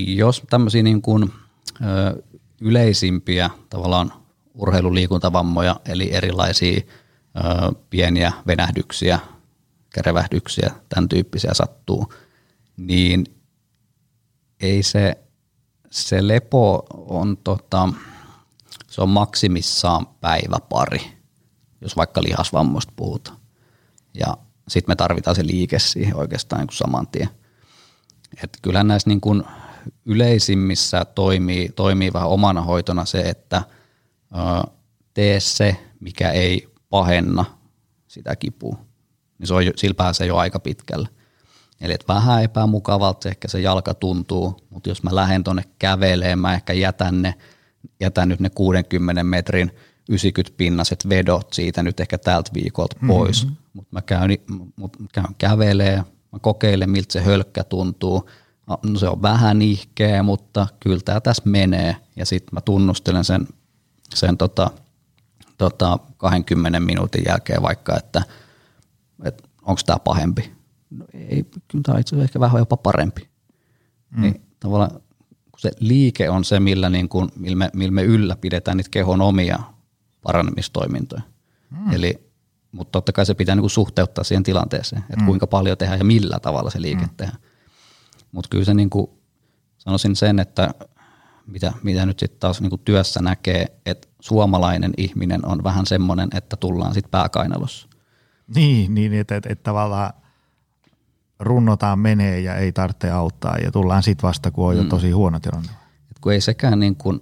jos 0.07 0.43
tämmöisiä 0.51 0.83
niin 0.83 1.03
kuin, 1.03 1.23
uh, 1.25 1.31
yleisimpiä 2.61 3.51
tavallaan 3.71 4.13
urheiluliikuntavammoja, 4.55 5.81
eli 5.87 6.13
erilaisia 6.13 6.81
uh, 6.81 7.83
pieniä 7.91 8.33
venähdyksiä, 8.47 9.19
kärevähdyksiä, 9.91 10.71
tämän 10.89 11.09
tyyppisiä 11.09 11.55
sattuu, 11.55 12.13
niin 12.77 13.27
ei 14.61 14.83
se, 14.83 15.24
se 15.95 16.29
lepo 16.29 16.87
on, 16.91 17.37
tota, 17.37 17.89
se 18.89 19.03
on 19.03 19.09
maksimissaan 19.09 20.07
päivä 20.07 20.57
pari, 20.69 21.01
jos 21.81 21.97
vaikka 21.97 22.23
lihasvammoista 22.23 22.93
puhutaan. 22.97 23.37
Ja 24.15 24.37
sitten 24.69 24.91
me 24.91 24.97
tarvitaan 24.97 25.37
se 25.37 25.47
liike 25.47 25.79
siihen 25.79 26.17
oikeastaan 26.17 26.61
niin 26.61 26.67
kuin 26.67 26.77
saman 26.77 27.07
tien. 27.07 27.29
Et 28.43 28.59
kyllähän 28.63 28.89
näissä 28.89 29.11
niin 29.11 29.21
kuin 29.21 29.43
yleisimmissä 30.05 31.05
toimii, 31.05 31.69
toimii 31.69 32.13
vähän 32.13 32.29
omana 32.29 32.63
hoitona 32.63 33.05
se, 33.05 33.21
että 33.21 33.63
ö, 34.35 34.71
tee 35.15 35.41
se, 35.41 35.77
mikä 36.01 36.31
ei 36.31 36.69
pahenna 36.91 37.45
sitä 38.09 38.37
kipua. 38.37 38.79
Niin 39.39 39.47
se 39.47 39.55
on, 39.55 39.63
sillä 39.77 39.95
pääsee 39.95 40.27
jo 40.27 40.37
aika 40.37 40.59
pitkälle. 40.59 41.09
Eli 41.85 41.93
että 41.93 42.15
vähän 42.15 42.43
epämukavalta 42.43 43.29
ehkä 43.29 43.49
se 43.49 43.61
jalka 43.61 43.95
tuntuu, 43.95 44.57
mutta 44.71 44.89
jos 44.89 45.03
mä 45.03 45.15
lähden 45.15 45.45
tuonne 45.45 45.65
kävelemään, 45.79 46.39
mä 46.39 46.55
ehkä 46.55 46.73
jätän, 46.73 47.23
ne, 47.23 47.35
jätän 48.01 48.29
nyt 48.29 48.41
ne 48.41 48.51
60 48.51 49.25
metrin 49.25 49.71
90 50.09 50.57
pinnaset 50.57 51.09
vedot 51.09 51.53
siitä 51.53 51.83
nyt 51.83 52.01
ehkä 52.01 52.19
tältä 52.19 52.51
viikolta 52.55 52.97
pois. 53.07 53.45
Mm-hmm 53.45 53.65
mutta 53.75 53.89
mä 53.93 54.03
käyn, 54.03 54.31
mut 54.77 54.97
käyn 55.13 55.35
kävelee, 55.39 55.97
mä 56.33 56.39
kokeilen 56.41 56.91
miltä 56.91 57.13
se 57.13 57.21
hölkkä 57.21 57.65
tuntuu. 57.65 58.31
No 58.67 58.99
se 58.99 59.09
on 59.09 59.23
vähän 59.23 59.63
ihkeä, 59.63 60.23
mutta 60.23 60.67
kyllä 60.81 61.01
tämä 61.05 61.21
tässä 61.21 61.43
menee. 61.47 61.97
Ja 62.17 62.27
sitten 62.27 62.55
mä 62.55 62.61
tunnustelen 62.61 63.25
sen, 63.25 63.49
sen 64.15 64.39
tota, 64.39 64.71
tota 65.59 65.99
20 66.17 66.81
minuutin 66.81 67.23
jälkeen 67.29 67.63
vaikka, 67.63 67.97
että, 67.97 68.23
että 69.25 69.49
onko 69.63 69.81
tämä 69.87 69.99
pahempi. 69.99 70.53
No 70.99 71.05
ei, 71.13 71.45
kyllä 71.69 71.83
tämä 71.83 71.95
on 71.95 72.01
itse 72.01 72.17
asiassa 72.17 72.25
ehkä 72.25 72.41
vähän 72.41 72.59
jopa 72.59 72.77
parempi. 72.77 73.29
Mm. 74.11 74.23
Niin 74.23 74.43
tavallaan 74.61 74.91
kun 74.91 75.61
se 75.61 75.71
liike 75.81 76.31
on 76.31 76.45
se, 76.45 76.61
millä, 76.61 76.91
niin 76.91 77.09
kuin, 77.09 77.29
millä, 77.37 77.57
me, 77.57 77.71
millä 77.75 77.93
me 77.93 78.03
ylläpidetään 78.03 78.77
niitä 78.77 78.91
kehon 78.91 79.21
omia 79.21 79.59
paranemistoimintoja. 80.23 81.23
Mm. 81.71 81.93
Eli 81.93 82.25
mutta 82.75 82.93
totta 82.93 83.13
kai 83.13 83.27
se 83.27 83.35
pitää 83.35 83.55
niinku 83.55 83.69
suhteuttaa 83.69 84.25
siihen 84.25 84.43
tilanteeseen, 84.43 85.03
että 85.03 85.21
mm. 85.21 85.27
kuinka 85.27 85.47
paljon 85.47 85.79
tehdään 85.79 85.99
ja 85.99 86.05
millä 86.05 86.39
tavalla 86.41 86.71
se 86.71 86.83
liike 86.83 87.03
mm. 87.03 87.17
tehdään. 87.17 87.39
Mutta 88.33 88.49
kyllä 88.49 88.65
se 88.65 88.75
niinku, 88.75 89.19
sanoisin 89.79 90.17
sen, 90.17 90.39
että 90.39 90.75
mitä, 91.47 91.73
mitä 91.83 92.07
nyt 92.07 92.19
sitten 92.19 92.41
taas 92.41 92.61
niinku 92.61 92.79
työssä 92.79 93.21
näkee, 93.23 93.67
että 93.87 94.09
suomalainen 94.21 94.93
ihminen 94.97 95.47
on 95.47 95.65
vähän 95.65 95.87
semmoinen, 95.87 96.29
että 96.35 96.57
tullaan 96.57 96.95
sitten 96.95 97.11
pääkainalossa. 97.11 97.89
Niin, 98.55 98.95
niin 98.95 99.13
että 99.13 99.37
et, 99.37 99.47
et 99.47 99.63
tavallaan 99.63 100.13
runnotaan 101.39 101.99
menee 101.99 102.41
ja 102.41 102.57
ei 102.57 102.73
tarvitse 102.73 103.11
auttaa 103.11 103.57
ja 103.57 103.73
tullaan 103.73 104.03
sitten 104.03 104.29
vasta, 104.29 104.51
kun 104.51 104.69
on 104.69 104.75
mm. 104.75 104.83
jo 104.83 104.89
tosi 104.89 105.11
huono 105.11 105.41
tilanne. 105.41 105.71
Et 106.11 106.19
kun 106.21 106.33
ei 106.33 106.41
sekään 106.41 106.79
niin 106.79 106.97
kuin 106.97 107.21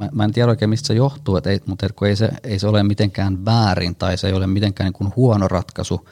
mä, 0.00 0.08
mä 0.12 0.24
en 0.24 0.32
tiedä 0.32 0.50
oikein 0.50 0.68
mistä 0.68 0.86
se 0.86 0.94
johtuu, 0.94 1.36
et 1.36 1.46
ei, 1.46 1.60
mutta 1.66 1.86
et 1.86 1.92
kun 1.92 2.08
ei 2.08 2.16
se, 2.16 2.30
ei 2.44 2.58
se 2.58 2.68
ole 2.68 2.82
mitenkään 2.82 3.44
väärin 3.44 3.96
tai 3.96 4.18
se 4.18 4.26
ei 4.26 4.32
ole 4.32 4.46
mitenkään 4.46 4.86
niin 4.86 4.92
kuin 4.92 5.12
huono 5.16 5.48
ratkaisu, 5.48 6.08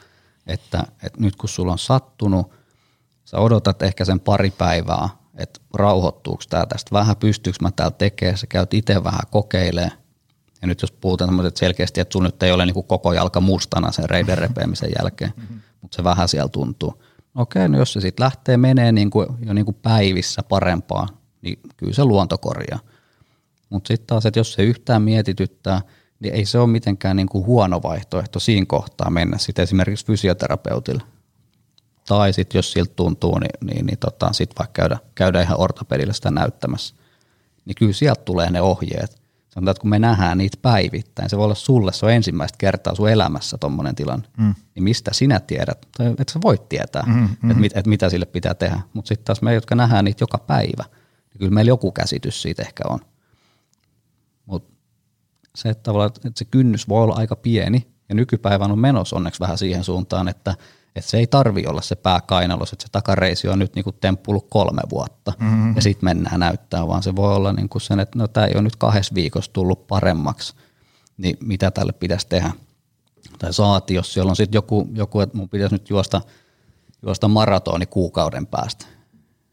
että, 0.47 0.83
että 1.03 1.21
nyt 1.21 1.35
kun 1.35 1.49
sulla 1.49 1.71
on 1.71 1.79
sattunut, 1.79 2.51
sä 3.25 3.37
odotat 3.37 3.81
ehkä 3.81 4.05
sen 4.05 4.19
pari 4.19 4.51
päivää, 4.51 5.09
että 5.35 5.59
rauhoittuuko 5.73 6.43
tämä 6.49 6.65
tästä 6.65 6.91
vähän, 6.91 7.15
pystyykö 7.15 7.57
mä 7.61 7.71
täällä 7.71 7.95
tekemään, 7.97 8.37
sä 8.37 8.47
käyt 8.47 8.73
itse 8.73 9.03
vähän 9.03 9.21
kokeilemaan. 9.31 9.99
Ja 10.61 10.67
nyt 10.67 10.81
jos 10.81 10.91
puhutaan 10.91 11.27
tämmöiset 11.29 11.57
selkeästi, 11.57 12.01
että 12.01 12.13
sun 12.13 12.23
nyt 12.23 12.43
ei 12.43 12.51
ole 12.51 12.65
niin 12.65 12.73
kuin 12.73 12.87
koko 12.87 13.13
jalka 13.13 13.41
mustana 13.41 13.91
sen 13.91 14.09
reiden 14.09 14.37
repeämisen 14.37 14.91
jälkeen, 14.99 15.33
mm-hmm. 15.37 15.59
mutta 15.81 15.95
se 15.95 16.03
vähän 16.03 16.27
siellä 16.27 16.49
tuntuu. 16.49 17.03
Okei, 17.35 17.69
no 17.69 17.77
jos 17.77 17.93
se 17.93 18.01
sitten 18.01 18.23
lähtee 18.23 18.57
menee 18.57 18.91
niin 18.91 19.09
kuin, 19.09 19.27
jo 19.45 19.53
niin 19.53 19.65
kuin 19.65 19.77
päivissä 19.81 20.43
parempaa, 20.43 21.07
niin 21.41 21.59
kyllä 21.77 21.93
se 21.93 22.03
luonto 22.03 22.37
korjaa. 22.37 22.79
Mutta 23.69 23.87
sitten 23.87 24.07
taas, 24.07 24.25
että 24.25 24.39
jos 24.39 24.53
se 24.53 24.63
yhtään 24.63 25.01
mietityttää, 25.01 25.81
niin 26.19 26.33
ei 26.33 26.45
se 26.45 26.59
ole 26.59 26.67
mitenkään 26.67 27.15
niin 27.15 27.29
kuin 27.29 27.45
huono 27.45 27.81
vaihtoehto 27.83 28.39
siinä 28.39 28.65
kohtaa 28.65 29.09
mennä 29.09 29.37
sitten 29.37 29.63
esimerkiksi 29.63 30.05
fysioterapeutille. 30.05 31.03
Tai 32.07 32.33
sitten 32.33 32.59
jos 32.59 32.71
siltä 32.71 32.93
tuntuu, 32.95 33.39
niin, 33.39 33.73
niin, 33.73 33.85
niin 33.85 33.97
tota, 33.97 34.33
sitten 34.33 34.55
vaikka 34.59 34.81
käydä, 34.81 34.97
käydä 35.15 35.41
ihan 35.41 35.59
ortopedille 35.59 36.13
sitä 36.13 36.31
näyttämässä. 36.31 36.95
Niin 37.65 37.75
kyllä 37.75 37.93
sieltä 37.93 38.21
tulee 38.25 38.51
ne 38.51 38.61
ohjeet. 38.61 39.18
Sanotaan, 39.49 39.71
että 39.71 39.81
kun 39.81 39.89
me 39.89 39.99
nähdään 39.99 40.37
niitä 40.37 40.57
päivittäin, 40.61 41.29
se 41.29 41.37
voi 41.37 41.45
olla 41.45 41.55
sulle, 41.55 41.93
se 41.93 42.05
on 42.05 42.11
ensimmäistä 42.11 42.55
kertaa 42.57 42.95
sun 42.95 43.09
elämässä 43.09 43.57
tuommoinen 43.57 43.95
tilanne, 43.95 44.27
mm. 44.37 44.55
niin 44.75 44.83
mistä 44.83 45.13
sinä 45.13 45.39
tiedät, 45.39 45.87
tai 45.97 46.07
että 46.07 46.33
sä 46.33 46.39
voit 46.43 46.69
tietää, 46.69 47.03
mm, 47.05 47.13
mm. 47.13 47.51
Että, 47.51 47.61
mit, 47.61 47.77
että 47.77 47.89
mitä 47.89 48.09
sille 48.09 48.25
pitää 48.25 48.53
tehdä. 48.53 48.81
Mutta 48.93 49.07
sitten 49.07 49.25
taas 49.25 49.41
me, 49.41 49.53
jotka 49.53 49.75
nähdään 49.75 50.05
niitä 50.05 50.23
joka 50.23 50.37
päivä, 50.37 50.83
niin 51.29 51.39
kyllä 51.39 51.51
meillä 51.51 51.69
joku 51.69 51.91
käsitys 51.91 52.41
siitä 52.41 52.61
ehkä 52.61 52.83
on 52.89 52.99
se, 55.55 55.69
että, 55.69 55.91
että 56.25 56.39
se 56.39 56.45
kynnys 56.45 56.89
voi 56.89 57.03
olla 57.03 57.15
aika 57.15 57.35
pieni, 57.35 57.87
ja 58.09 58.15
nykypäivän 58.15 58.71
on 58.71 58.79
menossa 58.79 59.15
onneksi 59.15 59.39
vähän 59.39 59.57
siihen 59.57 59.83
suuntaan, 59.83 60.27
että, 60.27 60.55
että 60.95 61.11
se 61.11 61.17
ei 61.17 61.27
tarvi 61.27 61.65
olla 61.67 61.81
se 61.81 61.95
pääkainalos, 61.95 62.73
että 62.73 62.83
se 62.83 62.91
takareisi 62.91 63.47
on 63.47 63.59
nyt 63.59 63.75
niinku 63.75 63.91
temppullut 63.91 64.47
kolme 64.49 64.81
vuotta, 64.89 65.33
mm-hmm. 65.39 65.75
ja 65.75 65.81
sitten 65.81 66.05
mennään 66.05 66.39
näyttää, 66.39 66.87
vaan 66.87 67.03
se 67.03 67.15
voi 67.15 67.35
olla 67.35 67.53
niinku 67.53 67.79
sen, 67.79 67.99
että 67.99 68.19
no 68.19 68.27
tämä 68.27 68.45
ei 68.45 68.53
ole 68.53 68.61
nyt 68.61 68.75
kahdessa 68.75 69.15
viikossa 69.15 69.53
tullut 69.53 69.87
paremmaksi, 69.87 70.53
niin 71.17 71.37
mitä 71.43 71.71
tälle 71.71 71.91
pitäisi 71.91 72.27
tehdä. 72.27 72.51
Tai 73.39 73.53
saati, 73.53 73.93
jos 73.93 74.13
siellä 74.13 74.29
on 74.29 74.35
sitten 74.35 74.57
joku, 74.57 74.89
joku, 74.93 75.19
että 75.19 75.37
mun 75.37 75.49
pitäisi 75.49 75.75
nyt 75.75 75.89
juosta, 75.89 76.21
juosta 77.03 77.27
maratoni 77.27 77.85
kuukauden 77.85 78.47
päästä, 78.47 78.85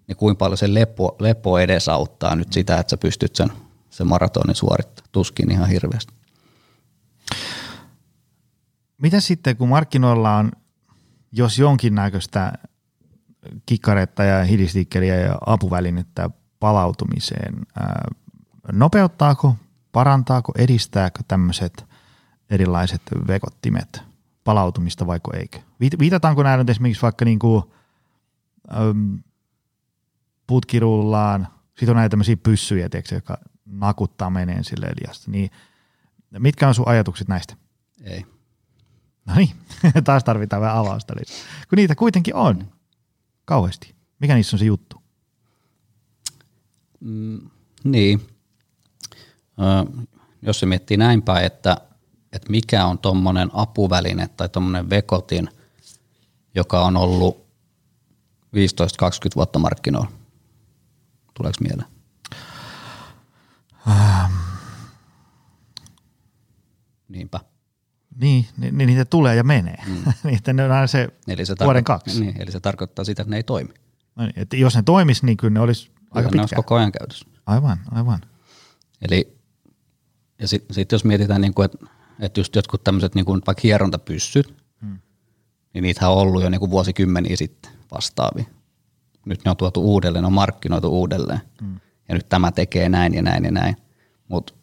niin 0.07 0.16
kuinka 0.16 0.39
paljon 0.39 0.59
se 0.59 0.74
lepo, 0.74 1.16
lepo 1.18 1.59
edesauttaa 1.59 2.34
nyt 2.34 2.53
sitä, 2.53 2.78
että 2.78 2.91
sä 2.91 2.97
pystyt 2.97 3.37
sen 3.37 3.53
se 3.97 4.05
maratoni 4.05 4.55
suorittaa. 4.55 5.07
Tuskin 5.12 5.51
ihan 5.51 5.68
hirveästi. 5.68 6.14
Mitä 8.99 9.20
sitten, 9.20 9.57
kun 9.57 9.68
markkinoilla 9.68 10.37
on 10.37 10.53
jos 11.37 11.59
jonkinnäköistä 11.59 12.53
kikkaretta 13.66 14.24
ja 14.24 14.45
hidistikkeliä 14.45 15.16
ja 15.16 15.39
apuvälinettä 15.47 16.30
palautumiseen, 16.61 17.55
nopeuttaako, 18.72 19.57
parantaako, 19.93 20.53
edistääkö 20.59 21.22
tämmöiset 21.28 21.84
erilaiset 22.51 23.03
vekottimet 23.28 24.03
palautumista 24.45 25.07
vaiko 25.07 25.30
eikö? 25.37 25.59
Viitataanko 25.99 26.43
näillä 26.43 26.62
nyt 26.62 26.70
esimerkiksi 26.70 27.03
vaikka 27.03 27.24
niin 27.24 27.39
kuin, 27.39 27.62
äm, 28.76 29.18
putkirullaan, 30.47 31.49
sitten 31.68 31.91
on 31.91 31.97
näitä 31.97 32.11
tämmöisiä 32.11 32.37
pyssyjä, 32.37 32.89
tiedätkö, 32.89 33.14
jotka 33.14 33.39
nakuttaa 33.66 34.30
meneen 34.30 34.64
sille 34.64 34.87
liasta, 35.01 35.30
niin 35.30 35.51
mitkä 36.39 36.68
on 36.68 36.74
sun 36.74 36.89
ajatukset 36.89 37.28
näistä? 37.28 37.57
Ei. 38.03 38.36
No 39.27 39.35
niin, 39.35 39.51
taas 40.05 40.24
tarvitaan 40.24 40.62
vähän 40.62 40.77
avausta 40.77 41.14
lisää. 41.20 41.37
Kun 41.68 41.77
niitä 41.77 41.95
kuitenkin 41.95 42.35
on 42.35 42.72
kauheasti. 43.45 43.95
Mikä 44.18 44.35
niissä 44.35 44.57
on 44.57 44.59
se 44.59 44.64
juttu? 44.64 45.03
Mm, 47.01 47.51
niin. 47.85 48.27
Ö, 49.59 50.03
jos 50.43 50.61
se 50.61 50.66
miettii 50.66 50.97
näin 50.97 51.22
päin, 51.22 51.47
että, 51.47 51.77
että 52.33 52.51
mikä 52.51 52.87
on 52.87 52.99
tuommoinen 52.99 53.51
apuväline 53.53 54.29
tai 54.29 54.49
tuommoinen 54.49 54.91
vekotin, 54.91 55.49
joka 56.55 56.85
on 56.85 56.97
ollut 56.97 57.47
15-20 58.57 58.59
vuotta 59.37 59.59
markkinoilla. 59.59 60.12
Tuleeko 61.35 61.59
mieleen? 61.61 61.89
Ähm. 63.89 64.33
Niinpä. 67.09 67.41
Niin, 68.21 68.47
niin, 68.57 68.79
niin 68.79 68.87
niitä 68.87 69.05
tulee 69.05 69.37
ja 69.37 69.45
menee. 69.45 69.79
Mm. 69.87 70.12
niitä 70.31 70.53
ne 70.53 70.64
on 70.64 70.73
aina 70.73 70.87
se, 70.87 71.09
eli 71.29 71.47
se 71.47 71.55
vuoden 71.64 71.85
kaksi. 71.85 72.21
Niin, 72.21 72.43
eli 72.43 72.53
se 72.53 72.61
tarkoittaa 72.61 73.05
sitä, 73.05 73.23
että 73.23 73.31
ne 73.31 73.37
ei 73.37 73.43
toimi. 73.43 73.75
No 74.17 74.25
niin, 74.25 74.33
että 74.37 74.57
jos 74.57 74.77
ne 74.77 74.83
toimisi, 74.83 75.27
niin 75.27 75.37
kyllä 75.37 75.55
ne 75.55 75.61
olisi 75.61 75.91
aika 76.11 76.29
pitkään. 76.29 76.37
Ne 76.37 76.43
olisi 76.43 76.55
koko 76.55 76.75
ajan 76.75 76.93
käytössä. 76.93 77.27
Aivan, 77.47 77.79
aivan. 77.91 78.21
Eli 79.03 79.37
ja 80.39 80.49
sitten 80.49 80.75
sit 80.75 80.93
jos 80.93 81.05
mietitään, 81.05 81.41
niin 81.41 81.55
kuin, 81.55 81.64
että, 81.64 81.87
että 82.21 82.41
just 82.41 82.57
jotkut 82.57 82.85
tämmöiset 82.85 83.14
niin 83.14 83.25
kuin 83.25 83.43
vaikka 83.47 83.61
hierontapyssyt, 83.64 84.55
hmm. 84.81 84.99
niin 85.75 85.83
niitä 85.83 86.09
on 86.09 86.17
ollut 86.17 86.43
jo 86.43 86.51
niin 86.51 86.59
kuin 86.59 86.71
vuosikymmeniä 86.71 87.37
sitten 87.37 87.73
vastaavia. 87.91 88.45
Nyt 89.27 89.45
ne 89.45 89.51
on 89.51 89.57
tuotu 89.57 89.83
uudelleen, 89.83 90.23
ne 90.23 90.27
on 90.27 90.33
markkinoitu 90.33 90.89
uudelleen. 90.89 91.41
Hmm. 91.61 91.81
Ja 92.09 92.14
nyt 92.14 92.29
tämä 92.29 92.53
tekee 92.53 92.89
näin 92.89 93.14
ja 93.14 93.23
näin 93.23 93.45
ja 93.45 93.51
näin. 93.51 93.77
Mutta 94.29 94.55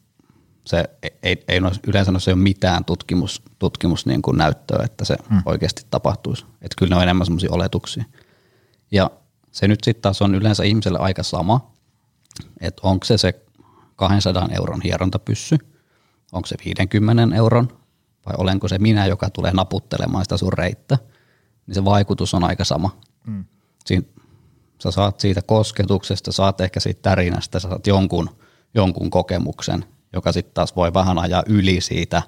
se 0.64 0.84
ei, 1.02 1.10
ei, 1.22 1.44
ei 1.48 1.60
yleensä 1.86 2.12
no 2.12 2.18
se 2.18 2.30
ole 2.30 2.38
mitään 2.38 2.84
tutkimus, 2.84 3.42
tutkimus 3.58 4.06
niin 4.06 4.22
kuin 4.22 4.38
näyttöä, 4.38 4.84
että 4.84 5.04
se 5.04 5.16
hmm. 5.28 5.42
oikeasti 5.46 5.82
tapahtuisi. 5.90 6.44
Että 6.44 6.74
kyllä 6.78 6.90
ne 6.90 6.96
on 6.96 7.02
enemmän 7.02 7.26
semmoisia 7.26 7.52
oletuksia. 7.52 8.04
Ja 8.90 9.10
se 9.52 9.68
nyt 9.68 9.84
sitten 9.84 10.02
taas 10.02 10.22
on 10.22 10.34
yleensä 10.34 10.64
ihmiselle 10.64 10.98
aika 10.98 11.22
sama, 11.22 11.72
että 12.60 12.80
onko 12.84 13.04
se 13.04 13.18
se 13.18 13.44
200 13.96 14.48
euron 14.52 14.80
hierontapyssy, 14.80 15.58
onko 16.32 16.46
se 16.46 16.56
50 16.64 17.36
euron 17.36 17.68
vai 18.26 18.34
olenko 18.38 18.68
se 18.68 18.78
minä, 18.78 19.06
joka 19.06 19.30
tulee 19.30 19.52
naputtelemaan 19.52 20.24
sitä 20.24 20.36
sun 20.36 20.52
reittä, 20.52 20.98
niin 21.66 21.74
se 21.74 21.84
vaikutus 21.84 22.34
on 22.34 22.44
aika 22.44 22.64
sama. 22.64 22.98
Mm. 23.26 23.44
Siin, 23.86 24.08
sä 24.82 24.90
saat 24.90 25.20
siitä 25.20 25.42
kosketuksesta, 25.42 26.32
saat 26.32 26.60
ehkä 26.60 26.80
siitä 26.80 27.02
tärinästä, 27.02 27.58
sä 27.58 27.68
saat 27.68 27.86
jonkun, 27.86 28.30
jonkun 28.74 29.10
kokemuksen, 29.10 29.84
joka 30.14 30.32
sitten 30.32 30.54
taas 30.54 30.76
voi 30.76 30.94
vähän 30.94 31.18
ajaa 31.18 31.42
yli 31.46 31.80
siitä, 31.80 32.22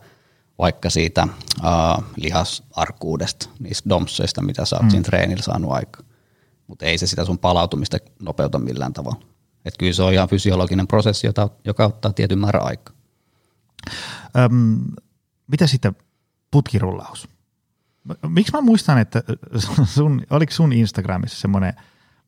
vaikka 0.59 0.91
siitä 0.91 1.28
uh, 1.59 2.05
lihasarkuudesta, 2.16 3.49
niistä 3.59 3.89
domseista, 3.89 4.43
mitä 4.43 4.64
sä 4.64 4.76
oot 4.76 4.84
mm. 4.84 4.91
siinä 4.91 5.05
treenillä 5.05 5.43
saanut 5.43 5.72
aikaa. 5.72 6.03
Mutta 6.66 6.87
ei 6.87 6.99
se 6.99 7.07
sitä 7.07 7.24
sun 7.24 7.39
palautumista 7.39 7.99
nopeuta 8.22 8.59
millään 8.59 8.93
tavalla. 8.93 9.20
Että 9.64 9.78
kyllä 9.78 9.93
se 9.93 10.03
on 10.03 10.12
ihan 10.12 10.28
fysiologinen 10.28 10.87
prosessi, 10.87 11.26
jota, 11.26 11.49
joka 11.64 11.87
ottaa 11.87 12.12
tietyn 12.12 12.39
määrän 12.39 12.66
aikaa. 12.66 12.95
Öm, 14.37 14.80
mitä 15.47 15.66
sitten 15.66 15.97
putkirullaus? 16.51 17.28
Miksi 18.28 18.53
mä 18.53 18.61
muistan, 18.61 18.99
että 18.99 19.22
sun, 19.84 20.22
oliko 20.30 20.53
sun 20.53 20.72
Instagramissa 20.72 21.41
semmoinen 21.41 21.74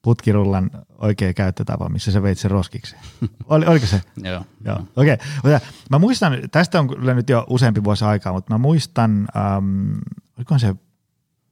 putkirullan 0.08 0.70
oikea 0.98 1.34
käyttötapa, 1.34 1.88
missä 1.88 2.12
sä 2.12 2.22
veit 2.22 2.38
sen 2.38 2.50
roskiksi? 2.50 2.96
Ol, 3.46 3.62
oliko 3.66 3.86
se? 3.86 4.00
Joo. 4.16 4.44
Joo. 4.64 4.78
Okei. 4.96 5.14
Okay. 5.44 5.60
Mä 5.90 5.98
muistan, 5.98 6.32
tästä 6.50 6.80
on 6.80 6.88
kyllä 6.88 7.14
nyt 7.14 7.28
jo 7.28 7.46
useampi 7.50 7.84
vuosi 7.84 8.04
aikaa, 8.04 8.32
mutta 8.32 8.54
mä 8.54 8.58
muistan, 8.58 9.28
ähm, 9.36 9.98
oliko 10.36 10.58
se 10.58 10.74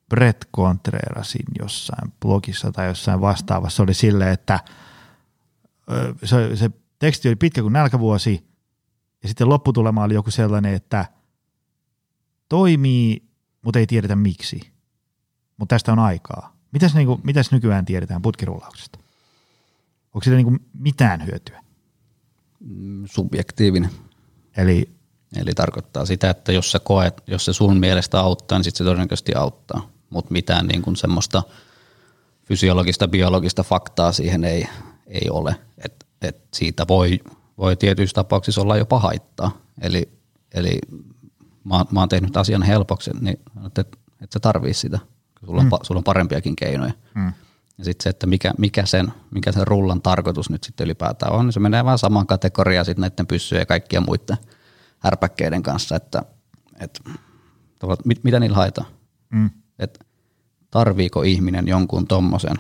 Brett 0.09 0.45
Contrerasin 0.57 1.47
jossain 1.59 2.13
blogissa 2.21 2.73
tai 2.73 2.87
jossain 2.87 3.21
vastaavassa, 3.21 3.83
oli 3.83 3.95
silleen, 3.95 4.33
että– 4.33 4.61
se, 6.25 6.57
se 6.57 6.71
teksti 6.99 7.29
oli 7.29 7.37
pitkä 7.37 7.63
kuin 7.63 7.73
nälkävuosi, 7.73 8.47
ja 9.23 9.29
sitten 9.29 9.49
lopputulema 9.49 10.05
oli 10.05 10.15
joku 10.15 10.31
sellainen, 10.31 10.75
että 10.75 11.05
toimii, 12.49 13.29
mutta 13.63 13.79
ei 13.79 13.87
tiedetä 13.87 14.17
miksi. 14.17 14.61
Mutta 15.57 15.75
tästä 15.75 15.93
on 15.93 15.99
aikaa. 15.99 16.56
Mitäs, 16.73 16.95
niinku, 16.95 17.21
mitäs 17.23 17.51
nykyään 17.53 17.85
tiedetään 17.85 18.23
putkirullauksesta? 18.23 18.99
Onko 20.15 20.25
siitä 20.25 20.37
niinku 20.37 20.57
mitään 20.79 21.27
hyötyä? 21.27 21.63
Mm, 22.61 23.05
subjektiivinen. 23.07 23.91
Eli, 24.57 24.97
Eli 25.37 25.55
tarkoittaa 25.55 26.07
sitä, 26.07 26.31
että 26.31 26.53
jos 26.53 26.73
sä 26.73 26.79
koet, 26.79 27.23
jos 27.27 27.45
se 27.45 27.53
sun 27.53 27.77
mielestä 27.77 28.21
auttaa, 28.21 28.59
niin 28.59 28.65
sitten 28.65 28.79
se 28.79 28.85
todennäköisesti 28.85 29.35
auttaa. 29.35 29.91
Mutta 30.11 30.33
mitään 30.33 30.67
niin 30.67 30.83
kuin 30.83 30.97
semmoista 30.97 31.43
fysiologista, 32.45 33.09
biologista 33.09 33.63
faktaa 33.63 34.13
siihen 34.13 34.45
ei, 34.45 34.69
ei 35.07 35.31
ole. 35.31 35.57
Et, 35.85 36.07
et 36.23 36.43
siitä 36.55 36.85
voi, 36.89 37.21
voi 37.59 37.77
tietyissä 37.77 38.15
tapauksissa 38.15 38.61
olla 38.61 38.77
jopa 38.77 38.99
haittaa. 38.99 39.59
Eli, 39.81 40.09
eli 40.55 40.79
mä, 41.65 41.85
mä 41.91 42.01
oon 42.01 42.09
tehnyt 42.09 42.37
asian 42.37 42.63
helpoksi, 42.63 43.11
niin 43.21 43.39
että 43.67 43.81
et, 43.81 43.99
et 44.21 44.33
sä 44.33 44.41
tarvii 44.41 44.75
sitä. 44.75 44.99
Sulla 45.45 45.61
on, 45.61 45.67
mm. 45.67 45.71
sulla 45.83 45.99
on 45.99 46.05
parempiakin 46.05 46.57
keinoja. 46.57 46.93
Mm. 47.15 47.33
Ja 47.79 47.85
sitten 47.85 48.03
se, 48.03 48.11
että 48.11 48.27
mikä, 48.27 48.53
mikä, 48.59 48.87
sen, 48.87 49.13
mikä 49.31 49.53
sen 49.53 49.67
rullan 49.67 50.03
tarkoitus 50.03 50.51
nyt 50.51 50.65
sitten 50.65 50.85
ylipäätään 50.85 51.33
on, 51.33 51.47
niin 51.47 51.53
se 51.53 51.61
menee 51.61 51.85
vähän 51.85 51.99
samaan 51.99 52.27
kategoriaan 52.27 52.85
sitten 52.85 53.01
näiden 53.01 53.27
pyssyjen 53.27 53.61
ja 53.63 53.67
kaikkien 53.67 54.03
muiden 54.07 54.37
härpäkkeiden 54.99 55.63
kanssa, 55.63 55.97
että, 55.97 56.23
että 56.81 57.01
mit, 58.05 58.25
mitä 58.25 58.41
niillä 58.41 58.57
haetaan. 58.57 58.89
Mm. 59.31 59.51
Että 59.79 60.05
tarviiko 60.71 61.23
ihminen 61.23 61.69
jonkun 61.69 62.07
tommosen, 62.07 62.57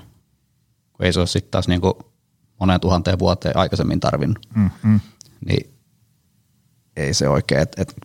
kun 0.92 1.06
ei 1.06 1.12
se 1.12 1.20
ole 1.20 1.26
sitten 1.26 1.50
taas 1.50 1.68
niinku 1.68 2.12
moneen 2.60 2.80
tuhanteen 2.80 3.18
vuoteen 3.18 3.56
aikaisemmin 3.56 4.00
tarvinnut. 4.00 4.38
Mm-hmm. 4.54 5.00
Niin 5.46 5.74
ei 6.96 7.14
se 7.14 7.28
oikein, 7.28 7.60
että 7.60 7.82
et, 7.82 7.96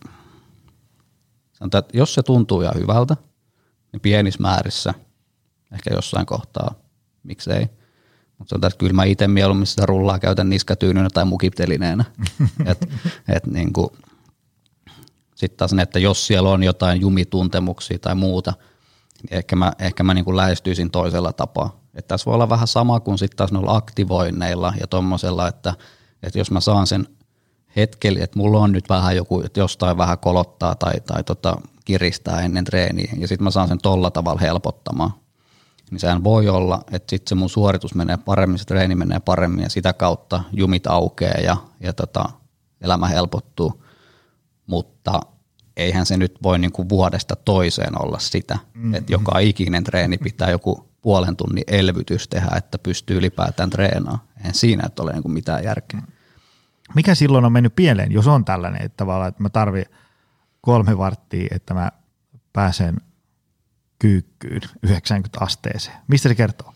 sanotaan, 1.52 1.84
että 1.84 1.98
jos 1.98 2.14
se 2.14 2.22
tuntuu 2.22 2.62
ihan 2.62 2.78
hyvältä, 2.78 3.16
niin 3.92 4.00
pienissä 4.00 4.42
määrissä, 4.42 4.94
ehkä 5.72 5.90
jossain 5.94 6.26
kohtaa, 6.26 6.74
miksei. 7.22 7.66
Mutta 8.38 8.50
sanotaan, 8.50 8.68
että 8.68 8.78
kyllä 8.78 8.92
mä 8.92 9.04
itse 9.04 9.28
mieluummin 9.28 9.66
sitä 9.66 9.86
rullaa 9.86 10.18
käytän 10.18 10.48
niskatyynynä 10.48 11.08
tai 11.14 11.24
mukitelineenä. 11.24 12.04
et, 12.70 12.88
et 13.28 13.46
niin 13.46 13.72
sitten 15.34 15.58
taas 15.58 15.72
ne, 15.72 15.82
että 15.82 15.98
jos 15.98 16.26
siellä 16.26 16.50
on 16.50 16.62
jotain 16.62 17.00
jumituntemuksia 17.00 17.98
tai 17.98 18.14
muuta, 18.14 18.52
niin 19.22 19.38
ehkä 19.38 19.56
mä, 19.56 19.72
ehkä 19.78 20.02
mä 20.02 20.14
niin 20.14 20.24
kuin 20.24 20.36
lähestyisin 20.36 20.90
toisella 20.90 21.32
tapaa. 21.32 21.80
Että 21.94 22.08
tässä 22.08 22.24
voi 22.24 22.34
olla 22.34 22.48
vähän 22.48 22.68
sama 22.68 23.00
kuin 23.00 23.18
sitten 23.18 23.36
taas 23.36 23.52
noilla 23.52 23.76
aktivoinneilla 23.76 24.74
ja 24.80 24.86
tuommoisella, 24.86 25.48
että, 25.48 25.74
että 26.22 26.38
jos 26.38 26.50
mä 26.50 26.60
saan 26.60 26.86
sen 26.86 27.06
hetkellä, 27.76 28.24
että 28.24 28.38
mulla 28.38 28.58
on 28.58 28.72
nyt 28.72 28.88
vähän 28.88 29.16
joku, 29.16 29.40
että 29.40 29.60
jostain 29.60 29.96
vähän 29.96 30.18
kolottaa 30.18 30.74
tai, 30.74 31.00
tai 31.00 31.24
tota, 31.24 31.56
kiristää 31.84 32.40
ennen 32.40 32.64
treeniä 32.64 33.12
ja 33.18 33.28
sitten 33.28 33.44
mä 33.44 33.50
saan 33.50 33.68
sen 33.68 33.78
tolla 33.78 34.10
tavalla 34.10 34.40
helpottamaan, 34.40 35.10
niin 35.90 36.00
sehän 36.00 36.24
voi 36.24 36.48
olla, 36.48 36.84
että 36.92 37.10
sitten 37.10 37.28
se 37.28 37.34
mun 37.34 37.50
suoritus 37.50 37.94
menee 37.94 38.16
paremmin, 38.16 38.58
se 38.58 38.64
treeni 38.64 38.94
menee 38.94 39.20
paremmin 39.20 39.62
ja 39.62 39.70
sitä 39.70 39.92
kautta 39.92 40.44
jumit 40.52 40.86
aukeaa 40.86 41.40
ja, 41.40 41.56
ja 41.80 41.92
tota, 41.92 42.24
elämä 42.80 43.06
helpottuu, 43.06 43.84
mutta 44.66 45.20
eihän 45.76 46.06
se 46.06 46.16
nyt 46.16 46.42
voi 46.42 46.58
niinku 46.58 46.88
vuodesta 46.88 47.36
toiseen 47.36 48.02
olla 48.02 48.18
sitä, 48.18 48.58
mm-hmm. 48.74 48.94
että 48.94 49.12
joka 49.12 49.38
ikinen 49.38 49.84
treeni 49.84 50.18
pitää 50.18 50.50
joku 50.50 50.88
puolen 51.02 51.36
tunnin 51.36 51.64
elvytys 51.66 52.28
tehdä, 52.28 52.56
että 52.56 52.78
pystyy 52.78 53.16
ylipäätään 53.16 53.70
treenaamaan. 53.70 54.28
En 54.44 54.54
siinä 54.54 54.88
ole 55.00 55.12
niin 55.12 55.32
mitään 55.32 55.64
järkeä. 55.64 56.02
Mikä 56.94 57.14
silloin 57.14 57.44
on 57.44 57.52
mennyt 57.52 57.76
pieleen, 57.76 58.12
jos 58.12 58.26
on 58.26 58.44
tällainen, 58.44 58.82
että 58.82 58.96
tavallaan, 58.96 59.28
että 59.28 59.42
mä 59.42 59.48
tarvin 59.48 59.84
kolme 60.62 60.98
varttia, 60.98 61.48
että 61.50 61.74
mä 61.74 61.90
pääsen 62.52 62.96
kyykkyyn 63.98 64.60
90 64.82 65.38
asteeseen. 65.44 65.96
Mistä 66.08 66.28
se 66.28 66.34
kertoo? 66.34 66.72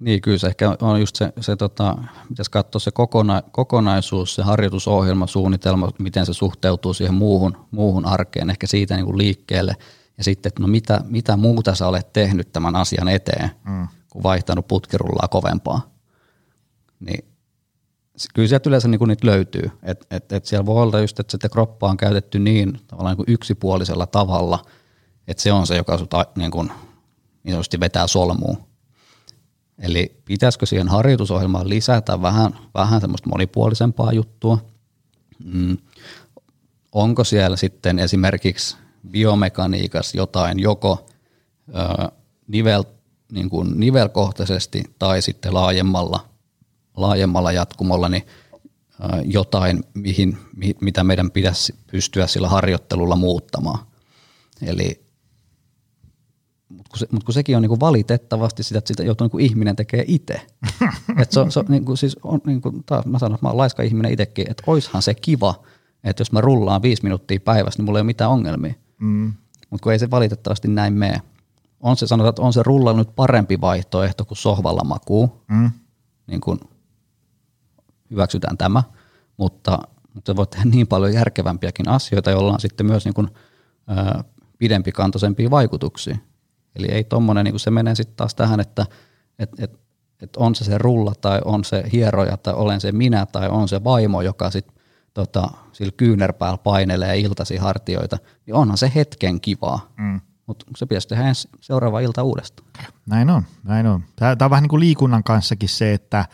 Niin, 0.00 0.20
kyllä 0.20 0.38
se 0.38 0.46
ehkä 0.46 0.76
on 0.80 1.00
just 1.00 1.16
se, 1.16 1.32
se 1.40 1.56
tota, 1.56 1.96
pitäisi 2.28 2.50
katsoa 2.50 2.80
se 2.80 2.90
kokona, 2.90 3.42
kokonaisuus, 3.52 4.34
se 4.34 4.42
harjoitusohjelma, 4.42 5.26
suunnitelma, 5.26 5.90
miten 5.98 6.26
se 6.26 6.32
suhteutuu 6.32 6.94
siihen 6.94 7.14
muuhun, 7.14 7.66
muuhun 7.70 8.06
arkeen, 8.06 8.50
ehkä 8.50 8.66
siitä 8.66 8.96
niin 8.96 9.06
kuin 9.06 9.18
liikkeelle– 9.18 9.76
ja 10.18 10.24
sitten, 10.24 10.50
että 10.50 10.62
no 10.62 10.68
mitä, 10.68 11.00
mitä 11.08 11.36
muuta 11.36 11.74
sä 11.74 11.86
olet 11.86 12.12
tehnyt 12.12 12.52
tämän 12.52 12.76
asian 12.76 13.08
eteen, 13.08 13.50
mm. 13.64 13.88
kun 14.10 14.22
vaihtanut 14.22 14.68
putkirullaa 14.68 15.28
kovempaa. 15.28 15.90
Niin 17.00 17.24
kyllä 18.34 18.48
sieltä 18.48 18.68
yleensä 18.70 18.88
niin 18.88 19.08
niitä 19.08 19.26
löytyy. 19.26 19.70
Et, 19.82 20.06
et, 20.10 20.32
et 20.32 20.46
siellä 20.46 20.66
voi 20.66 20.82
olla 20.82 21.00
just, 21.00 21.20
että 21.20 21.30
sitä 21.30 21.48
kroppaa 21.48 21.90
on 21.90 21.96
käytetty 21.96 22.38
niin 22.38 22.80
tavallaan 22.86 23.16
niin 23.16 23.26
kuin 23.26 23.34
yksipuolisella 23.34 24.06
tavalla, 24.06 24.64
että 25.28 25.42
se 25.42 25.52
on 25.52 25.66
se, 25.66 25.76
joka 25.76 25.98
sut 25.98 26.10
niin, 26.36 26.50
kuin, 26.50 26.70
niin 27.42 27.52
sanotusti 27.52 27.80
vetää 27.80 28.06
solmuun. 28.06 28.68
Eli 29.78 30.20
pitäisikö 30.24 30.66
siihen 30.66 30.88
harjoitusohjelmaan 30.88 31.68
lisätä 31.68 32.22
vähän, 32.22 32.58
vähän 32.74 33.00
semmoista 33.00 33.28
monipuolisempaa 33.28 34.12
juttua? 34.12 34.58
Mm. 35.44 35.76
Onko 36.92 37.24
siellä 37.24 37.56
sitten 37.56 37.98
esimerkiksi 37.98 38.76
biomekaniikassa 39.10 40.16
jotain 40.16 40.58
joko 40.58 41.06
ö, 41.68 42.12
nivel, 42.48 42.84
niin 43.32 43.50
kuin 43.50 43.80
nivelkohtaisesti 43.80 44.84
tai 44.98 45.22
sitten 45.22 45.54
laajemmalla, 45.54 46.27
laajemmalla 47.00 47.52
jatkumolla 47.52 48.08
niin 48.08 48.22
jotain, 49.24 49.84
mihin, 49.94 50.38
mitä 50.80 51.04
meidän 51.04 51.30
pitäisi 51.30 51.74
pystyä 51.90 52.26
sillä 52.26 52.48
harjoittelulla 52.48 53.16
muuttamaan. 53.16 53.78
Eli 54.62 55.08
mutta 56.68 56.90
kun, 56.90 56.98
se, 56.98 57.06
mut 57.10 57.24
kun 57.24 57.34
sekin 57.34 57.56
on 57.56 57.62
niinku 57.62 57.80
valitettavasti 57.80 58.62
sitä, 58.62 58.78
että 58.78 58.88
sitä 58.88 59.02
joutuu 59.02 59.24
niinku 59.24 59.38
ihminen 59.38 59.76
tekee 59.76 60.04
itse. 60.06 60.46
Et 61.22 61.32
se, 61.32 61.40
se, 61.48 61.64
niinku, 61.68 61.96
siis 61.96 62.16
on, 62.22 62.40
niinku, 62.46 62.72
taas 62.86 63.06
mä 63.06 63.18
sanon, 63.18 63.34
että 63.34 63.46
mä 63.46 63.50
oon 63.50 63.56
laiska 63.56 63.82
ihminen 63.82 64.12
itsekin, 64.12 64.50
että 64.50 64.62
oishan 64.66 65.02
se 65.02 65.14
kiva, 65.14 65.54
että 66.04 66.20
jos 66.20 66.32
mä 66.32 66.40
rullaan 66.40 66.82
viisi 66.82 67.02
minuuttia 67.02 67.40
päivässä, 67.40 67.78
niin 67.78 67.84
mulla 67.84 67.98
ei 67.98 68.00
ole 68.00 68.06
mitään 68.06 68.30
ongelmia. 68.30 68.74
Mm. 69.00 69.32
Mutta 69.70 69.82
kun 69.82 69.92
ei 69.92 69.98
se 69.98 70.10
valitettavasti 70.10 70.68
näin 70.68 70.92
mene. 70.92 71.22
On 71.80 71.96
se, 71.96 72.06
sanotaan, 72.06 72.30
että 72.30 72.42
on 72.42 72.52
se 72.52 72.62
rulla 72.62 72.92
nyt 72.92 73.16
parempi 73.16 73.60
vaihtoehto 73.60 74.24
kuin 74.24 74.38
sohvalla 74.38 74.84
makuu. 74.84 75.44
Mm. 75.48 75.70
Niin 76.26 76.40
kun 76.40 76.60
hyväksytään 78.10 78.58
tämä, 78.58 78.82
mutta, 79.36 79.78
mutta 80.14 80.32
se 80.32 80.36
voi 80.36 80.46
tehdä 80.46 80.64
niin 80.64 80.86
paljon 80.86 81.12
järkevämpiäkin 81.12 81.88
asioita, 81.88 82.30
joilla 82.30 82.52
on 82.52 82.60
sitten 82.60 82.86
myös 82.86 83.04
niin 83.04 83.14
kun, 83.14 83.30
ää, 83.86 84.24
pidempikantoisempia 84.58 85.50
vaikutuksia. 85.50 86.18
Eli 86.76 86.86
ei 86.86 87.04
tommonen, 87.04 87.44
niin 87.44 87.60
se 87.60 87.70
menee 87.70 87.94
sitten 87.94 88.16
taas 88.16 88.34
tähän, 88.34 88.60
että 88.60 88.86
et, 89.38 89.50
et, 89.60 89.80
et 90.22 90.36
on 90.36 90.54
se 90.54 90.64
se 90.64 90.78
rulla 90.78 91.12
tai 91.20 91.40
on 91.44 91.64
se 91.64 91.84
hieroja 91.92 92.36
tai 92.36 92.54
olen 92.54 92.80
se 92.80 92.92
minä 92.92 93.26
tai 93.26 93.48
on 93.48 93.68
se 93.68 93.84
vaimo, 93.84 94.22
joka 94.22 94.50
sitten 94.50 94.78
tota, 95.14 95.48
sillä 95.72 95.92
kyynärpäällä 95.96 96.58
painelee 96.58 97.18
iltasi 97.18 97.56
hartioita, 97.56 98.18
niin 98.46 98.54
onhan 98.54 98.78
se 98.78 98.92
hetken 98.94 99.40
kivaa. 99.40 99.92
Mm. 99.96 100.20
Mutta 100.46 100.66
se 100.76 100.86
pitäisi 100.86 101.08
tehdä 101.08 101.28
ensi 101.28 101.48
seuraava 101.60 102.00
ilta 102.00 102.22
uudestaan. 102.22 102.68
Näin 103.06 103.30
on, 103.30 103.42
näin 103.64 103.86
on. 103.86 104.04
Tämä 104.16 104.36
on 104.40 104.50
vähän 104.50 104.62
niin 104.62 104.68
kuin 104.68 104.80
liikunnan 104.80 105.24
kanssakin 105.24 105.68
se, 105.68 105.94
että, 105.94 106.24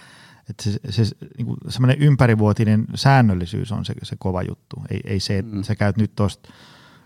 että 0.51 0.62
se, 0.62 0.78
se 0.90 1.03
niin 1.38 1.47
kuin 1.47 1.57
semmoinen 1.68 1.99
ympärivuotinen 1.99 2.84
säännöllisyys 2.95 3.72
on 3.72 3.84
se, 3.84 3.95
se 4.03 4.16
kova 4.18 4.42
juttu. 4.42 4.76
Ei, 4.90 5.01
ei 5.05 5.20
se, 5.20 5.38
että 5.38 5.57
mm. 5.57 5.62
sä 5.62 5.74
käyt 5.74 5.97
nyt 5.97 6.14
tuosta 6.16 6.53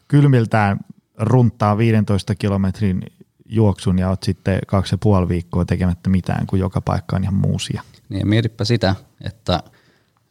kylmiltään 0.09 0.81
runttaa 1.19 1.79
15 1.79 2.35
kilometrin 2.35 3.03
juoksun 3.49 3.99
ja 3.99 4.09
oot 4.09 4.23
sitten 4.23 4.59
kaksi 4.67 4.95
ja 4.95 4.99
puoli 4.99 5.29
viikkoa 5.29 5.65
tekemättä 5.65 6.11
mitään, 6.11 6.47
kun 6.47 6.59
joka 6.59 6.81
paikka 6.81 7.17
on 7.17 7.23
ihan 7.23 7.35
muusia. 7.35 7.83
Niin 8.09 8.21
ja 8.21 8.27
mietipä 8.27 8.65
sitä, 8.65 8.95
että 9.21 9.63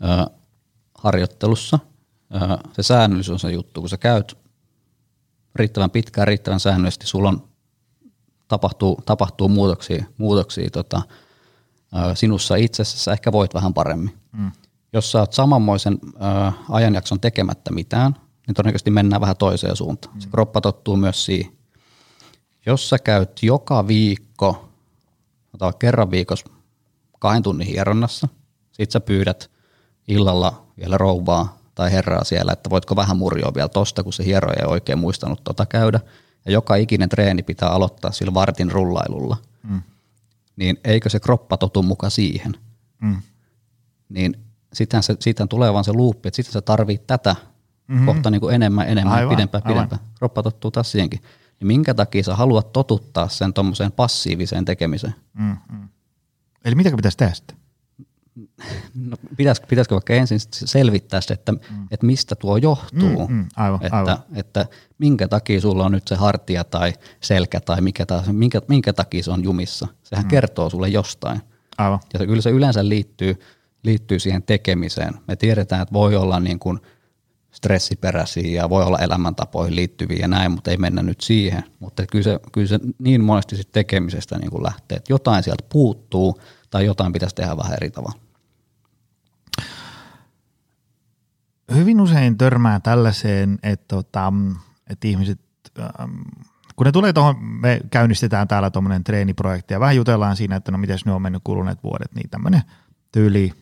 ö, 0.03 0.35
harjoittelussa 0.97 1.79
ö, 2.35 2.37
se 2.73 2.83
säännöllisyys 2.83 3.33
on 3.33 3.39
se 3.39 3.51
juttu, 3.51 3.79
kun 3.79 3.89
sä 3.89 3.97
käyt 3.97 4.37
riittävän 5.55 5.91
pitkään, 5.91 6.27
riittävän 6.27 6.59
säännöllisesti, 6.59 7.07
sulla 7.07 7.29
on, 7.29 7.47
tapahtuu, 8.47 9.01
tapahtuu 9.05 9.49
muutoksia, 9.49 10.05
muutoksia 10.17 10.69
tota, 10.69 11.01
sinussa 12.13 12.55
itsessä, 12.55 12.97
sä 12.97 13.11
ehkä 13.11 13.31
voit 13.31 13.53
vähän 13.53 13.73
paremmin. 13.73 14.17
Mm. 14.31 14.51
Jos 14.93 15.11
sä 15.11 15.19
oot 15.19 15.33
samanmoisen 15.33 15.99
ö, 16.03 16.51
ajanjakson 16.69 17.19
tekemättä 17.19 17.71
mitään, 17.71 18.15
niin 18.47 18.55
todennäköisesti 18.55 18.91
mennään 18.91 19.21
vähän 19.21 19.37
toiseen 19.37 19.75
suuntaan. 19.75 20.15
Mm. 20.15 20.21
Se 20.21 20.29
kroppa 20.29 20.61
tottuu 20.61 20.95
myös 20.95 21.25
siihen. 21.25 21.51
Jos 22.65 22.89
sä 22.89 22.99
käyt 22.99 23.43
joka 23.43 23.87
viikko, 23.87 24.69
otan 25.53 25.73
kerran 25.79 26.11
viikossa 26.11 26.45
kahden 27.19 27.43
tunnin 27.43 27.67
hieronnassa, 27.67 28.27
sit 28.71 28.91
sä 28.91 28.99
pyydät 28.99 29.49
illalla 30.07 30.63
vielä 30.77 30.97
rouvaa 30.97 31.57
tai 31.75 31.91
herraa 31.91 32.23
siellä, 32.23 32.53
että 32.53 32.69
voitko 32.69 32.95
vähän 32.95 33.17
murjoa 33.17 33.53
vielä 33.55 33.69
tosta, 33.69 34.03
kun 34.03 34.13
se 34.13 34.25
hieroja 34.25 34.55
ei 34.59 34.67
oikein 34.67 34.99
muistanut 34.99 35.43
tota 35.43 35.65
käydä. 35.65 35.99
Ja 36.45 36.51
joka 36.51 36.75
ikinen 36.75 37.09
treeni 37.09 37.43
pitää 37.43 37.69
aloittaa 37.69 38.11
sillä 38.11 38.33
vartin 38.33 38.71
rullailulla. 38.71 39.37
Mm. 39.63 39.81
Niin 40.57 40.77
eikö 40.83 41.09
se 41.09 41.19
kroppa 41.19 41.57
totu 41.57 41.83
muka 41.83 42.09
siihen? 42.09 42.53
Mm. 43.01 43.21
Niin 44.09 44.37
sitten 44.73 45.03
se, 45.03 45.15
siitä 45.19 45.47
tulee 45.47 45.73
vaan 45.73 45.83
se 45.83 45.93
luuppi, 45.93 46.27
että 46.27 46.35
sitten 46.35 46.53
sä 46.53 46.61
tarvii 46.61 46.97
tätä 46.97 47.35
mm-hmm. 47.87 48.05
kohta 48.05 48.31
niin 48.31 48.41
kuin 48.41 48.55
enemmän, 48.55 48.89
enemmän, 48.89 49.13
aivan, 49.13 49.35
pidempään, 49.35 49.63
pidempään. 49.63 50.01
Aivan. 50.01 50.13
Kroppa 50.17 50.43
tottuu 50.43 50.71
taas 50.71 50.91
siihenkin 50.91 51.21
niin 51.59 51.67
minkä 51.67 51.93
takia 51.93 52.23
sä 52.23 52.35
haluat 52.35 52.73
totuttaa 52.73 53.29
sen 53.29 53.53
tuommoiseen 53.53 53.91
passiiviseen 53.91 54.65
tekemiseen? 54.65 55.15
Mm-hmm. 55.33 55.89
Eli 56.65 56.75
mitä 56.75 56.91
pitäisi 56.95 57.17
tehdä 57.17 57.33
sitten? 57.33 57.57
No, 58.95 59.17
pitäisikö, 59.37 59.67
pitäisikö 59.67 59.95
vaikka 59.95 60.13
ensin 60.13 60.39
selvittää 60.51 61.21
se, 61.21 61.33
että, 61.33 61.51
mm. 61.51 61.59
että 61.91 62.05
mistä 62.05 62.35
tuo 62.35 62.57
johtuu, 62.57 63.27
mm, 63.27 63.33
mm, 63.33 63.45
aivan, 63.55 63.79
että, 63.83 63.97
aivan. 63.97 64.17
että 64.35 64.65
minkä 64.97 65.27
takia 65.27 65.61
sulla 65.61 65.85
on 65.85 65.91
nyt 65.91 66.07
se 66.07 66.15
hartia 66.15 66.63
tai 66.63 66.93
selkä 67.21 67.59
tai 67.59 67.81
mikä 67.81 68.05
taas, 68.05 68.27
minkä, 68.31 68.61
minkä 68.67 68.93
takia 68.93 69.23
se 69.23 69.31
on 69.31 69.43
jumissa. 69.43 69.87
Sehän 70.03 70.25
mm. 70.25 70.29
kertoo 70.29 70.69
sulle 70.69 70.89
jostain. 70.89 71.41
Aivan. 71.77 71.99
Ja 72.13 72.19
se, 72.19 72.25
kyllä 72.25 72.41
se 72.41 72.49
yleensä 72.49 72.89
liittyy, 72.89 73.39
liittyy 73.83 74.19
siihen 74.19 74.43
tekemiseen. 74.43 75.13
Me 75.27 75.35
tiedetään, 75.35 75.81
että 75.81 75.93
voi 75.93 76.15
olla 76.15 76.39
niin 76.39 76.59
kuin– 76.59 76.79
stressiperäisiä 77.57 78.61
ja 78.61 78.69
voi 78.69 78.83
olla 78.83 78.99
elämäntapoihin 78.99 79.75
liittyviä 79.75 80.17
ja 80.21 80.27
näin, 80.27 80.51
mutta 80.51 80.71
ei 80.71 80.77
mennä 80.77 81.03
nyt 81.03 81.21
siihen. 81.21 81.63
Mutta 81.79 82.05
kyllä 82.11 82.23
se, 82.23 82.39
kyllä 82.51 82.67
se 82.67 82.79
niin 82.99 83.21
monesti 83.21 83.57
sit 83.57 83.71
tekemisestä 83.71 84.37
niin 84.37 84.51
kuin 84.51 84.63
lähtee, 84.63 84.95
että 84.95 85.13
jotain 85.13 85.43
sieltä 85.43 85.63
puuttuu 85.69 86.41
tai 86.69 86.85
jotain 86.85 87.13
pitäisi 87.13 87.35
tehdä 87.35 87.57
vähän 87.57 87.73
eri 87.73 87.91
tavalla. 87.91 88.19
Hyvin 91.75 92.01
usein 92.01 92.37
törmää 92.37 92.79
tällaiseen, 92.79 93.59
että, 93.63 93.95
tota, 93.95 94.33
että 94.89 95.07
ihmiset, 95.07 95.39
ähm, 95.79 96.21
kun 96.75 96.85
ne 96.85 96.91
tulee 96.91 97.13
tuohon, 97.13 97.43
me 97.43 97.79
käynnistetään 97.91 98.47
täällä 98.47 98.71
tuommoinen 98.71 99.03
treeniprojekti 99.03 99.73
ja 99.73 99.79
vähän 99.79 99.95
jutellaan 99.95 100.35
siinä, 100.35 100.55
että 100.55 100.71
no 100.71 100.77
miten 100.77 100.97
ne 101.05 101.11
on 101.11 101.21
mennyt 101.21 101.41
kuluneet 101.43 101.83
vuodet, 101.83 102.15
niin 102.15 102.29
tämmöinen 102.29 102.61
tyyli 103.11 103.53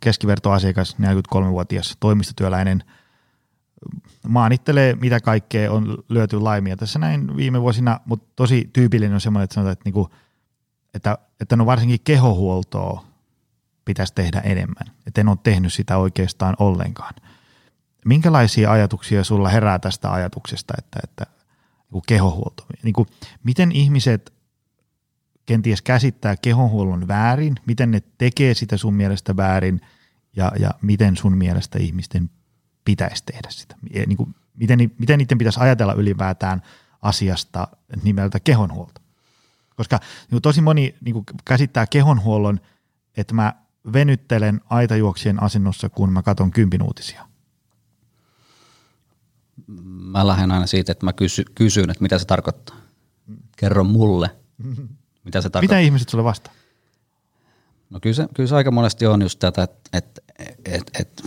keskivertoasiakas, 0.00 0.96
43-vuotias 1.00 1.96
toimistotyöläinen– 2.00 2.84
maanittelee, 4.28 4.94
mitä 4.94 5.20
kaikkea 5.20 5.72
on 5.72 5.98
lyöty 6.08 6.40
laimia 6.40 6.76
tässä 6.76 6.98
näin 6.98 7.36
viime 7.36 7.60
vuosina, 7.60 8.00
mutta 8.04 8.32
tosi 8.36 8.70
tyypillinen 8.72 9.14
on 9.14 9.20
semmoinen, 9.20 9.44
että 9.44 9.54
sanotaan, 9.54 9.72
että, 9.72 9.84
niinku, 9.84 10.10
että, 10.94 11.18
että 11.40 11.56
no 11.56 11.66
varsinkin 11.66 12.00
kehohuoltoa 12.04 13.04
pitäisi 13.84 14.14
tehdä 14.14 14.40
enemmän. 14.40 14.94
Että 15.06 15.20
en 15.20 15.28
ole 15.28 15.38
tehnyt 15.42 15.72
sitä 15.72 15.96
oikeastaan 15.96 16.56
ollenkaan. 16.58 17.14
Minkälaisia 18.04 18.72
ajatuksia 18.72 19.24
sulla 19.24 19.48
herää 19.48 19.78
tästä 19.78 20.12
ajatuksesta, 20.12 20.74
että, 20.78 21.00
että 21.04 21.26
niin 21.92 22.02
kehohuolto? 22.06 22.66
Niin 22.82 22.92
kuin, 22.92 23.08
miten 23.42 23.72
ihmiset 23.72 24.32
kenties 25.46 25.82
käsittää 25.82 26.36
kehonhuollon 26.36 27.08
väärin? 27.08 27.54
Miten 27.66 27.90
ne 27.90 28.02
tekee 28.18 28.54
sitä 28.54 28.76
sun 28.76 28.94
mielestä 28.94 29.36
väärin? 29.36 29.80
Ja, 30.36 30.52
ja 30.58 30.70
miten 30.82 31.16
sun 31.16 31.36
mielestä 31.38 31.78
ihmisten 31.78 32.30
pitäisi 32.84 33.22
tehdä 33.26 33.48
sitä? 33.50 33.76
Niin 34.06 34.16
kuin, 34.16 34.34
miten, 34.54 34.78
miten 34.98 35.18
niiden 35.18 35.38
pitäisi 35.38 35.60
ajatella 35.60 35.94
ylipäätään 35.94 36.62
asiasta 37.02 37.68
nimeltä 38.02 38.40
kehonhuolto? 38.40 39.00
Koska 39.76 39.96
niin 39.96 40.30
kuin 40.30 40.42
tosi 40.42 40.60
moni 40.60 40.94
niin 41.04 41.12
kuin 41.12 41.24
käsittää 41.44 41.86
kehonhuollon, 41.86 42.60
että 43.16 43.34
mä 43.34 43.54
venyttelen 43.92 44.60
aitajuoksien 44.70 45.42
asennossa, 45.42 45.88
kun 45.88 46.12
mä 46.12 46.22
katson 46.22 46.50
kympin 46.50 46.82
uutisia. 46.82 47.29
Mä 50.12 50.26
lähden 50.26 50.50
aina 50.50 50.66
siitä, 50.66 50.92
että 50.92 51.06
mä 51.06 51.12
kysy, 51.12 51.44
kysyn, 51.54 51.90
että 51.90 52.02
mitä 52.02 52.18
se 52.18 52.24
tarkoittaa. 52.24 52.76
Kerro 53.56 53.84
mulle, 53.84 54.30
mitä 55.24 55.40
se 55.40 55.50
tarkoittaa. 55.50 55.60
Mitä 55.60 55.78
ihmiset 55.78 56.08
sulle 56.08 56.24
vastaa? 56.24 56.52
No 57.90 58.00
kyllä 58.00 58.14
se, 58.14 58.26
kyllä 58.34 58.48
se 58.48 58.56
aika 58.56 58.70
monesti 58.70 59.06
on 59.06 59.22
just 59.22 59.38
tätä, 59.38 59.62
että, 59.62 59.90
että, 59.92 60.20
että, 60.64 60.92
että 61.00 61.22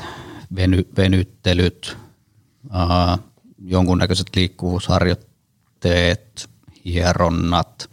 veny, 0.55 0.87
venyttelyt, 0.97 1.97
äh, 2.75 3.19
jonkunnäköiset 3.65 4.27
liikkuvuusharjoitteet, 4.35 6.49
hieronnat, 6.85 7.89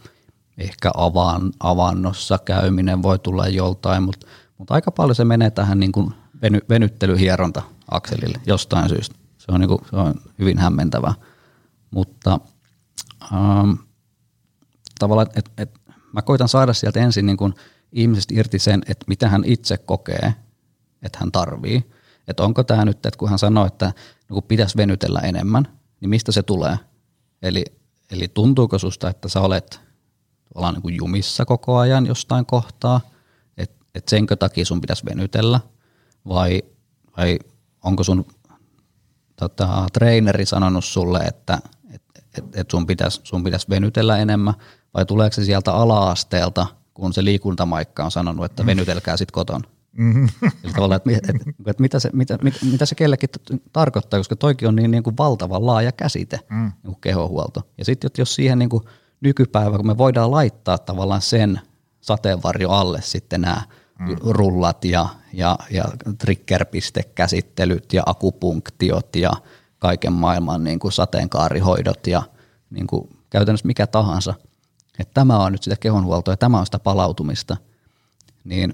ehkä 0.57 0.91
avan, 0.93 1.51
avannossa 1.59 2.39
käyminen 2.45 3.03
voi 3.03 3.19
tulla 3.19 3.47
joltain, 3.47 4.03
mutta, 4.03 4.27
mutta 4.57 4.73
aika 4.73 4.91
paljon 4.91 5.15
se 5.15 5.25
menee 5.25 5.51
tähän 5.51 5.79
niin 5.79 5.91
kuin 5.91 6.13
veny, 6.41 6.59
venyttelyhieronta 6.69 7.61
akselille 7.91 8.37
jostain 8.45 8.89
syystä. 8.89 9.20
Se 9.41 9.45
on, 9.49 9.59
niin 9.59 9.67
kuin, 9.67 9.81
se 9.89 9.95
on 9.95 10.13
hyvin 10.39 10.57
hämmentävää. 10.57 11.13
Mutta 11.91 12.39
ähm, 13.23 13.71
tavallaan, 14.99 15.27
että 15.35 15.51
et, 15.57 15.71
mä 16.13 16.21
koitan 16.21 16.47
saada 16.47 16.73
sieltä 16.73 16.99
ensin 16.99 17.25
niin 17.25 17.37
kun 17.37 17.53
ihmisestä 17.91 18.33
irti 18.37 18.59
sen, 18.59 18.81
että 18.87 19.05
mitä 19.07 19.29
hän 19.29 19.43
itse 19.45 19.77
kokee, 19.77 20.33
että 21.01 21.19
hän 21.19 21.31
tarvii. 21.31 21.91
Että 22.27 22.43
onko 22.43 22.63
tämä 22.63 22.85
nyt, 22.85 23.05
että 23.05 23.17
kun 23.17 23.29
hän 23.29 23.39
sanoo, 23.39 23.65
että 23.65 23.85
niin 23.85 24.33
kun 24.33 24.43
pitäisi 24.43 24.77
venytellä 24.77 25.19
enemmän, 25.19 25.67
niin 26.01 26.09
mistä 26.09 26.31
se 26.31 26.43
tulee? 26.43 26.77
Eli, 27.41 27.65
eli 28.11 28.27
tuntuuko 28.27 28.77
susta, 28.77 29.09
että 29.09 29.29
sä 29.29 29.41
olet 29.41 29.79
ollaan 30.55 30.81
niin 30.83 30.97
jumissa 30.97 31.45
koko 31.45 31.77
ajan 31.77 32.05
jostain 32.05 32.45
kohtaa, 32.45 33.01
että 33.57 33.85
et 33.95 34.07
senkö 34.07 34.35
takia 34.35 34.65
sun 34.65 34.81
pitäisi 34.81 35.05
venytellä, 35.05 35.59
vai, 36.27 36.61
vai 37.17 37.39
onko 37.83 38.03
sun 38.03 38.25
tota, 39.41 39.85
treeneri 39.93 40.45
sanonut 40.45 40.85
sulle, 40.85 41.19
että 41.19 41.59
et, 41.93 42.01
et, 42.37 42.45
et 42.55 42.71
sun, 42.71 42.85
pitäisi, 42.85 43.21
sun 43.23 43.43
pitäisi 43.43 43.69
venytellä 43.69 44.17
enemmän, 44.17 44.53
vai 44.93 45.05
tuleeko 45.05 45.33
se 45.33 45.43
sieltä 45.43 45.73
ala-asteelta, 45.73 46.67
kun 46.93 47.13
se 47.13 47.23
liikuntamaikka 47.23 48.03
on 48.05 48.11
sanonut, 48.11 48.45
että 48.45 48.65
venytelkää 48.65 49.17
sitten 49.17 49.33
koton. 49.33 49.61
Mm-hmm. 49.97 50.27
että, 50.95 51.29
että, 51.29 51.51
että 51.67 51.81
mitä, 51.81 51.99
se, 51.99 52.09
mitä, 52.13 52.37
mitä, 52.43 52.59
mitä 52.71 52.85
se 52.85 52.95
kellekin 52.95 53.29
tarkoittaa, 53.73 54.19
koska 54.19 54.35
toikin 54.35 54.67
on 54.67 54.75
niin, 54.75 54.91
niin 54.91 55.03
kuin 55.03 55.17
valtavan 55.17 55.65
laaja 55.65 55.91
käsite, 55.91 56.39
mm. 56.49 56.61
niin 56.61 56.71
kuin 56.83 57.01
kehohuolto. 57.01 57.61
Ja 57.77 57.85
sitten 57.85 58.11
jos 58.17 58.35
siihen 58.35 58.59
niin 58.59 58.69
kuin 58.69 58.83
nykypäivä, 59.21 59.77
kun 59.77 59.87
me 59.87 59.97
voidaan 59.97 60.31
laittaa 60.31 60.77
tavallaan 60.77 61.21
sen 61.21 61.61
sateenvarjo 62.01 62.69
alle 62.69 63.01
sitten 63.01 63.41
nämä 63.41 63.61
mm. 63.99 64.17
rullat 64.23 64.85
ja, 64.85 65.09
ja, 65.33 65.57
ja 65.71 65.85
triggerpistekäsittelyt 66.17 67.93
ja 67.93 68.03
akupunktiot 68.05 69.15
ja 69.15 69.31
kaiken 69.79 70.13
maailman 70.13 70.63
niin 70.63 70.79
kuin 70.79 70.91
sateenkaarihoidot 70.91 72.07
ja 72.07 72.23
niin 72.69 72.87
kuin 72.87 73.09
käytännössä 73.29 73.67
mikä 73.67 73.87
tahansa. 73.87 74.33
Että 74.99 75.13
tämä 75.13 75.37
on 75.37 75.51
nyt 75.51 75.63
sitä 75.63 75.75
kehonhuoltoa 75.75 76.31
ja 76.31 76.37
tämä 76.37 76.59
on 76.59 76.65
sitä 76.65 76.79
palautumista. 76.79 77.57
Niin 78.43 78.73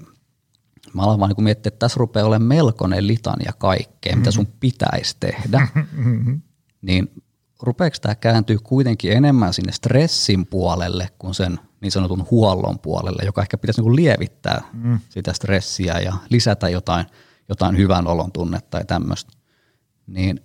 mä 0.94 1.02
aloin 1.02 1.20
vaan 1.20 1.32
niin 1.36 1.44
miettiä, 1.44 1.68
että 1.68 1.78
tässä 1.78 1.98
rupeaa 1.98 2.26
olemaan 2.26 2.48
melkoinen 2.48 3.06
litania 3.06 3.52
kaikkea, 3.58 4.12
mm-hmm. 4.12 4.20
mitä 4.20 4.30
sun 4.30 4.48
pitäisi 4.60 5.16
tehdä. 5.20 5.68
Mm-hmm. 5.74 6.40
Niin 6.82 7.22
rupeeko 7.62 7.96
tämä 8.00 8.14
kääntyy 8.14 8.58
kuitenkin 8.58 9.12
enemmän 9.12 9.54
sinne 9.54 9.72
stressin 9.72 10.46
puolelle 10.46 11.08
kuin 11.18 11.34
sen 11.34 11.58
niin 11.80 11.92
sanotun 11.92 12.26
huollon 12.30 12.78
puolelle, 12.78 13.22
joka 13.24 13.42
ehkä 13.42 13.58
pitäisi 13.58 13.82
niin 13.82 13.96
lievittää 13.96 14.62
mm. 14.72 14.98
sitä 15.08 15.32
stressiä 15.32 16.00
ja 16.00 16.16
lisätä 16.30 16.68
jotain, 16.68 17.06
jotain 17.48 17.76
hyvän 17.76 18.06
olon 18.06 18.32
tunnetta 18.32 18.70
tai 18.70 18.84
tämmöistä. 18.84 19.32
Niin 20.06 20.40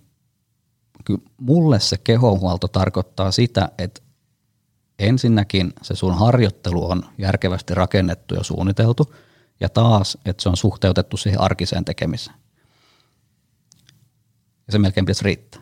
kyllä 1.04 1.20
mulle 1.40 1.80
se 1.80 1.98
kehonhuolto 1.98 2.68
tarkoittaa 2.68 3.30
sitä, 3.30 3.68
että 3.78 4.00
ensinnäkin 4.98 5.72
se 5.82 5.94
sun 5.94 6.18
harjoittelu 6.18 6.90
on 6.90 7.02
järkevästi 7.18 7.74
rakennettu 7.74 8.34
ja 8.34 8.42
suunniteltu, 8.42 9.14
ja 9.60 9.68
taas, 9.68 10.18
että 10.24 10.42
se 10.42 10.48
on 10.48 10.56
suhteutettu 10.56 11.16
siihen 11.16 11.40
arkiseen 11.40 11.84
tekemiseen. 11.84 12.36
Ja 14.66 14.72
se 14.72 14.78
melkein 14.78 15.04
pitäisi 15.04 15.24
riittää. 15.24 15.60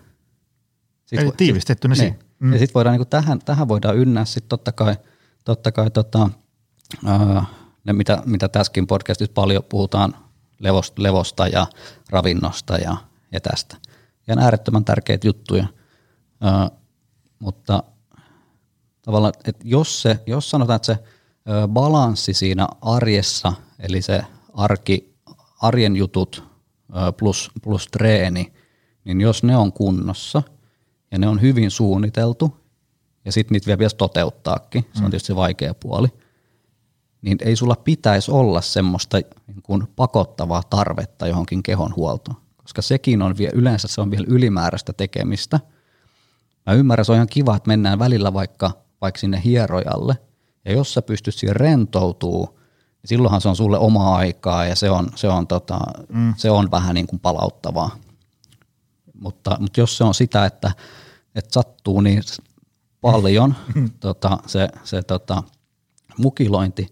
Sit 1.07 1.19
Eli 1.19 1.33
tiivistettynä 1.37 1.95
niin. 1.95 2.19
Mm. 2.39 2.53
Ja 2.53 2.59
sitten 2.59 2.75
voidaan 2.75 2.99
niin 2.99 3.09
tähän, 3.09 3.39
tähän 3.39 3.69
voidaan 3.69 3.97
ynnää 3.97 4.25
sitten 4.25 4.49
totta 4.49 4.73
kai, 4.73 4.97
totta 5.45 5.73
kai 5.73 5.91
tota, 5.91 6.31
ää, 7.05 7.45
ne, 7.85 7.93
mitä, 7.93 8.23
mitä 8.27 8.49
tässäkin 8.49 8.87
podcastissa 8.87 9.33
paljon 9.33 9.65
puhutaan 9.65 10.15
levosta, 10.59 11.03
levosta 11.03 11.49
ja 11.49 11.67
ravinnosta 12.11 12.77
ja, 12.77 12.97
ja 13.33 13.41
tästä. 13.41 13.77
Ja 14.27 14.37
äärettömän 14.39 14.85
tärkeitä 14.85 15.27
juttuja. 15.27 15.67
Ää, 16.41 16.71
mutta 17.39 17.83
tavallaan, 19.03 19.33
että 19.45 19.63
jos, 19.65 20.03
se, 20.03 20.21
jos 20.27 20.51
sanotaan, 20.51 20.77
että 20.77 20.87
se 20.87 20.99
ää, 21.47 21.69
balanssi 21.69 22.35
siinä 22.35 22.69
arjessa, 22.81 23.53
eli 23.79 24.03
se 24.03 24.25
arki, 24.55 25.15
arjen 25.61 25.97
jutut 25.97 26.45
ää, 26.93 27.13
plus, 27.13 27.51
plus 27.63 27.87
treeni, 27.87 28.53
niin 29.05 29.21
jos 29.21 29.43
ne 29.43 29.57
on 29.57 29.73
kunnossa– 29.73 30.43
ja 31.13 31.19
ne 31.19 31.29
on 31.29 31.41
hyvin 31.41 31.71
suunniteltu, 31.71 32.57
ja 33.25 33.33
sitten 33.33 33.53
niitä 33.53 33.67
vielä 33.67 33.79
pitäisi 33.79 33.97
toteuttaakin, 33.97 34.83
se 34.93 34.99
on 34.99 35.05
mm. 35.05 35.11
tietysti 35.11 35.27
se 35.27 35.37
vaikea 35.37 35.75
puoli, 35.75 36.09
niin 37.23 37.39
ei 37.45 37.57
sulla 37.57 37.77
pitäisi 37.77 38.31
olla 38.31 38.61
semmoista 38.61 39.19
niin 39.47 39.63
kuin 39.63 39.87
pakottavaa 39.97 40.63
tarvetta 40.71 41.27
johonkin 41.27 41.63
kehonhuoltoon, 41.63 42.37
koska 42.57 42.83
sekin 42.83 43.23
on 43.23 43.37
vielä, 43.39 43.53
yleensä 43.55 43.89
se 43.89 44.01
on 44.01 44.11
vielä 44.11 44.27
ylimääräistä 44.29 44.93
tekemistä. 44.93 45.61
Mä 46.67 46.73
ymmärrän, 46.73 47.05
se 47.05 47.13
on 47.13 47.17
ihan 47.17 47.29
kiva, 47.31 47.57
että 47.57 47.69
mennään 47.69 47.99
välillä 47.99 48.33
vaikka, 48.33 48.71
vaikka 49.01 49.21
sinne 49.21 49.41
hierojalle, 49.45 50.17
ja 50.65 50.73
jos 50.73 50.95
sä 50.95 51.03
pystyt 51.03 51.35
siihen 51.35 51.57
rentoutuu, 51.57 52.59
niin 53.03 53.09
silloinhan 53.09 53.41
se 53.41 53.49
on 53.49 53.57
sulle 53.57 53.79
omaa 53.79 54.17
aikaa 54.17 54.67
ja 54.67 54.77
se 54.77 54.91
on, 54.91 55.09
se 55.15 55.29
on, 55.29 55.47
tota, 55.47 55.79
mm. 56.09 56.35
se 56.37 56.51
on 56.51 56.71
vähän 56.71 56.95
niin 56.95 57.07
kuin 57.07 57.21
palauttavaa. 57.21 57.97
Mutta, 59.21 59.57
mutta 59.61 59.81
jos 59.81 59.97
se 59.97 60.05
on 60.05 60.15
sitä, 60.15 60.47
että 60.47 60.73
että 61.35 61.53
sattuu 61.53 62.01
niin 62.01 62.23
paljon 63.03 63.55
tota, 64.01 64.39
se, 64.47 64.69
se 64.85 65.03
tota, 65.03 65.43
mukilointi, 66.19 66.83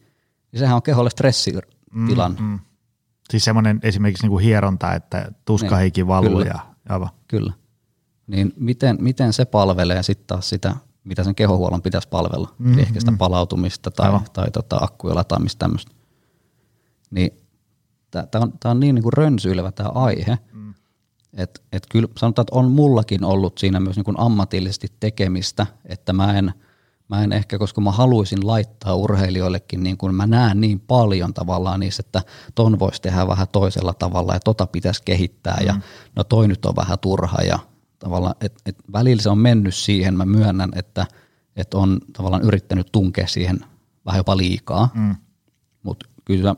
niin 0.52 0.60
sehän 0.60 0.76
on 0.76 0.82
keholle 0.82 1.10
stressitilan. 1.10 2.36
Mm, 2.40 2.44
mm. 2.44 2.58
Siis 3.30 3.44
semmoinen 3.44 3.80
esimerkiksi 3.82 4.24
niin 4.24 4.30
kuin 4.30 4.44
hieronta, 4.44 4.94
että 4.94 5.32
tuskahiki 5.44 6.00
niin, 6.00 6.08
valuu 6.08 6.30
kyllä, 6.30 6.44
ja 6.44 6.60
aivan. 6.88 7.08
Kyllä. 7.28 7.52
Niin 8.26 8.52
miten, 8.56 8.96
miten 9.00 9.32
se 9.32 9.44
palvelee 9.44 10.02
sitten 10.02 10.26
taas 10.26 10.48
sitä, 10.48 10.76
mitä 11.04 11.24
sen 11.24 11.34
kehohuollon 11.34 11.82
pitäisi 11.82 12.08
palvella, 12.08 12.54
mm, 12.58 12.78
ehkä 12.78 13.00
sitä 13.00 13.10
mm. 13.10 13.18
palautumista 13.18 13.90
tai, 13.90 14.06
aivan. 14.06 14.24
tai 14.32 14.50
tota, 14.50 14.78
akkujen 14.80 15.16
lataamista 15.16 15.58
tämmöistä. 15.58 15.92
Niin 17.10 17.30
tämä 18.10 18.26
on, 18.34 18.52
on 18.64 18.80
niin, 18.80 18.94
niin 18.94 19.02
kuin 19.02 19.12
rönsyilevä 19.12 19.72
tämä 19.72 19.88
aihe. 19.88 20.38
Et, 21.34 21.62
et 21.72 21.86
kyllä 21.90 22.08
sanotaan, 22.16 22.42
että 22.42 22.56
on 22.56 22.70
mullakin 22.70 23.24
ollut 23.24 23.58
siinä 23.58 23.80
myös 23.80 23.96
niin 23.96 24.04
kuin 24.04 24.20
ammatillisesti 24.20 24.88
tekemistä, 25.00 25.66
että 25.84 26.12
mä 26.12 26.38
en, 26.38 26.54
mä 27.08 27.24
en 27.24 27.32
ehkä, 27.32 27.58
koska 27.58 27.80
mä 27.80 27.92
haluaisin 27.92 28.46
laittaa 28.46 28.94
urheilijoillekin, 28.94 29.82
niin 29.82 29.96
kuin 29.96 30.14
mä 30.14 30.26
näen 30.26 30.60
niin 30.60 30.80
paljon 30.80 31.34
tavallaan 31.34 31.80
niissä, 31.80 32.02
että 32.06 32.22
ton 32.54 32.78
voisi 32.78 33.02
tehdä 33.02 33.28
vähän 33.28 33.48
toisella 33.52 33.94
tavalla 33.94 34.34
ja 34.34 34.40
tota 34.40 34.66
pitäisi 34.66 35.02
kehittää 35.04 35.56
mm. 35.60 35.66
ja 35.66 35.74
no 36.16 36.24
toi 36.24 36.48
nyt 36.48 36.64
on 36.66 36.76
vähän 36.76 36.98
turha 36.98 37.42
ja 37.42 37.58
tavallaan, 37.98 38.34
että 38.40 38.60
et 38.66 38.76
välillä 38.92 39.22
se 39.22 39.30
on 39.30 39.38
mennyt 39.38 39.74
siihen, 39.74 40.16
mä 40.16 40.24
myönnän, 40.24 40.70
että 40.76 41.06
et 41.56 41.74
on 41.74 41.98
tavallaan 42.12 42.42
yrittänyt 42.42 42.88
tunkea 42.92 43.26
siihen 43.26 43.60
vähän 44.06 44.18
jopa 44.18 44.36
liikaa, 44.36 44.88
mm. 44.94 45.16
mutta 45.82 46.08
kyllä 46.24 46.56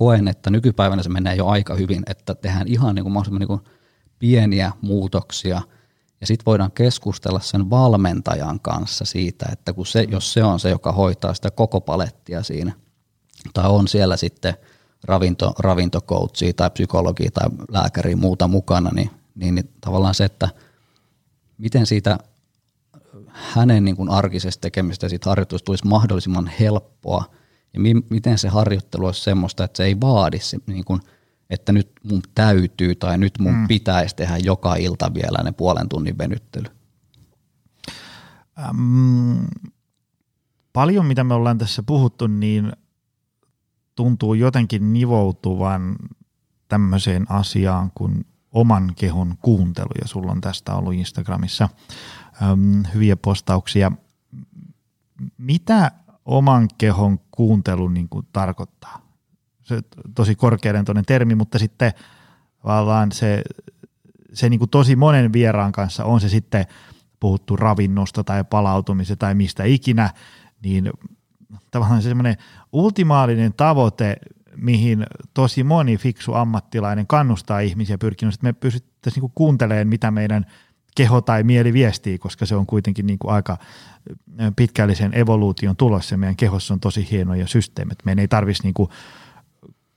koen, 0.00 0.28
että 0.28 0.50
nykypäivänä 0.50 1.02
se 1.02 1.08
menee 1.08 1.34
jo 1.34 1.46
aika 1.46 1.74
hyvin, 1.74 2.02
että 2.06 2.34
tehdään 2.34 2.68
ihan 2.68 2.94
niin 2.94 3.02
kuin 3.02 3.12
mahdollisimman 3.12 3.40
niin 3.40 3.48
kuin 3.48 3.60
pieniä 4.18 4.72
muutoksia. 4.82 5.62
Ja 6.20 6.26
sitten 6.26 6.46
voidaan 6.46 6.72
keskustella 6.72 7.40
sen 7.40 7.70
valmentajan 7.70 8.60
kanssa 8.60 9.04
siitä, 9.04 9.46
että 9.52 9.72
kun 9.72 9.86
se, 9.86 10.02
jos 10.02 10.32
se 10.32 10.44
on 10.44 10.60
se, 10.60 10.70
joka 10.70 10.92
hoitaa 10.92 11.34
sitä 11.34 11.50
koko 11.50 11.80
palettia 11.80 12.42
siinä, 12.42 12.72
tai 13.54 13.70
on 13.70 13.88
siellä 13.88 14.16
sitten 14.16 14.54
ravinto, 15.04 15.52
ravintokoutsia 15.58 16.52
tai 16.52 16.70
psykologia 16.70 17.30
tai 17.30 17.48
lääkäri 17.70 18.14
muuta 18.14 18.48
mukana, 18.48 18.90
niin, 18.90 19.10
niin, 19.34 19.54
niin 19.54 19.70
tavallaan 19.80 20.14
se, 20.14 20.24
että 20.24 20.48
miten 21.58 21.86
siitä 21.86 22.18
hänen 23.32 23.84
niin 23.84 23.96
kuin 23.96 24.10
arkisesta 24.10 24.68
ja 25.02 25.08
siitä 25.08 25.30
harjoitusta 25.30 25.64
tulisi 25.64 25.86
mahdollisimman 25.86 26.50
helppoa– 26.60 27.24
ja 27.74 27.80
mi- 27.80 28.04
miten 28.10 28.38
se 28.38 28.48
harjoittelu 28.48 29.06
olisi 29.06 29.22
semmoista, 29.22 29.64
että 29.64 29.76
se 29.76 29.84
ei 29.84 30.00
vaadi 30.00 30.38
se, 30.38 30.58
niin 30.66 30.84
kuin, 30.84 31.00
että 31.50 31.72
nyt 31.72 31.90
mun 32.02 32.22
täytyy 32.34 32.94
tai 32.94 33.18
nyt 33.18 33.38
mun 33.38 33.54
mm. 33.54 33.68
pitäisi 33.68 34.16
tehdä 34.16 34.36
joka 34.36 34.74
ilta 34.74 35.14
vielä 35.14 35.38
ne 35.44 35.52
puolen 35.52 35.88
tunnin 35.88 36.18
venyttely. 36.18 36.64
Ähm, 38.58 39.44
paljon 40.72 41.06
mitä 41.06 41.24
me 41.24 41.34
ollaan 41.34 41.58
tässä 41.58 41.82
puhuttu, 41.82 42.26
niin 42.26 42.72
tuntuu 43.94 44.34
jotenkin 44.34 44.92
nivoutuvan 44.92 45.96
tämmöiseen 46.68 47.30
asiaan 47.30 47.90
kuin 47.94 48.26
oman 48.52 48.92
kehon 48.96 49.34
kuuntelu, 49.42 49.90
ja 50.00 50.08
sulla 50.08 50.32
on 50.32 50.40
tästä 50.40 50.74
ollut 50.74 50.94
Instagramissa 50.94 51.68
äm, 52.42 52.84
hyviä 52.94 53.16
postauksia. 53.16 53.92
Mitä 55.38 55.92
oman 56.30 56.68
kehon 56.78 57.18
kuuntelu 57.30 57.88
niin 57.88 58.08
kuin 58.08 58.26
tarkoittaa. 58.32 59.00
Se 59.62 59.80
tosi 60.14 60.34
korkeadentoinen 60.34 61.04
termi, 61.04 61.34
mutta 61.34 61.58
sitten 61.58 61.92
vaan 62.64 63.12
se, 63.12 63.42
se 64.32 64.48
niin 64.48 64.58
kuin 64.58 64.70
tosi 64.70 64.96
monen 64.96 65.32
vieraan 65.32 65.72
kanssa 65.72 66.04
on 66.04 66.20
se 66.20 66.28
sitten 66.28 66.66
puhuttu 67.20 67.56
ravinnosta 67.56 68.24
tai 68.24 68.44
palautumisesta 68.44 69.16
tai 69.16 69.34
mistä 69.34 69.64
ikinä, 69.64 70.10
niin 70.62 70.90
tavallaan 71.70 72.02
se 72.02 72.08
semmoinen 72.08 72.36
ultimaalinen 72.72 73.54
tavoite, 73.56 74.16
mihin 74.56 75.06
tosi 75.34 75.64
moni 75.64 75.96
fiksu 75.96 76.34
ammattilainen 76.34 77.06
kannustaa 77.06 77.60
ihmisiä 77.60 77.98
pyrkinyt, 77.98 78.34
että 78.34 78.46
me 78.46 78.52
pystyttäisiin 78.52 79.22
niin 79.22 79.32
kuuntelemaan, 79.34 79.88
mitä 79.88 80.10
meidän 80.10 80.46
keho 80.96 81.20
tai 81.20 81.42
mieli 81.42 81.72
viestii, 81.72 82.18
koska 82.18 82.46
se 82.46 82.56
on 82.56 82.66
kuitenkin 82.66 83.06
niin 83.06 83.18
kuin 83.18 83.34
aika 83.34 83.58
pitkällisen 84.56 85.14
evoluution 85.14 85.76
tulossa. 85.76 86.16
Meidän 86.16 86.36
kehossa 86.36 86.74
on 86.74 86.80
tosi 86.80 87.08
hienoja 87.10 87.46
systeemit. 87.46 87.98
Meidän 88.04 88.18
ei 88.18 88.28
tarvitsisi 88.28 88.66
niin 88.66 88.74
kuin 88.74 88.90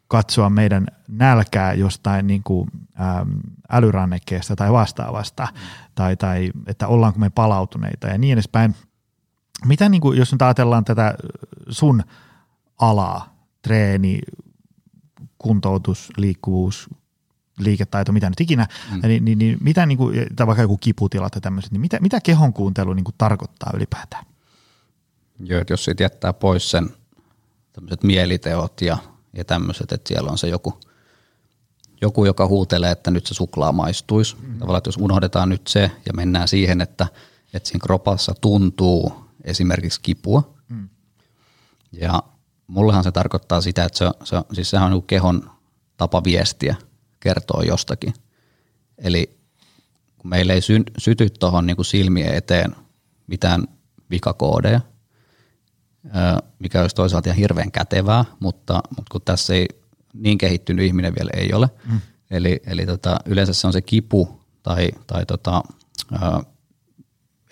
katsoa 0.07 0.49
meidän 0.49 0.87
nälkää 1.07 1.73
jostain 1.73 2.27
niin 2.27 2.43
kuin, 2.43 2.69
äm, 2.99 3.39
älyrannekkeesta 3.71 4.55
tai 4.55 4.71
vastaavasta, 4.71 5.47
mm. 5.51 5.59
tai, 5.95 6.17
tai 6.17 6.51
että 6.67 6.87
ollaanko 6.87 7.19
me 7.19 7.29
palautuneita 7.29 8.07
ja 8.07 8.17
niin 8.17 8.33
edespäin. 8.33 8.75
Mitä 9.65 9.89
niin 9.89 10.01
kuin, 10.01 10.17
jos 10.17 10.31
nyt 10.31 10.41
ajatellaan 10.41 10.85
tätä 10.85 11.15
sun 11.69 12.03
alaa, 12.81 13.35
treeni, 13.61 14.19
kuntoutus, 15.37 16.11
liikkuvuus, 16.17 16.89
liiketaito, 17.59 18.11
mitä 18.11 18.29
nyt 18.29 18.41
ikinä, 18.41 18.67
mm. 18.91 19.07
niin, 19.07 19.25
niin, 19.25 19.37
niin 19.37 19.57
mitä, 19.61 19.85
niin 19.85 19.97
kuin, 19.97 20.27
tai 20.35 20.47
vaikka 20.47 20.61
joku 20.61 20.77
kiputilat 20.77 21.35
ja 21.35 21.41
tämmöiset, 21.41 21.71
niin 21.71 21.81
mitä, 21.81 21.99
mitä 21.99 22.21
kehon 22.21 22.53
kuuntelu 22.53 22.93
niin 22.93 23.03
kuin 23.03 23.15
tarkoittaa 23.17 23.71
ylipäätään? 23.75 24.25
Joo, 25.39 25.61
että 25.61 25.73
jos 25.73 25.85
siitä 25.85 26.03
jättää 26.03 26.33
pois 26.33 26.71
sen 26.71 26.89
tämmöiset 27.73 28.03
mieliteot 28.03 28.81
ja, 28.81 28.97
ja 29.33 29.45
tämmöiset, 29.45 29.91
että 29.91 30.07
siellä 30.07 30.31
on 30.31 30.37
se 30.37 30.47
joku, 30.47 30.79
joku, 32.01 32.25
joka 32.25 32.47
huutelee, 32.47 32.91
että 32.91 33.11
nyt 33.11 33.25
se 33.25 33.33
suklaa 33.33 33.71
maistuisi. 33.71 34.35
Mm. 34.35 34.59
Tavallaan, 34.59 34.77
että 34.77 34.87
jos 34.87 34.97
unohdetaan 34.97 35.49
nyt 35.49 35.67
se 35.67 35.91
ja 36.05 36.13
mennään 36.13 36.47
siihen, 36.47 36.81
että, 36.81 37.07
että 37.53 37.69
siinä 37.69 37.83
kropassa 37.83 38.33
tuntuu 38.41 39.13
esimerkiksi 39.43 40.01
kipua. 40.01 40.53
Mm. 40.69 40.89
Ja 41.91 42.23
mullehan 42.67 43.03
se 43.03 43.11
tarkoittaa 43.11 43.61
sitä, 43.61 43.85
että 43.85 43.97
se, 43.97 44.05
se, 44.23 44.35
siis 44.53 44.69
sehän 44.69 44.93
on 44.93 45.03
kehon 45.03 45.51
tapa 45.97 46.23
viestiä– 46.23 46.75
kertoo 47.23 47.61
jostakin. 47.61 48.13
Eli 48.97 49.37
kun 50.17 50.29
meillä 50.29 50.53
ei 50.53 50.61
sy- 50.61 50.83
syty 50.97 51.29
tuohon 51.29 51.65
niin 51.65 51.85
silmien 51.85 52.33
eteen 52.35 52.75
mitään 53.27 53.67
vikakoodeja, 54.09 54.81
mikä 56.59 56.81
olisi 56.81 56.95
toisaalta 56.95 57.29
ihan 57.29 57.37
hirveän 57.37 57.71
kätevää, 57.71 58.25
mutta, 58.39 58.73
mutta 58.89 59.11
kun 59.11 59.21
tässä 59.25 59.53
ei 59.53 59.67
niin 60.13 60.37
kehittynyt 60.37 60.85
ihminen 60.85 61.15
vielä 61.15 61.29
ei 61.33 61.53
ole, 61.53 61.69
mm. 61.91 62.01
eli, 62.31 62.61
eli 62.65 62.85
tota, 62.85 63.19
yleensä 63.25 63.53
se 63.53 63.67
on 63.67 63.73
se 63.73 63.81
kipu 63.81 64.39
tai, 64.63 64.91
tai 65.07 65.25
tota, 65.25 65.63
äh, 66.13 66.45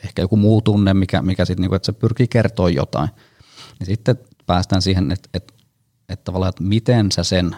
ehkä 0.03 0.21
joku 0.21 0.37
muu 0.37 0.61
tunne, 0.61 0.93
mikä, 0.93 1.21
mikä 1.21 1.45
sitten, 1.45 1.61
niin 1.61 1.75
että 1.75 1.85
se 1.85 1.93
pyrkii 1.93 2.27
kertoa 2.27 2.69
jotain. 2.69 3.09
Ja 3.79 3.85
sitten 3.85 4.17
päästään 4.45 4.81
siihen, 4.81 5.11
että, 5.11 5.29
että, 5.33 5.53
että 6.09 6.23
tavallaan, 6.23 6.49
että 6.49 6.63
miten 6.63 7.11
sä 7.11 7.23
sen 7.23 7.55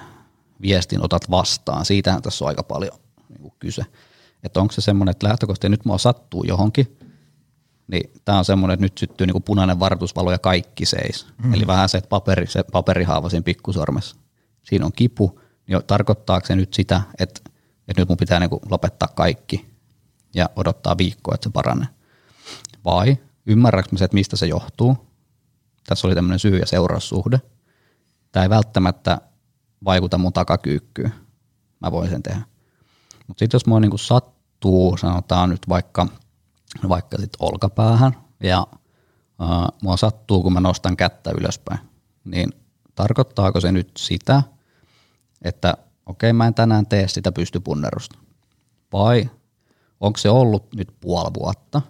viestin 0.61 1.05
otat 1.05 1.31
vastaan. 1.31 1.85
Siitähän 1.85 2.21
tässä 2.21 2.45
on 2.45 2.49
aika 2.49 2.63
paljon 2.63 2.97
niin 3.29 3.41
kuin 3.41 3.53
kyse. 3.59 3.85
Että 4.43 4.61
onko 4.61 4.71
se 4.71 4.81
semmoinen, 4.81 5.11
että 5.11 5.27
lähtökohtaisesti 5.27 5.69
nyt 5.69 5.85
mua 5.85 5.97
sattuu 5.97 6.43
johonkin, 6.43 6.97
niin 7.87 8.11
tämä 8.25 8.37
on 8.37 8.45
semmoinen, 8.45 8.73
että 8.73 8.85
nyt 8.85 8.97
syttyy 8.97 9.27
niin 9.27 9.33
kuin 9.33 9.43
punainen 9.43 9.79
varoitusvalo 9.79 10.31
ja 10.31 10.39
kaikki 10.39 10.85
seis. 10.85 11.27
Mm. 11.43 11.53
Eli 11.53 11.67
vähän 11.67 11.89
se, 11.89 11.97
että 11.97 12.09
paperi, 12.09 12.47
se 12.47 12.63
paperihaava 12.63 13.29
siinä 13.29 13.43
pikkusormessa. 13.43 14.15
Siinä 14.63 14.85
on 14.85 14.91
kipu, 14.95 15.39
niin 15.67 15.79
tarkoittaako 15.87 16.47
se 16.47 16.55
nyt 16.55 16.73
sitä, 16.73 17.01
että, 17.19 17.41
että 17.87 18.01
nyt 18.01 18.09
mun 18.09 18.17
pitää 18.17 18.39
niin 18.39 18.49
kuin 18.49 18.61
lopettaa 18.69 19.07
kaikki 19.15 19.73
ja 20.35 20.49
odottaa 20.55 20.97
viikkoa, 20.97 21.35
että 21.35 21.49
se 21.49 21.53
paranee. 21.53 21.87
Vai 22.85 23.17
ymmärrätkö 23.45 23.97
se, 23.97 24.05
että 24.05 24.15
mistä 24.15 24.37
se 24.37 24.45
johtuu? 24.45 24.97
Tässä 25.87 26.07
oli 26.07 26.15
tämmöinen 26.15 26.39
syy- 26.39 26.59
ja 26.59 26.65
seuraussuhde. 26.65 27.41
Tämä 28.31 28.43
ei 28.43 28.49
välttämättä 28.49 29.21
vaikuta 29.85 30.17
mun 30.17 30.33
takakyykkyyn. 30.33 31.13
Mä 31.79 31.91
voin 31.91 32.09
sen 32.09 32.23
tehdä. 32.23 32.41
Mutta 33.27 33.39
sitten 33.39 33.55
jos 33.55 33.65
mua 33.65 33.79
niinku 33.79 33.97
sattuu, 33.97 34.97
sanotaan 34.97 35.49
nyt 35.49 35.69
vaikka, 35.69 36.07
vaikka 36.89 37.17
sit 37.17 37.33
olkapäähän 37.39 38.17
ja 38.43 38.67
ää, 39.39 39.69
mua 39.81 39.97
sattuu, 39.97 40.43
kun 40.43 40.53
mä 40.53 40.59
nostan 40.59 40.97
kättä 40.97 41.31
ylöspäin, 41.31 41.79
niin 42.25 42.49
tarkoittaako 42.95 43.59
se 43.59 43.71
nyt 43.71 43.91
sitä, 43.97 44.43
että 45.41 45.73
okei, 46.05 46.29
okay, 46.29 46.37
mä 46.37 46.47
en 46.47 46.53
tänään 46.53 46.85
tee 46.85 47.07
sitä 47.07 47.31
pystypunnerusta. 47.31 48.19
Vai 48.93 49.29
onko 49.99 50.17
se 50.17 50.29
ollut 50.29 50.75
nyt 50.75 50.93
puoli 51.01 51.31
vuotta, 51.39 51.81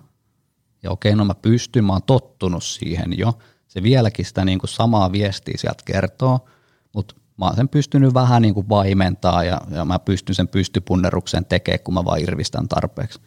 ja 0.83 0.91
okei, 0.91 1.09
okay, 1.09 1.17
no 1.17 1.25
mä 1.25 1.35
pystyn, 1.35 1.85
mä 1.85 1.93
oon 1.93 2.03
tottunut 2.03 2.63
siihen 2.63 3.17
jo. 3.17 3.33
Se 3.67 3.83
vieläkin 3.83 4.25
sitä 4.25 4.45
niin 4.45 4.59
kuin 4.59 4.69
samaa 4.69 5.11
viestiä 5.11 5.53
sieltä 5.57 5.83
kertoo, 5.85 6.49
mutta 6.93 7.15
mä 7.37 7.45
oon 7.45 7.55
sen 7.55 7.69
pystynyt 7.69 8.13
vähän 8.13 8.41
niin 8.41 8.53
kuin 8.53 8.69
vaimentaa 8.69 9.43
ja, 9.43 9.61
ja 9.69 9.85
mä 9.85 9.99
pystyn 9.99 10.35
sen 10.35 10.47
pystypunneruksen 10.47 11.45
tekemään, 11.45 11.79
kun 11.83 11.93
mä 11.93 12.05
vaan 12.05 12.19
irvistän 12.19 12.67
tarpeeksi. 12.67 13.19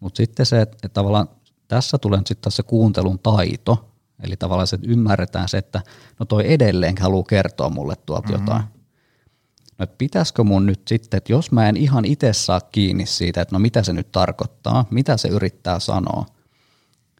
Mutta 0.00 0.16
sitten 0.16 0.46
se, 0.46 0.60
että, 0.60 0.76
että 0.76 0.88
tavallaan 0.88 1.28
tässä 1.68 1.98
tulee 1.98 2.20
sitten 2.26 2.52
se 2.52 2.62
kuuntelun 2.62 3.18
taito, 3.18 3.90
eli 4.22 4.36
tavallaan 4.36 4.66
se, 4.66 4.76
että 4.76 4.88
ymmärretään 4.90 5.48
se, 5.48 5.58
että 5.58 5.82
no 6.18 6.26
toi 6.26 6.52
edelleen 6.52 6.94
haluaa 7.00 7.24
kertoa 7.24 7.70
mulle 7.70 7.94
tuolta 7.96 8.28
mm-hmm. 8.28 8.46
jotain. 8.46 8.62
No, 9.78 9.82
että 9.82 9.94
pitäisikö 9.98 10.44
mun 10.44 10.66
nyt 10.66 10.88
sitten, 10.88 11.18
että 11.18 11.32
jos 11.32 11.52
mä 11.52 11.68
en 11.68 11.76
ihan 11.76 12.04
itse 12.04 12.32
saa 12.32 12.60
kiinni 12.60 13.06
siitä, 13.06 13.40
että 13.40 13.54
no 13.54 13.58
mitä 13.58 13.82
se 13.82 13.92
nyt 13.92 14.12
tarkoittaa, 14.12 14.84
mitä 14.90 15.16
se 15.16 15.28
yrittää 15.28 15.80
sanoa, 15.80 16.26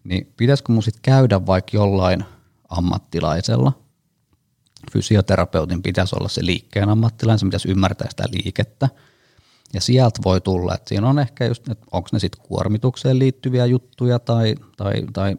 niin 0.04 0.32
pitäisikö 0.36 0.72
mun 0.72 0.82
sitten 0.82 1.02
käydä 1.02 1.46
vaikka 1.46 1.76
jollain 1.76 2.24
ammattilaisella– 2.68 3.72
fysioterapeutin 4.93 5.82
pitäisi 5.82 6.16
olla 6.16 6.28
se 6.28 6.47
liikkeen 6.47 6.89
ammattilainen, 6.89 7.39
se 7.39 7.47
pitäisi 7.47 7.70
ymmärtää 7.70 8.11
sitä 8.11 8.24
liikettä. 8.30 8.89
Ja 9.74 9.80
sieltä 9.80 10.20
voi 10.24 10.41
tulla, 10.41 10.74
että 10.74 10.89
siinä 10.89 11.09
on 11.09 11.18
ehkä 11.18 11.45
just, 11.45 11.68
että 11.68 11.87
onko 11.93 12.09
ne 12.12 12.18
sitten 12.18 12.43
kuormitukseen 12.49 13.18
liittyviä 13.18 13.66
juttuja 13.66 14.18
tai, 14.18 14.55
tai, 14.76 14.93
tai 15.12 15.37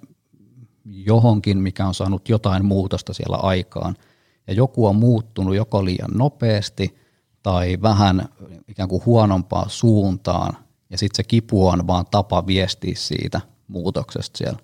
johonkin, 0.85 1.57
mikä 1.57 1.87
on 1.87 1.93
saanut 1.93 2.29
jotain 2.29 2.65
muutosta 2.65 3.13
siellä 3.13 3.37
aikaan. 3.37 3.95
Ja 4.47 4.53
joku 4.53 4.85
on 4.85 4.95
muuttunut 4.95 5.55
joko 5.55 5.85
liian 5.85 6.11
nopeasti 6.13 6.97
tai 7.43 7.77
vähän 7.81 8.29
ikään 8.67 8.89
kuin 8.89 9.05
huonompaan 9.05 9.69
suuntaan. 9.69 10.57
Ja 10.89 10.97
sitten 10.97 11.15
se 11.15 11.23
kipu 11.23 11.67
on 11.67 11.87
vaan 11.87 12.05
tapa 12.11 12.47
viestiä 12.47 12.93
siitä 12.95 13.41
muutoksesta 13.67 14.37
siellä. 14.37 14.59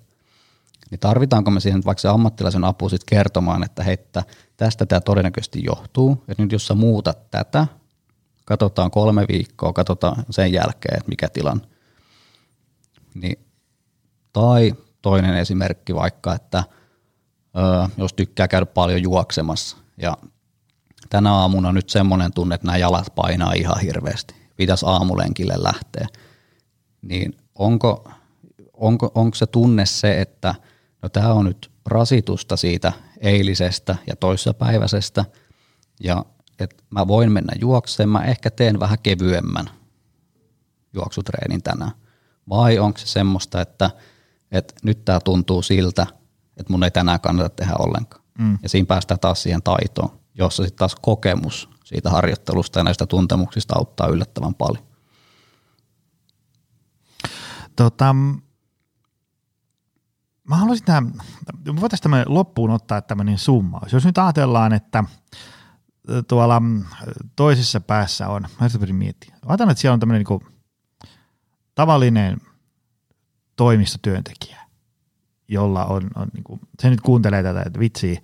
Niin 0.92 1.00
tarvitaanko 1.00 1.52
me 1.52 1.60
siihen 1.60 1.82
vaikka 1.86 2.02
se 2.02 2.08
ammattilaisen 2.08 2.64
apu 2.64 2.90
sitten 2.90 3.18
kertomaan, 3.18 3.64
että 3.64 3.84
hei, 3.84 3.94
että 3.94 4.24
tästä 4.58 4.86
tämä 4.86 5.02
todennäköisesti 5.02 5.64
johtuu, 5.64 6.24
että 6.28 6.44
nyt 6.44 6.52
jos 6.52 6.68
sä 6.68 6.74
muutat 6.74 7.32
tätä, 7.32 7.68
katsotaan 8.46 8.92
kolme 8.92 9.26
viikkoa, 9.28 9.74
katsotaan 9.74 10.24
sen 10.30 10.54
jälkeen, 10.54 10.98
että 10.98 11.10
mikä 11.10 11.30
tilan. 11.30 11.62
Niin, 13.14 13.40
tai 14.34 14.74
toinen 15.02 15.38
esimerkki 15.38 15.96
vaikka, 15.96 16.36
että 16.36 16.64
ö, 17.58 17.90
jos 17.98 18.14
tykkää 18.14 18.48
käydä 18.48 18.66
paljon 18.66 19.04
juoksemassa 19.04 19.78
ja 19.98 20.18
tänä 21.10 21.34
aamuna 21.34 21.72
nyt 21.72 21.90
semmoinen 21.90 22.34
tunne, 22.34 22.56
että 22.56 22.68
nämä 22.68 22.78
jalat 22.78 23.16
painaa 23.16 23.54
ihan 23.54 23.80
hirveästi, 23.80 24.36
pitäisi 24.56 24.86
aamulenkille 24.86 25.54
lähteä, 25.58 26.08
niin 27.02 27.38
onko, 27.56 28.12
onko, 28.74 29.12
onko 29.16 29.36
se 29.36 29.46
tunne 29.46 29.86
se, 29.86 30.22
että 30.22 30.56
no 31.04 31.10
tämä 31.10 31.34
on 31.34 31.45
nyt 31.45 31.72
rasitusta 31.86 32.58
siitä 32.58 32.93
eilisestä 33.22 33.95
ja 34.08 34.16
toissapäiväisestä 34.16 35.26
ja 35.99 36.26
että 36.60 36.84
mä 36.89 37.08
voin 37.08 37.32
mennä 37.32 37.54
juokseen, 37.62 38.10
mä 38.10 38.24
ehkä 38.24 38.51
teen 38.51 38.80
vähän 38.80 38.97
kevyemmän 39.04 39.70
juoksutreenin 40.93 41.64
tänään. 41.64 41.91
Vai 42.49 42.80
onko 42.80 42.99
se 42.99 43.08
semmoista, 43.08 43.62
että, 43.62 43.89
että 44.51 44.74
nyt 44.84 45.06
tämä 45.06 45.20
tuntuu 45.20 45.62
siltä, 45.62 46.08
että 46.58 46.74
mun 46.74 46.84
ei 46.84 46.91
tänään 46.91 47.20
kannata 47.20 47.49
tehdä 47.49 47.74
ollenkaan. 47.80 48.24
Mm. 48.39 48.58
Ja 48.64 48.70
siinä 48.70 48.86
päästään 48.86 49.20
taas 49.20 49.43
siihen 49.43 49.64
taitoon, 49.64 50.20
jossa 50.36 50.64
sitten 50.64 50.78
taas 50.78 50.95
kokemus 50.95 51.70
siitä 51.84 52.10
harjoittelusta 52.10 52.80
ja 52.80 52.84
näistä 52.84 53.06
tuntemuksista 53.06 53.76
auttaa 53.78 54.08
yllättävän 54.08 54.56
paljon. 54.56 54.84
Tota, 57.76 58.16
mä 60.50 60.56
haluaisin 60.56 60.86
tähän, 60.86 61.14
voitaisiin 61.66 62.04
tämän 62.04 62.26
loppuun 62.28 62.72
ottaa 62.72 63.02
tämmöinen 63.02 63.38
summaus. 63.38 63.94
Jos 63.94 64.06
nyt 64.06 64.18
ajatellaan, 64.18 64.74
että 64.74 65.04
tuolla 66.28 66.62
toisessa 67.36 67.82
päässä 67.82 68.28
on, 68.28 68.41
mä 68.41 68.70
yritän 68.76 68.96
miettiä, 68.96 69.36
ajatellaan, 69.46 69.72
että 69.72 69.82
siellä 69.82 69.94
on 69.94 70.00
tämmöinen 70.00 70.26
niin 70.30 70.54
tavallinen 71.76 72.38
toimistotyöntekijä, 73.56 74.62
jolla 75.48 75.86
on, 75.86 76.10
on 76.16 76.28
niin 76.34 76.44
kuin, 76.44 76.60
se 76.80 76.89
nyt 76.89 77.02
kuuntelee 77.02 77.44
tätä, 77.44 77.64
että 77.66 77.80
vitsi, 77.80 78.24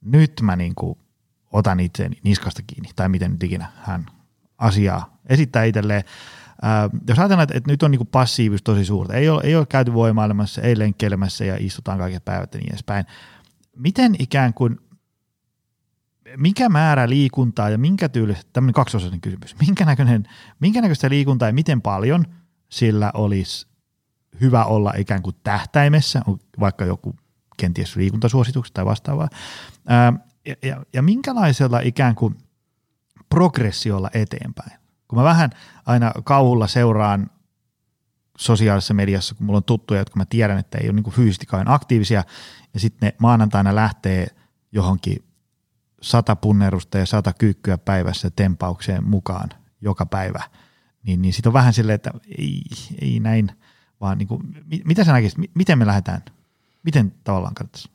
nyt 0.00 0.32
mä 0.42 0.56
niin 0.56 0.74
kuin 0.74 0.98
otan 1.52 1.80
itseäni 1.80 2.20
niskasta 2.24 2.62
kiinni, 2.66 2.90
tai 2.96 3.08
miten 3.08 3.30
nyt 3.30 3.42
ikinä 3.42 3.72
hän 3.76 4.06
asiaa 4.58 5.18
esittää 5.26 5.64
itselleen, 5.64 6.04
Jos 7.08 7.18
ajatellaan, 7.18 7.42
että, 7.42 7.58
että 7.58 7.70
nyt 7.70 7.82
on 7.82 7.90
niin 7.90 8.06
passiivisuus 8.06 8.62
tosi 8.62 8.84
suurta, 8.84 9.14
ei 9.14 9.28
ole, 9.28 9.40
ei 9.44 9.56
ole 9.56 9.66
käyty 9.66 9.94
voimailemassa, 9.94 10.62
ei 10.62 10.78
lenkkeilemässä 10.78 11.44
ja 11.44 11.56
istutaan 11.58 11.98
kaiket 11.98 12.24
päivät 12.24 12.54
ja 12.54 12.60
niin 12.60 12.72
edespäin. 12.72 13.04
Miten 13.76 14.16
ikään 14.18 14.54
kuin, 14.54 14.80
mikä 16.36 16.68
määrä 16.68 17.08
liikuntaa 17.08 17.70
ja 17.70 17.78
minkä 17.78 18.08
tyylistä, 18.08 18.50
tämmöinen 18.52 18.74
kaksiosainen 18.74 19.20
kysymys, 19.20 19.56
minkä, 19.60 19.84
näköinen, 19.84 20.28
minkä 20.60 20.80
näköistä 20.80 21.10
liikuntaa 21.10 21.48
ja 21.48 21.54
miten 21.54 21.82
paljon 21.82 22.24
sillä 22.68 23.10
olisi 23.14 23.66
hyvä 24.40 24.64
olla 24.64 24.92
ikään 24.98 25.22
kuin 25.22 25.36
tähtäimessä, 25.42 26.22
vaikka 26.60 26.84
joku 26.84 27.14
kenties 27.56 27.96
liikuntasuositukset 27.96 28.74
tai 28.74 28.84
vastaavaa, 28.84 29.28
ja, 30.46 30.54
ja, 30.62 30.84
ja 30.92 31.02
minkälaisella 31.02 31.80
ikään 31.80 32.14
kuin 32.14 32.36
progressiolla 33.28 34.10
eteenpäin. 34.14 34.83
Kun 35.14 35.22
mä 35.22 35.28
vähän 35.28 35.50
aina 35.86 36.12
kauhulla 36.24 36.66
seuraan 36.66 37.30
sosiaalisessa 38.38 38.94
mediassa, 38.94 39.34
kun 39.34 39.46
mulla 39.46 39.56
on 39.56 39.64
tuttuja, 39.64 40.00
jotka 40.00 40.16
mä 40.16 40.24
tiedän, 40.24 40.58
että 40.58 40.78
ei 40.78 40.86
ole 40.90 40.92
niin 40.92 41.12
fyysisesti 41.12 41.46
aktiivisia, 41.66 42.24
ja 42.74 42.80
sitten 42.80 43.06
ne 43.06 43.14
maanantaina 43.18 43.74
lähtee 43.74 44.26
johonkin 44.72 45.24
sata 46.02 46.36
punnerusta 46.36 46.98
ja 46.98 47.06
sata 47.06 47.32
kyykkyä 47.32 47.78
päivässä 47.78 48.30
tempaukseen 48.30 49.08
mukaan 49.08 49.48
joka 49.80 50.06
päivä, 50.06 50.42
niin, 51.02 51.22
niin 51.22 51.32
sitten 51.32 51.50
on 51.50 51.54
vähän 51.54 51.72
silleen, 51.72 51.94
että 51.94 52.10
ei, 52.38 52.62
ei 53.00 53.20
näin, 53.20 53.50
vaan 54.00 54.18
niin 54.18 54.28
kuin, 54.28 54.64
mitä 54.84 55.04
sä 55.04 55.12
näkisit, 55.12 55.38
miten 55.54 55.78
me 55.78 55.86
lähdetään, 55.86 56.22
miten 56.82 57.14
tavallaan 57.24 57.54
kannattaisi? 57.54 57.90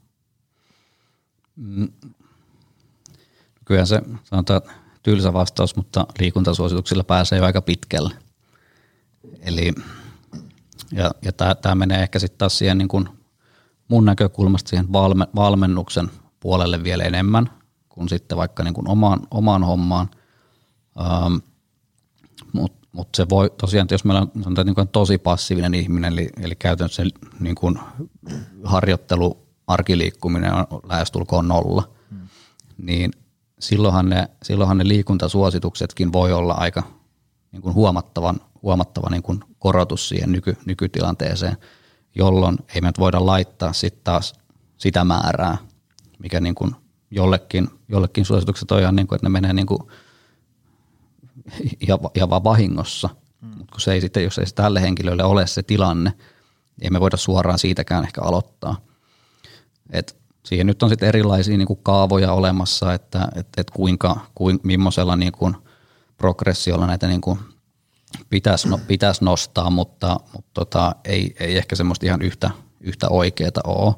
Mm. 1.56 1.88
Kyllä 3.66 3.86
se 3.86 4.02
sanotaan 4.24 4.62
tylsä 5.04 5.34
vastaus, 5.34 5.76
mutta 5.76 6.06
liikuntasuosituksilla 6.20 7.04
pääsee 7.04 7.38
jo 7.38 7.46
aika 7.46 7.62
pitkälle. 7.62 8.14
Eli 9.42 9.74
ja, 10.92 11.12
ja 11.22 11.32
tämä 11.32 11.76
menee 11.76 12.02
ehkä 12.02 12.20
sitten 12.20 12.38
taas 12.38 12.58
siihen 12.58 12.78
niin 12.78 12.88
kuin 12.88 13.10
mun 13.88 14.06
näkökulmasta 14.06 14.70
siihen 14.70 14.94
valme, 14.94 15.28
valmennuksen 15.36 16.12
puolelle 16.40 16.84
vielä 16.84 17.04
enemmän 17.04 17.50
kuin 17.90 18.10
sitten 18.10 18.38
vaikka 18.38 18.64
niin 18.64 18.74
kuin 18.74 18.90
omaan, 18.90 19.20
omaan 19.32 19.64
hommaan. 19.64 20.10
Ähm, 21.00 21.36
Mutta 22.54 22.88
mut 22.92 23.10
se 23.16 23.30
voi 23.30 23.52
tosiaan, 23.58 23.88
jos 23.92 24.06
meillä 24.06 24.22
on 24.22 24.44
sanotaan, 24.44 24.68
niin 24.68 24.88
tosi 24.92 25.18
passiivinen 25.18 25.74
ihminen, 25.74 26.14
eli, 26.14 26.30
eli 26.42 26.56
käytännössä 26.56 27.04
niin 27.40 27.56
kuin 27.56 27.80
harjoittelu, 28.64 29.48
arkiliikkuminen 29.68 30.54
on 30.54 30.66
lähestulkoon 30.84 31.48
nolla, 31.48 31.90
hmm. 32.10 32.28
niin 32.78 33.12
silloinhan 33.60 34.10
ne, 34.10 34.30
silloinhan 34.44 34.78
ne 34.78 34.88
liikuntasuosituksetkin 34.88 36.14
voi 36.14 36.34
olla 36.34 36.54
aika 36.54 36.84
niin 37.52 37.62
kuin 37.62 37.76
huomattavan, 37.76 38.42
huomattava 38.62 39.10
niin 39.10 39.24
kuin 39.24 39.40
korotus 39.60 40.10
siihen 40.10 40.32
nyky, 40.32 40.58
nykytilanteeseen, 40.66 41.58
jolloin 42.16 42.58
ei 42.76 42.82
me 42.82 42.88
nyt 42.88 43.00
voida 43.00 43.26
laittaa 43.26 43.74
sitten 43.74 44.04
taas 44.04 44.34
sitä 44.78 45.04
määrää, 45.04 45.58
mikä 46.20 46.40
niin 46.40 46.56
kuin 46.56 46.76
jollekin, 47.12 47.68
jollekin 47.88 48.26
suositukset 48.26 48.72
on 48.72 48.80
ihan 48.80 48.96
niin 48.96 49.08
kuin, 49.08 49.16
että 49.16 49.26
ne 49.26 49.30
menee 49.30 49.54
niin 49.54 49.68
kuin 49.68 49.82
ihan, 51.82 52.00
ihan 52.16 52.30
vaan 52.30 52.44
vahingossa. 52.44 53.10
Mm. 53.42 53.48
Mutta 53.48 53.72
kun 53.72 53.82
se 53.82 53.94
ei 53.94 54.02
sitten, 54.02 54.24
jos 54.24 54.38
ei 54.38 54.46
se 54.46 54.56
tälle 54.56 54.82
henkilölle 54.82 55.24
ole 55.24 55.48
se 55.48 55.64
tilanne, 55.64 56.10
niin 56.10 56.84
ei 56.84 56.90
me 56.90 57.00
voida 57.00 57.18
suoraan 57.18 57.60
siitäkään 57.60 58.04
ehkä 58.04 58.22
aloittaa. 58.22 58.82
Et 59.90 60.19
siihen 60.50 60.68
nyt 60.68 60.84
on 60.84 60.90
sitten 60.90 61.10
erilaisia 61.10 61.58
niin 61.58 61.68
kuin 61.68 61.80
kaavoja 61.84 62.34
olemassa, 62.34 62.94
että 62.94 63.28
et, 63.36 63.48
et 63.58 63.72
kuinka, 63.72 64.20
kuin, 64.36 64.60
millaisella 64.64 65.16
niin 65.16 65.32
kuin 65.32 65.56
progressiolla 66.18 66.88
näitä 66.88 67.08
niin 67.08 67.22
kuin 67.22 67.40
pitäisi, 68.30 68.70
no, 68.70 68.80
pitäisi 68.88 69.24
nostaa, 69.24 69.70
mutta, 69.70 70.20
mutta 70.34 70.50
tota, 70.54 70.96
ei, 71.06 71.36
ei 71.40 71.58
ehkä 71.58 71.76
semmoista 71.76 72.06
ihan 72.06 72.22
yhtä, 72.22 72.52
yhtä 72.82 73.10
oikeaa 73.10 73.52
ole. 73.64 73.96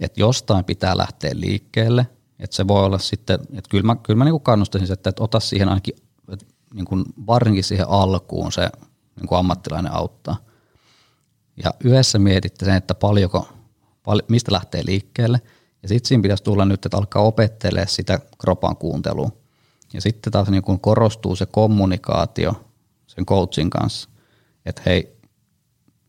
Että 0.00 0.20
jostain 0.20 0.64
pitää 0.64 0.96
lähteä 0.96 1.30
liikkeelle, 1.34 2.06
että 2.38 2.56
se 2.56 2.68
voi 2.68 2.84
olla 2.84 2.98
sitten, 2.98 3.40
että 3.40 3.70
kyllä 3.70 3.84
mä, 3.84 3.96
kyllä 3.96 4.18
mä 4.18 4.24
niin 4.24 4.32
kuin 4.32 4.42
kannustaisin, 4.42 4.92
että, 4.92 5.10
että 5.10 5.22
ota 5.22 5.40
siihen 5.40 5.68
ainakin, 5.68 5.94
niin 6.74 6.84
kuin 6.84 7.04
varsinkin 7.26 7.64
siihen 7.64 7.88
alkuun 7.88 8.52
se 8.52 8.70
niin 9.16 9.26
kuin 9.28 9.38
ammattilainen 9.38 9.92
auttaa. 9.92 10.36
Ja 11.64 11.70
yhdessä 11.84 12.18
mietitte 12.18 12.64
sen, 12.64 12.74
että 12.74 12.94
paljonko, 12.94 13.48
pal, 14.02 14.22
mistä 14.28 14.52
lähtee 14.52 14.82
liikkeelle, 14.86 15.40
ja 15.82 15.88
sitten 15.88 16.08
siinä 16.08 16.22
pitäisi 16.22 16.44
tulla 16.44 16.64
nyt, 16.64 16.86
että 16.86 16.96
alkaa 16.96 17.22
opettelemaan 17.22 17.88
sitä 17.88 18.20
kropan 18.38 18.76
kuuntelua. 18.76 19.30
Ja 19.92 20.00
sitten 20.00 20.32
taas 20.32 20.48
niin 20.48 20.62
kuin 20.62 20.80
korostuu 20.80 21.36
se 21.36 21.46
kommunikaatio 21.46 22.64
sen 23.06 23.26
coachin 23.26 23.70
kanssa, 23.70 24.08
että 24.66 24.82
hei, 24.86 25.16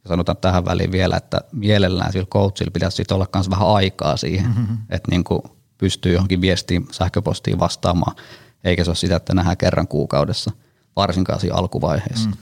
sanotaan 0.08 0.38
tähän 0.38 0.66
väliin 0.66 0.92
vielä, 0.92 1.18
että 1.18 1.42
mielellään 1.52 2.12
sillä 2.12 2.26
coachilla 2.26 2.72
pitäisi 2.72 2.98
sitten 2.98 3.16
olla 3.16 3.28
myös 3.36 3.50
vähän 3.50 3.68
aikaa 3.68 4.18
siihen, 4.18 4.48
mm-hmm. 4.48 4.78
että 4.90 5.12
niin 5.12 5.24
kuin 5.24 5.42
pystyy 5.78 6.14
johonkin 6.14 6.42
viestiin, 6.42 6.88
sähköpostiin 6.92 7.60
vastaamaan, 7.60 8.16
eikä 8.64 8.84
se 8.84 8.90
ole 8.90 8.96
sitä, 8.96 9.16
että 9.16 9.34
nähdään 9.34 9.58
kerran 9.58 9.88
kuukaudessa, 9.88 10.52
varsinkaan 10.96 11.40
siinä 11.40 11.56
alkuvaiheessa. 11.56 12.30
Mm. 12.30 12.36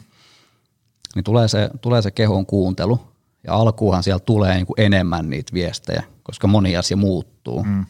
Niin 1.15 1.23
tulee 1.23 1.47
se, 1.47 1.69
tulee 1.81 2.01
se 2.01 2.11
kehon 2.11 2.45
kuuntelu, 2.45 3.10
ja 3.43 3.53
alkuuhan 3.53 4.03
siellä 4.03 4.19
tulee 4.19 4.55
niin 4.55 4.65
kuin 4.65 4.81
enemmän 4.81 5.29
niitä 5.29 5.53
viestejä, 5.53 6.03
koska 6.23 6.47
moni 6.47 6.77
asia 6.77 6.97
muuttuu. 6.97 7.63
Mm. 7.63 7.85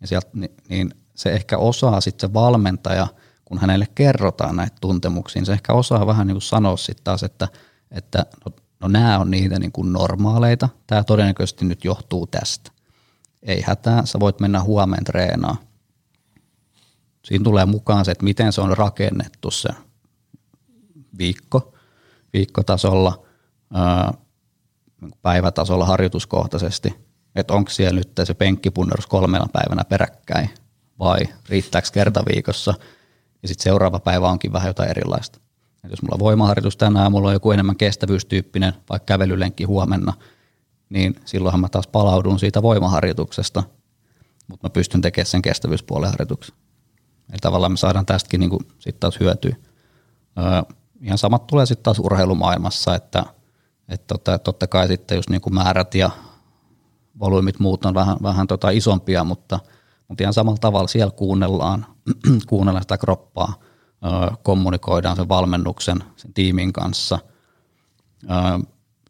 Ja 0.00 0.06
sieltä, 0.06 0.28
niin, 0.32 0.56
niin 0.68 0.94
se 1.14 1.32
ehkä 1.32 1.58
osaa 1.58 2.00
sitten 2.00 2.28
se 2.28 2.34
valmentaja, 2.34 3.06
kun 3.44 3.58
hänelle 3.58 3.86
kerrotaan 3.94 4.56
näitä 4.56 4.76
tuntemuksia, 4.80 5.44
se 5.44 5.52
ehkä 5.52 5.72
osaa 5.72 6.06
vähän 6.06 6.26
niin 6.26 6.34
kuin 6.34 6.42
sanoa 6.42 6.76
sitten 6.76 7.04
taas, 7.04 7.22
että, 7.22 7.48
että 7.90 8.26
no, 8.46 8.52
no 8.80 8.88
nämä 8.88 9.18
on 9.18 9.30
niitä 9.30 9.58
niin 9.58 9.72
kuin 9.72 9.92
normaaleita, 9.92 10.68
tämä 10.86 11.04
todennäköisesti 11.04 11.64
nyt 11.64 11.84
johtuu 11.84 12.26
tästä. 12.26 12.70
Ei 13.42 13.62
hätää, 13.66 14.06
sä 14.06 14.20
voit 14.20 14.40
mennä 14.40 14.62
huomenna 14.62 15.04
treenaa. 15.04 15.56
Siinä 17.24 17.44
tulee 17.44 17.66
mukaan 17.66 18.04
se, 18.04 18.10
että 18.10 18.24
miten 18.24 18.52
se 18.52 18.60
on 18.60 18.78
rakennettu 18.78 19.50
se 19.50 19.68
viikko, 21.18 21.74
viikkotasolla, 22.32 23.26
päivätasolla 25.22 25.86
harjoituskohtaisesti, 25.86 26.94
että 27.34 27.54
onko 27.54 27.70
siellä 27.70 27.98
nyt 27.98 28.12
se 28.24 28.34
penkkipunnerus 28.34 29.06
kolmella 29.06 29.48
päivänä 29.52 29.84
peräkkäin 29.84 30.50
vai 30.98 31.18
riittääkö 31.48 31.88
kerta 31.92 32.22
viikossa 32.34 32.74
ja 33.42 33.48
sitten 33.48 33.64
seuraava 33.64 33.98
päivä 33.98 34.28
onkin 34.28 34.52
vähän 34.52 34.68
jotain 34.68 34.90
erilaista. 34.90 35.40
Et 35.84 35.90
jos 35.90 36.02
mulla 36.02 36.14
on 36.14 36.20
voimaharjoitus 36.20 36.76
tänään, 36.76 37.12
mulla 37.12 37.28
on 37.28 37.34
joku 37.34 37.52
enemmän 37.52 37.76
kestävyystyyppinen, 37.76 38.72
vaikka 38.90 39.06
kävelylenkki 39.06 39.64
huomenna, 39.64 40.12
niin 40.90 41.14
silloinhan 41.24 41.60
mä 41.60 41.68
taas 41.68 41.86
palaudun 41.86 42.38
siitä 42.38 42.62
voimaharjoituksesta, 42.62 43.62
mutta 44.48 44.68
mä 44.68 44.70
pystyn 44.70 45.00
tekemään 45.00 45.26
sen 45.26 45.42
kestävyyspuolen 45.42 46.10
harjoituksen. 46.10 46.54
Eli 47.30 47.38
tavallaan 47.40 47.72
me 47.72 47.76
saadaan 47.76 48.06
tästäkin 48.06 48.40
niin 48.40 48.50
sitten 48.78 49.00
taas 49.00 49.20
hyötyä. 49.20 49.56
Öö, 50.38 50.74
ihan 51.00 51.18
samat 51.18 51.46
tulee 51.46 51.66
sitten 51.66 51.82
taas 51.82 51.98
urheilumaailmassa, 51.98 52.94
että 52.94 53.24
et 53.90 54.06
tota, 54.06 54.38
totta 54.38 54.66
kai 54.66 54.88
sitten 54.88 55.16
just 55.16 55.30
niin 55.30 55.40
kuin 55.40 55.54
määrät 55.54 55.94
ja 55.94 56.10
volyymit 57.20 57.58
muut 57.58 57.84
on 57.84 57.94
vähän, 57.94 58.16
vähän 58.22 58.46
tota 58.46 58.70
isompia, 58.70 59.24
mutta, 59.24 59.60
mutta 60.08 60.24
ihan 60.24 60.34
samalla 60.34 60.58
tavalla 60.60 60.88
siellä 60.88 61.12
kuunnellaan, 61.12 61.86
kuunnellaan 62.48 62.82
sitä 62.82 62.98
kroppaa, 62.98 63.54
kommunikoidaan 64.42 65.16
sen 65.16 65.28
valmennuksen, 65.28 66.04
sen 66.16 66.34
tiimin 66.34 66.72
kanssa, 66.72 67.18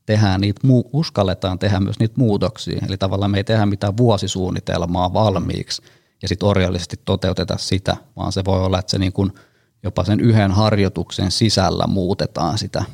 tehdään 0.06 0.40
niitä, 0.40 0.60
uskalletaan 0.92 1.58
tehdä 1.58 1.80
myös 1.80 1.98
niitä 1.98 2.14
muutoksia, 2.16 2.80
eli 2.88 2.98
tavallaan 2.98 3.30
me 3.30 3.36
ei 3.36 3.44
tehdä 3.44 3.66
mitään 3.66 3.96
vuosisuunnitelmaa 3.96 5.12
valmiiksi 5.12 5.82
ja 6.22 6.28
sitten 6.28 6.48
orjallisesti 6.48 6.96
toteuteta 7.04 7.58
sitä, 7.58 7.96
vaan 8.16 8.32
se 8.32 8.44
voi 8.44 8.60
olla, 8.60 8.78
että 8.78 8.90
se 8.90 8.98
niin 8.98 9.12
kuin 9.12 9.32
jopa 9.82 10.04
sen 10.04 10.20
yhden 10.20 10.50
harjoituksen 10.50 11.30
sisällä 11.30 11.86
muutetaan 11.86 12.58
sitä 12.58 12.84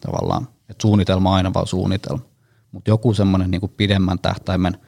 tavallaan 0.00 0.48
että 0.68 0.82
suunnitelma 0.82 1.30
on 1.30 1.36
aina 1.36 1.54
vaan 1.54 1.66
suunnitelma. 1.66 2.22
Mutta 2.72 2.90
joku 2.90 3.14
semmoinen 3.14 3.50
niin 3.50 3.60
pidemmän 3.76 4.18
tähtäimen 4.18 4.78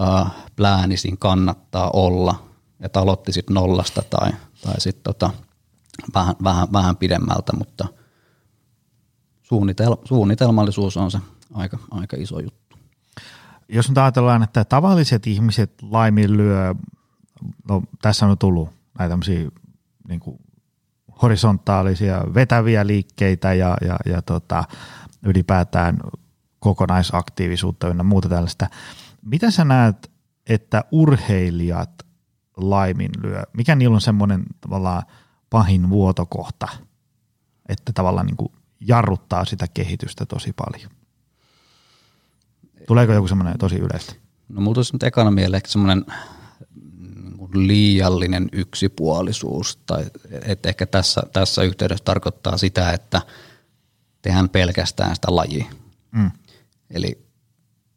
äh, 0.00 0.32
plääni 0.56 0.96
siinä 0.96 1.16
kannattaa 1.20 1.90
olla, 1.92 2.48
että 2.80 3.00
aloitti 3.00 3.32
sitten 3.32 3.54
nollasta 3.54 4.02
tai, 4.10 4.32
tai 4.62 4.80
sitten 4.80 5.02
tota, 5.02 5.30
vähän, 6.14 6.34
vähän, 6.44 6.68
vähän 6.72 6.96
pidemmältä, 6.96 7.52
mutta 7.56 7.88
suunnitel, 9.42 9.96
suunnitelmallisuus 10.04 10.96
on 10.96 11.10
se 11.10 11.18
aika, 11.54 11.78
aika 11.90 12.16
iso 12.20 12.40
juttu. 12.40 12.76
Jos 13.68 13.88
nyt 13.88 13.98
ajatellaan, 13.98 14.42
että 14.42 14.64
tavalliset 14.64 15.26
ihmiset 15.26 15.72
laiminlyö, 15.82 16.74
no 17.68 17.82
tässä 18.02 18.26
on 18.26 18.38
tullut 18.38 18.68
näitä 18.98 19.12
tämmöisiä 19.12 19.50
niin 20.08 20.20
horisontaalisia 21.22 22.24
vetäviä 22.34 22.86
liikkeitä 22.86 23.54
ja, 23.54 23.76
ja, 23.86 23.96
ja 24.06 24.22
tota, 24.22 24.64
ylipäätään 25.22 25.98
kokonaisaktiivisuutta 26.58 27.86
ja 27.86 28.04
muuta 28.04 28.28
tällaista. 28.28 28.66
Mitä 29.22 29.50
sä 29.50 29.64
näet, 29.64 30.10
että 30.46 30.84
urheilijat 30.92 31.90
laiminlyö? 32.56 33.42
Mikä 33.56 33.74
niillä 33.74 33.94
on 33.94 34.00
semmoinen 34.00 34.42
tavallaan 34.60 35.02
pahin 35.50 35.90
vuotokohta, 35.90 36.68
että 37.68 37.92
tavallaan 37.92 38.26
niin 38.26 38.36
kuin 38.36 38.52
jarruttaa 38.80 39.44
sitä 39.44 39.66
kehitystä 39.74 40.26
tosi 40.26 40.52
paljon? 40.52 40.90
Tuleeko 42.86 43.12
joku 43.12 43.28
semmoinen 43.28 43.58
tosi 43.58 43.76
yleistä? 43.76 44.14
No 44.48 44.60
muutos 44.60 44.92
nyt 44.92 45.02
ekana 45.02 45.30
mieleen 45.30 45.62
semmoinen 45.66 46.04
liiallinen 47.54 48.48
yksipuolisuus, 48.52 49.78
tai 49.86 50.04
että 50.42 50.68
ehkä 50.68 50.86
tässä, 50.86 51.22
tässä 51.32 51.62
yhteydessä 51.62 52.04
tarkoittaa 52.04 52.56
sitä, 52.56 52.92
että 52.92 53.22
tehdään 54.22 54.48
pelkästään 54.48 55.14
sitä 55.14 55.36
lajia. 55.36 55.64
Mm. 56.10 56.30
Eli 56.90 57.24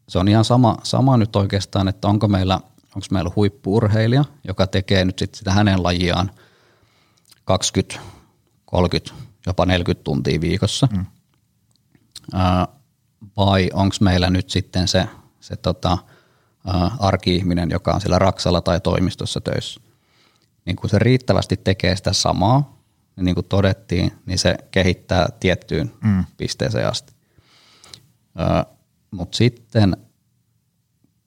se 0.10 0.20
on 0.20 0.28
ihan 0.28 0.45
sama, 0.45 0.78
sama 0.84 1.18
nyt 1.18 1.36
oikeastaan, 1.36 1.88
että 1.88 2.08
onko 2.08 2.28
meillä, 2.28 2.56
onko 2.95 3.08
meillä 3.12 3.32
huippuurheilija, 3.36 4.26
joka 4.43 4.68
tekee 4.68 5.06
nyt 5.06 5.20
sit 5.20 5.36
sitä 5.36 5.51
hänen 5.51 5.84
lajiaan 5.84 6.32
20, 7.45 7.99
30, 8.66 9.14
jopa 9.47 9.66
40 9.66 10.03
tuntia 10.03 10.41
viikossa. 10.41 10.88
Mm. 10.91 11.06
Vai 13.38 13.70
onko 13.74 13.95
meillä 14.01 14.30
nyt 14.30 14.49
sitten 14.49 14.88
se, 14.88 15.08
se 15.39 15.56
tota, 15.56 15.97
arki-ihminen, 16.99 17.70
joka 17.70 17.91
on 17.91 18.01
siellä 18.01 18.20
Raksalla 18.20 18.61
tai 18.61 18.82
toimistossa 18.82 19.41
töissä. 19.41 19.82
Niin 20.66 20.76
kun 20.76 20.89
se 20.89 20.99
riittävästi 20.99 21.57
tekee 21.57 21.95
sitä 21.95 22.13
samaa, 22.13 22.80
niin, 23.16 23.26
niin 23.26 23.36
kuin 23.36 23.45
todettiin, 23.45 24.11
niin 24.26 24.39
se 24.39 24.57
kehittää 24.72 25.30
tiettyyn 25.39 25.91
mm. 26.03 26.26
pisteeseen 26.38 26.88
asti. 26.88 27.13
Mutta 29.11 29.38
sitten 29.38 29.97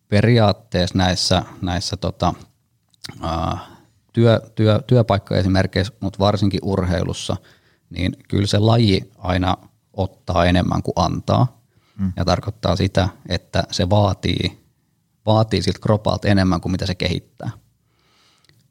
periaatteessa 0.08 0.98
näissä, 0.98 1.42
näissä 1.62 1.96
tota, 1.96 2.34
ää, 3.20 3.58
työ, 4.12 4.40
työ, 4.54 4.80
työpaikkaesimerkkeissä, 4.86 5.92
mutta 6.00 6.18
varsinkin 6.18 6.60
urheilussa, 6.62 7.36
niin 7.90 8.12
kyllä 8.28 8.46
se 8.46 8.58
laji 8.58 9.10
aina 9.18 9.56
ottaa 9.92 10.44
enemmän 10.44 10.82
kuin 10.82 10.94
antaa. 10.96 11.62
Mm. 11.98 12.12
Ja 12.16 12.24
tarkoittaa 12.24 12.76
sitä, 12.76 13.08
että 13.28 13.64
se 13.70 13.90
vaatii, 13.90 14.67
vaatii 15.28 15.62
siltä 15.62 15.78
kropalta 15.78 16.28
enemmän 16.28 16.60
kuin 16.60 16.72
mitä 16.72 16.86
se 16.86 16.94
kehittää. 16.94 17.50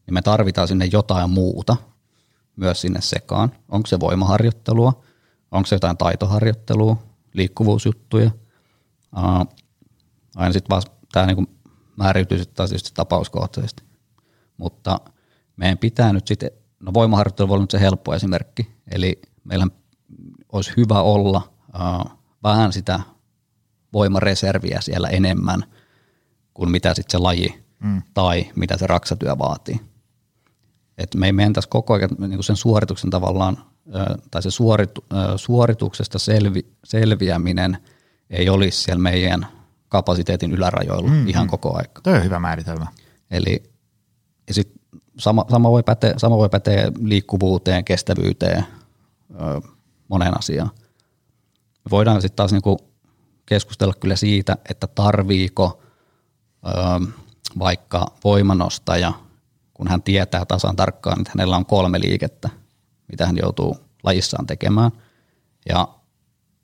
Niin 0.05 0.13
me 0.13 0.21
tarvitaan 0.21 0.67
sinne 0.67 0.85
jotain 0.85 1.29
muuta 1.29 1.77
myös 2.55 2.81
sinne 2.81 3.01
sekaan. 3.01 3.51
Onko 3.69 3.87
se 3.87 3.99
voimaharjoittelua, 3.99 5.03
onko 5.51 5.67
se 5.67 5.75
jotain 5.75 5.97
taitoharjoittelua, 5.97 6.97
liikkuvuusjuttuja. 7.33 8.31
Uh, 9.17 9.57
aina 10.35 10.53
sitten 10.53 10.69
vaan 10.69 10.81
tämä 11.11 11.25
niinku 11.25 11.45
määräytyy 11.95 12.37
sitten 12.37 12.55
taas 12.55 12.83
tapauskohtaisesti. 12.93 13.83
Mutta 14.57 14.99
meidän 15.55 15.77
pitää 15.77 16.13
nyt 16.13 16.27
sitten, 16.27 16.51
no 16.79 16.93
voimaharjoittelu 16.93 17.47
voi 17.47 17.55
olla 17.55 17.63
nyt 17.63 17.71
se 17.71 17.79
helppo 17.79 18.15
esimerkki, 18.15 18.71
eli 18.91 19.21
meillä 19.43 19.67
olisi 20.51 20.71
hyvä 20.77 21.01
olla 21.01 21.53
uh, 21.75 22.11
vähän 22.43 22.73
sitä 22.73 22.99
voimareserviä 23.93 24.81
siellä 24.81 25.07
enemmän 25.07 25.63
kuin 26.57 26.71
mitä 26.71 26.93
sitten 26.93 27.11
se 27.11 27.17
laji 27.17 27.63
mm. 27.79 28.01
tai 28.13 28.51
mitä 28.55 28.77
se 28.77 28.87
raksatyö 28.87 29.37
vaatii. 29.37 29.79
Et 30.97 31.15
me 31.15 31.25
ei 31.25 31.31
mentäisi 31.31 31.69
koko 31.69 31.93
ajan 31.93 32.09
niin 32.17 32.43
sen 32.43 32.55
suorituksen 32.55 33.09
tavallaan, 33.09 33.57
tai 34.31 34.43
se 34.43 34.51
suoritu, 34.51 35.05
suorituksesta 35.35 36.19
selvi, 36.19 36.65
selviäminen 36.83 37.77
ei 38.29 38.49
olisi 38.49 38.81
siellä 38.81 39.01
meidän 39.01 39.47
kapasiteetin 39.89 40.51
ylärajoilla 40.51 41.09
mm, 41.09 41.27
ihan 41.27 41.47
koko 41.47 41.77
aika. 41.77 42.01
Tuo 42.01 42.13
on 42.13 42.23
hyvä 42.23 42.39
määritelmä. 42.39 42.87
Eli 43.31 43.63
ja 44.47 44.53
sit 44.53 44.71
sama, 45.19 45.45
sama, 45.49 45.71
voi 45.71 45.83
päteä, 45.83 46.13
sama 46.17 46.37
voi 46.37 46.49
päteä 46.49 46.91
liikkuvuuteen, 47.01 47.85
kestävyyteen, 47.85 48.65
moneen 50.07 50.37
asiaan. 50.37 50.71
Me 51.85 51.91
voidaan 51.91 52.21
sitten 52.21 52.35
taas 52.35 52.51
niinku 52.51 52.77
keskustella 53.45 53.93
kyllä 53.99 54.15
siitä, 54.15 54.57
että 54.69 54.87
tarviiko 54.87 55.81
ö, 55.83 55.86
vaikka 57.59 58.05
voimanostaja, 58.23 59.13
kun 59.73 59.87
hän 59.87 60.03
tietää 60.03 60.45
tasan 60.45 60.75
tarkkaan, 60.75 61.19
että 61.19 61.31
hänellä 61.35 61.57
on 61.57 61.65
kolme 61.65 61.99
liikettä, 61.99 62.49
mitä 63.07 63.25
hän 63.25 63.37
joutuu 63.37 63.77
lajissaan 64.03 64.47
tekemään. 64.47 64.91
Ja 65.69 65.87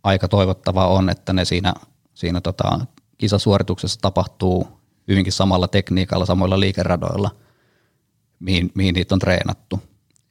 aika 0.03 0.27
toivottavaa 0.27 0.87
on, 0.87 1.09
että 1.09 1.33
ne 1.33 1.45
siinä, 1.45 1.73
siinä 2.13 2.41
tota, 2.41 2.79
kisasuorituksessa 3.17 3.99
tapahtuu 4.01 4.67
hyvinkin 5.07 5.33
samalla 5.33 5.67
tekniikalla, 5.67 6.25
samoilla 6.25 6.59
liikeradoilla, 6.59 7.31
mihin, 8.39 8.71
mihin 8.75 8.95
niitä 8.95 9.15
on 9.15 9.19
treenattu. 9.19 9.79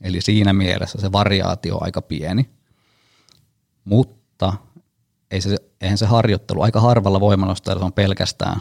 Eli 0.01 0.21
siinä 0.21 0.53
mielessä 0.53 1.01
se 1.01 1.13
variaatio 1.13 1.77
on 1.77 1.85
aika 1.85 2.03
pieni. 2.03 2.51
Mutta 3.85 4.53
ei 5.31 5.41
se, 5.41 5.57
eihän 5.81 5.99
se 5.99 6.07
harjoittelu, 6.07 6.63
aika 6.63 6.81
harvalla 6.81 7.21
voimanostajalla 7.21 7.87
on 7.87 7.93
pelkästään 7.93 8.61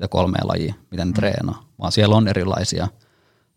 sitä 0.00 0.08
kolmea 0.08 0.40
lajia, 0.44 0.74
miten 0.90 1.06
ne 1.06 1.12
mm. 1.12 1.14
treenaa, 1.14 1.64
vaan 1.78 1.92
siellä 1.92 2.16
on 2.16 2.28
erilaisia 2.28 2.88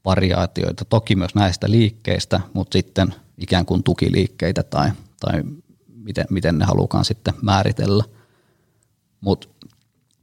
variaatioita, 0.05 0.85
toki 0.85 1.15
myös 1.15 1.35
näistä 1.35 1.71
liikkeistä, 1.71 2.41
mutta 2.53 2.73
sitten 2.73 3.15
ikään 3.37 3.65
kuin 3.65 3.83
tukiliikkeitä 3.83 4.63
tai, 4.63 4.91
tai 5.19 5.43
miten, 5.87 6.25
miten 6.29 6.57
ne 6.57 6.65
halukaan 6.65 7.05
sitten 7.05 7.33
määritellä. 7.41 8.03
Mutta 9.21 9.47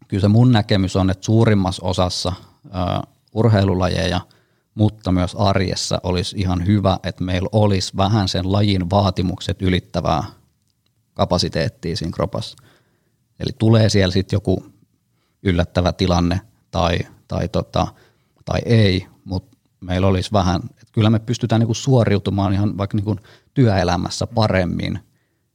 kyllä 0.08 0.20
se 0.20 0.28
mun 0.28 0.52
näkemys 0.52 0.96
on, 0.96 1.10
että 1.10 1.24
suurimmassa 1.24 1.86
osassa 1.86 2.32
ä, 2.66 3.02
urheilulajeja, 3.34 4.20
mutta 4.74 5.12
myös 5.12 5.34
arjessa 5.34 6.00
olisi 6.02 6.36
ihan 6.38 6.66
hyvä, 6.66 6.98
että 7.02 7.24
meillä 7.24 7.48
olisi 7.52 7.96
vähän 7.96 8.28
sen 8.28 8.52
lajin 8.52 8.90
vaatimukset 8.90 9.62
ylittävää 9.62 10.24
kapasiteettia 11.14 11.96
siinä 11.96 12.12
kropassa. 12.12 12.56
Eli 13.38 13.50
tulee 13.58 13.88
siellä 13.88 14.12
sitten 14.12 14.36
joku 14.36 14.79
yllättävä 15.42 15.92
tilanne 15.92 16.40
tai, 16.70 16.98
tai, 17.28 17.48
tota, 17.48 17.86
tai 18.44 18.60
ei, 18.64 19.06
mutta 19.24 19.56
meillä 19.80 20.06
olisi 20.06 20.32
vähän, 20.32 20.60
että 20.64 20.92
kyllä 20.92 21.10
me 21.10 21.18
pystytään 21.18 21.60
niinku 21.60 21.74
suoriutumaan 21.74 22.52
ihan 22.52 22.78
vaikka 22.78 22.96
niinku 22.96 23.16
työelämässä 23.54 24.26
paremmin, 24.26 24.98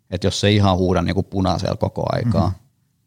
että 0.09 0.27
jos 0.27 0.39
se 0.39 0.51
ihan 0.51 0.77
huuda 0.77 1.01
niinku 1.01 1.23
punaisella 1.23 1.77
koko 1.77 2.05
aikaa, 2.09 2.47
mm-hmm. 2.47 2.65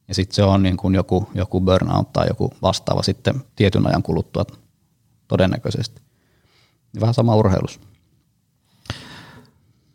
ja 0.09 0.15
sitten 0.15 0.35
se 0.35 0.43
on 0.43 0.63
niinku 0.63 0.91
joku, 0.91 1.31
joku 1.35 1.61
burnout 1.61 2.13
tai 2.13 2.27
joku 2.29 2.53
vastaava 2.63 3.03
sitten 3.03 3.43
tietyn 3.57 3.87
ajan 3.87 4.03
kuluttua 4.03 4.45
todennäköisesti. 5.29 6.03
Vähän 7.01 7.15
sama 7.15 7.37
urheilus. 7.37 7.81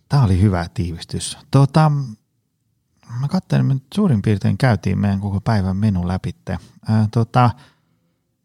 Tämä 0.09 0.23
oli 0.23 0.41
hyvä 0.41 0.65
tiivistys. 0.73 1.37
Tota, 1.51 1.91
mä 3.19 3.27
katsoin, 3.27 3.71
että 3.71 3.87
suurin 3.95 4.21
piirtein 4.21 4.57
käytiin 4.57 4.99
meidän 4.99 5.19
koko 5.19 5.41
päivän 5.41 5.77
menu 5.77 6.07
läpi. 6.07 6.35
Ää, 6.49 7.07
tota, 7.11 7.51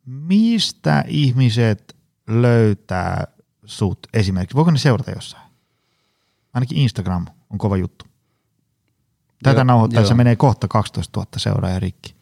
mistä 0.07 1.05
ihmiset 1.09 1.97
löytää 2.29 3.27
sut 3.65 3.99
esimerkiksi? 4.15 4.57
Voiko 4.57 4.71
ne 4.71 4.79
seurata 4.79 5.11
jossain? 5.11 5.49
Ainakin 6.55 6.79
Instagram 6.79 7.27
on 7.51 7.59
kova 7.59 7.77
juttu. 7.77 8.05
Tätä 9.43 9.65
nauhoittaessa 9.65 10.15
menee 10.15 10.37
kohta 10.37 10.69
12 10.69 11.21
000 11.21 11.31
seuraajaa 11.37 11.81
rikki. 11.81 12.15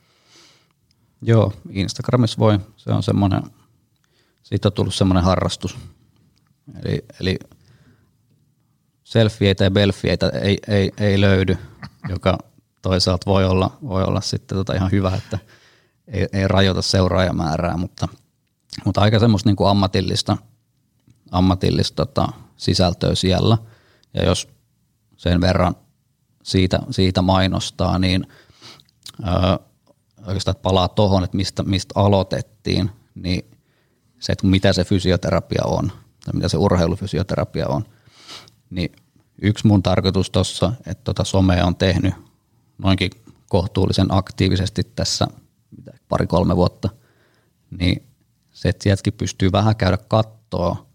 Joo, 1.23 1.53
Instagramissa 1.71 2.39
voi. 2.39 2.59
Se 2.77 2.93
on 2.93 3.03
semmoinen, 3.03 3.43
siitä 4.43 4.69
on 4.69 4.73
tullut 4.73 4.95
semmoinen 4.95 5.25
harrastus. 5.25 5.79
Eli, 6.83 7.05
eli 7.21 7.39
selfieitä 9.05 9.65
ja 9.65 9.71
belfieitä 9.71 10.29
ei, 10.29 10.59
ei, 10.69 10.93
ei 10.99 11.21
löydy, 11.21 11.59
joka 12.09 12.39
toisaalta 12.83 13.31
voi 13.31 13.45
olla, 13.45 13.79
voi 13.83 14.05
olla 14.05 14.21
sitten 14.21 14.59
tota 14.59 14.75
ihan 14.75 14.91
hyvä, 14.91 15.15
että 15.17 15.39
ei, 16.09 16.27
ei 16.33 16.49
rajoita 16.49 16.83
seuraajamäärää, 16.83 17.77
mutta, 17.77 18.09
mutta 18.85 19.01
aika 19.01 19.19
semmoista 19.19 19.49
niin 19.49 19.57
kuin 19.57 19.71
ammatillista, 19.71 20.37
ammatillista 21.31 22.07
tota, 22.07 22.29
sisältöä 22.57 23.15
siellä. 23.15 23.59
Ja 24.15 24.25
jos 24.25 24.49
sen 25.17 25.41
verran 25.41 25.77
siitä, 26.43 26.79
siitä 26.91 27.23
mainostaa, 27.23 27.99
niin 27.99 28.27
öö, 29.27 29.67
oikeastaan 30.27 30.57
palaa 30.63 30.89
tuohon, 30.89 31.25
että 31.25 31.37
mistä, 31.37 31.63
mistä 31.63 32.01
aloitettiin, 32.01 32.91
niin 33.15 33.51
se, 34.19 34.33
että 34.33 34.47
mitä 34.47 34.73
se 34.73 34.85
fysioterapia 34.85 35.63
on, 35.65 35.93
tai 36.25 36.35
mitä 36.35 36.49
se 36.49 36.57
urheilufysioterapia 36.57 37.69
on, 37.69 37.85
niin 38.71 38.93
yksi 39.43 39.67
mun 39.67 39.83
tarkoitus 39.83 40.31
tuossa, 40.31 40.73
että 40.87 41.05
tota 41.05 41.25
somea 41.25 41.67
on 41.67 41.77
tehnyt 41.77 42.15
noinkin 42.79 43.11
kohtuullisen 43.49 44.07
aktiivisesti 44.11 44.83
tässä 44.85 45.27
pari-kolme 46.09 46.57
vuotta, 46.57 46.89
niin 47.79 48.07
se, 48.51 48.69
että 48.69 48.83
sieltäkin 48.83 49.13
pystyy 49.13 49.53
vähän 49.53 49.77
käydä 49.77 49.99
kattoa, 50.09 50.87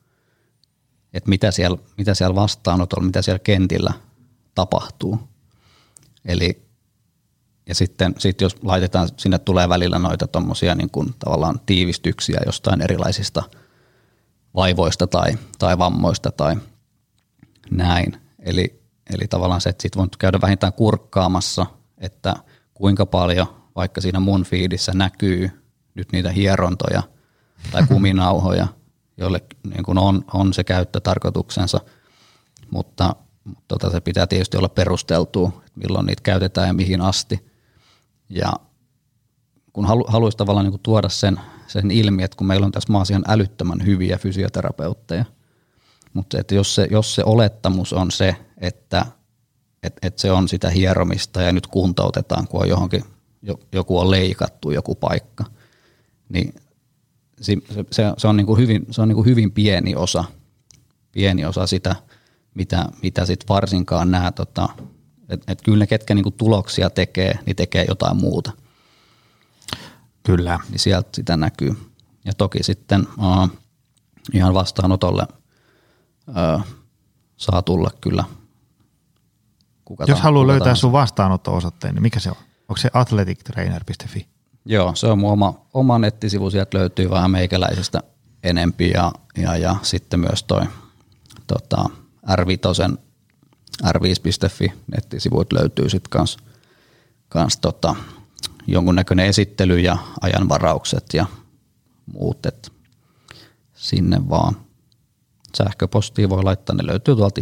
että 1.13 1.29
mitä 1.29 1.51
siellä, 1.51 1.77
mitä 1.97 2.13
siellä 2.13 2.35
vastaanotolla, 2.35 3.05
mitä 3.05 3.21
siellä 3.21 3.39
kentillä 3.39 3.93
tapahtuu. 4.55 5.19
Eli 6.25 6.71
ja 7.67 7.75
sitten 7.75 8.15
sit 8.17 8.41
jos 8.41 8.55
laitetaan, 8.63 9.09
sinne 9.17 9.39
tulee 9.39 9.69
välillä 9.69 9.99
noita 9.99 10.27
tuommoisia 10.27 10.75
niin 10.75 10.89
tavallaan 11.19 11.59
tiivistyksiä 11.65 12.41
jostain 12.45 12.81
erilaisista 12.81 13.43
vaivoista 14.55 15.07
tai, 15.07 15.37
tai 15.59 15.77
vammoista 15.77 16.31
tai 16.31 16.55
näin. 17.71 18.17
Eli, 18.41 18.81
eli 19.13 19.27
tavallaan 19.27 19.61
se, 19.61 19.69
että 19.69 19.81
sit 19.81 19.97
voit 19.97 20.17
käydä 20.17 20.41
vähintään 20.41 20.73
kurkkaamassa, 20.73 21.65
että 21.97 22.35
kuinka 22.73 23.05
paljon 23.05 23.47
vaikka 23.75 24.01
siinä 24.01 24.19
mun 24.19 24.43
fiidissä 24.43 24.91
näkyy 24.95 25.49
nyt 25.95 26.11
niitä 26.11 26.31
hierontoja 26.31 27.03
tai 27.71 27.83
kuminauhoja, 27.91 28.67
joille 29.17 29.41
niin 29.63 29.83
kun 29.83 29.97
on, 29.97 30.25
on 30.33 30.53
se 30.53 30.63
käyttötarkoituksensa, 30.63 31.79
mutta 32.71 33.15
mutta 33.43 33.63
tota, 33.67 33.89
se 33.89 34.01
pitää 34.01 34.27
tietysti 34.27 34.57
olla 34.57 34.69
perusteltua, 34.69 35.47
että 35.47 35.79
milloin 35.79 36.05
niitä 36.05 36.21
käytetään 36.23 36.67
ja 36.67 36.73
mihin 36.73 37.01
asti. 37.01 37.51
Ja 38.29 38.53
kun 39.73 39.85
halu, 39.85 40.05
haluaisi 40.07 40.37
tavallaan 40.37 40.65
niin 40.65 40.79
tuoda 40.83 41.09
sen, 41.09 41.39
sen 41.67 41.91
ilmi, 41.91 42.23
että 42.23 42.37
kun 42.37 42.47
meillä 42.47 42.65
on 42.65 42.71
tässä 42.71 42.93
maassa 42.93 43.13
ihan 43.13 43.23
älyttömän 43.27 43.85
hyviä 43.85 44.17
fysioterapeutteja, 44.17 45.25
mutta 46.13 46.39
että 46.39 46.55
jos, 46.55 46.75
se, 46.75 46.87
jos 46.91 47.15
se 47.15 47.23
olettamus 47.25 47.93
on 47.93 48.11
se, 48.11 48.35
että 48.57 49.05
et, 49.83 49.97
et 50.01 50.19
se 50.19 50.31
on 50.31 50.47
sitä 50.47 50.69
hieromista 50.69 51.41
ja 51.41 51.51
nyt 51.51 51.67
kuntoutetaan, 51.67 52.47
kun 52.47 52.61
on 52.61 52.69
johonkin, 52.69 53.03
joku 53.71 53.99
on 53.99 54.11
leikattu 54.11 54.71
joku 54.71 54.95
paikka, 54.95 55.43
niin 56.29 56.55
se, 57.41 57.57
se, 57.91 58.03
se 58.17 58.27
on, 58.27 58.37
niin 58.37 58.47
kuin 58.47 58.59
hyvin, 58.59 58.85
se 58.91 59.01
on 59.01 59.07
niin 59.07 59.15
kuin 59.15 59.25
hyvin 59.25 59.51
pieni 59.51 59.95
osa, 59.95 60.23
pieni 61.11 61.45
osa 61.45 61.67
sitä, 61.67 61.95
mitä, 62.53 62.85
mitä 63.01 63.25
sit 63.25 63.45
varsinkaan 63.49 64.11
nämä, 64.11 64.31
tota, 64.31 64.69
että 65.29 65.51
et 65.51 65.61
kyllä 65.61 65.77
ne, 65.77 65.87
ketkä 65.87 66.15
niin 66.15 66.23
kuin 66.23 66.35
tuloksia 66.37 66.89
tekee, 66.89 67.39
niin 67.45 67.55
tekee 67.55 67.85
jotain 67.87 68.17
muuta. 68.17 68.51
Kyllä. 70.23 70.59
Niin 70.69 70.79
sieltä 70.79 71.09
sitä 71.13 71.37
näkyy. 71.37 71.77
Ja 72.25 72.33
toki 72.33 72.63
sitten 72.63 73.07
uh, 73.17 73.49
ihan 74.33 74.53
vastaanotolle 74.53 75.27
uh, 76.27 76.65
saa 77.37 77.61
tulla 77.61 77.89
kyllä 78.01 78.23
kuka 79.85 80.05
Jos 80.07 80.21
haluaa 80.21 80.47
löytää 80.47 80.65
tahansa. 80.65 80.81
sun 80.81 80.91
vastaanotto-osoitteen, 80.91 81.93
niin 81.93 82.01
mikä 82.01 82.19
se 82.19 82.29
on? 82.29 82.35
Onko 82.69 82.77
se 82.77 82.89
athletictrainer.fi? 82.93 84.27
Joo, 84.65 84.95
se 84.95 85.07
on 85.07 85.19
mun 85.19 85.31
oma, 85.31 85.65
oma 85.73 85.99
nettisivu, 85.99 86.49
sieltä 86.49 86.77
löytyy 86.77 87.09
vähän 87.09 87.31
meikäläisestä 87.31 88.03
enempi 88.43 88.89
ja, 88.89 89.11
ja, 89.37 89.57
ja 89.57 89.75
sitten 89.81 90.19
myös 90.19 90.43
toi 90.43 90.61
tota, 91.47 91.89
R5, 92.27 92.97
r5.fi 93.83 94.73
nettisivuit 94.95 95.53
löytyy 95.53 95.89
sitten 95.89 96.09
kans, 96.09 96.37
kans 97.29 97.57
tota, 97.57 97.95
jonkunnäköinen 98.67 99.25
esittely 99.25 99.79
ja 99.79 99.97
ajanvaraukset 100.21 101.05
ja 101.13 101.25
muut, 102.13 102.45
että 102.45 102.69
sinne 103.73 104.29
vaan 104.29 104.55
sähköpostia 105.57 106.29
voi 106.29 106.43
laittaa, 106.43 106.75
ne 106.75 106.87
löytyy 106.87 107.15
tuolta 107.15 107.41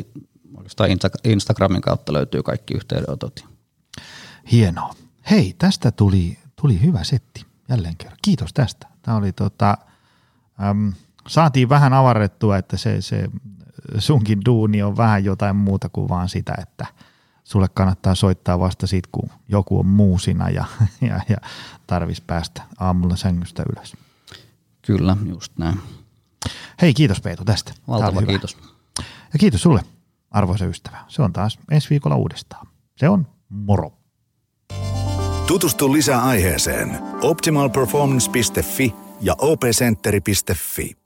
oikeastaan 0.58 0.90
Instagramin 1.24 1.82
kautta 1.82 2.14
löytyy 2.14 2.44
kaikki 2.44 2.74
yhteydenotot. 2.74 3.46
Hienoa. 4.52 4.94
Hei, 5.30 5.56
tästä 5.58 5.92
tuli, 5.92 6.38
tuli 6.62 6.82
hyvä 6.82 7.04
setti 7.04 7.46
jälleen 7.70 7.98
kerran. 7.98 8.18
Kiitos 8.22 8.54
tästä. 8.54 8.88
Tämä 9.02 9.18
oli 9.18 9.32
tota, 9.32 9.78
äm, 10.70 10.94
saatiin 11.28 11.70
vähän 11.70 11.94
avarrettua, 11.94 12.58
että 12.58 12.78
se, 12.78 13.02
se 13.02 13.30
sunkin 13.98 14.42
duuni 14.46 14.84
on 14.84 14.98
vähän 14.98 15.24
jotain 15.24 15.56
muuta 15.56 15.90
kuin 15.90 16.10
vaan 16.10 16.30
sitä, 16.30 16.54
että 16.62 16.86
sulle 17.44 17.68
kannattaa 17.74 18.16
soittaa 18.16 18.60
vasta 18.60 18.88
sit, 18.88 19.08
kun 19.12 19.30
joku 19.48 19.80
on 19.80 19.86
muusina 19.86 20.50
ja, 20.50 20.66
ja, 21.02 21.22
ja 21.30 21.38
tarvis 21.88 22.22
päästä 22.22 22.62
aamulla 22.80 23.16
sängystä 23.16 23.64
ylös. 23.76 23.94
Kyllä, 24.82 25.18
just 25.26 25.58
näin. 25.58 25.80
Hei, 26.82 26.94
kiitos 26.94 27.22
Peetu 27.22 27.46
tästä. 27.46 27.74
Valtava 27.88 28.22
kiitos. 28.22 28.58
Ja 29.34 29.40
kiitos 29.40 29.62
sulle, 29.62 29.82
arvoisa 30.32 30.66
ystävä. 30.66 30.98
Se 31.08 31.22
on 31.22 31.34
taas 31.34 31.60
ensi 31.72 31.90
viikolla 31.90 32.16
uudestaan. 32.16 32.68
Se 32.98 33.10
on 33.10 33.28
moro. 33.50 33.94
Tutustu 35.48 35.94
lisää 35.94 36.24
aiheeseen 36.24 37.00
optimalperformance.fi 37.22 38.94
ja 39.22 39.36
opcenteri.fi. 39.38 40.99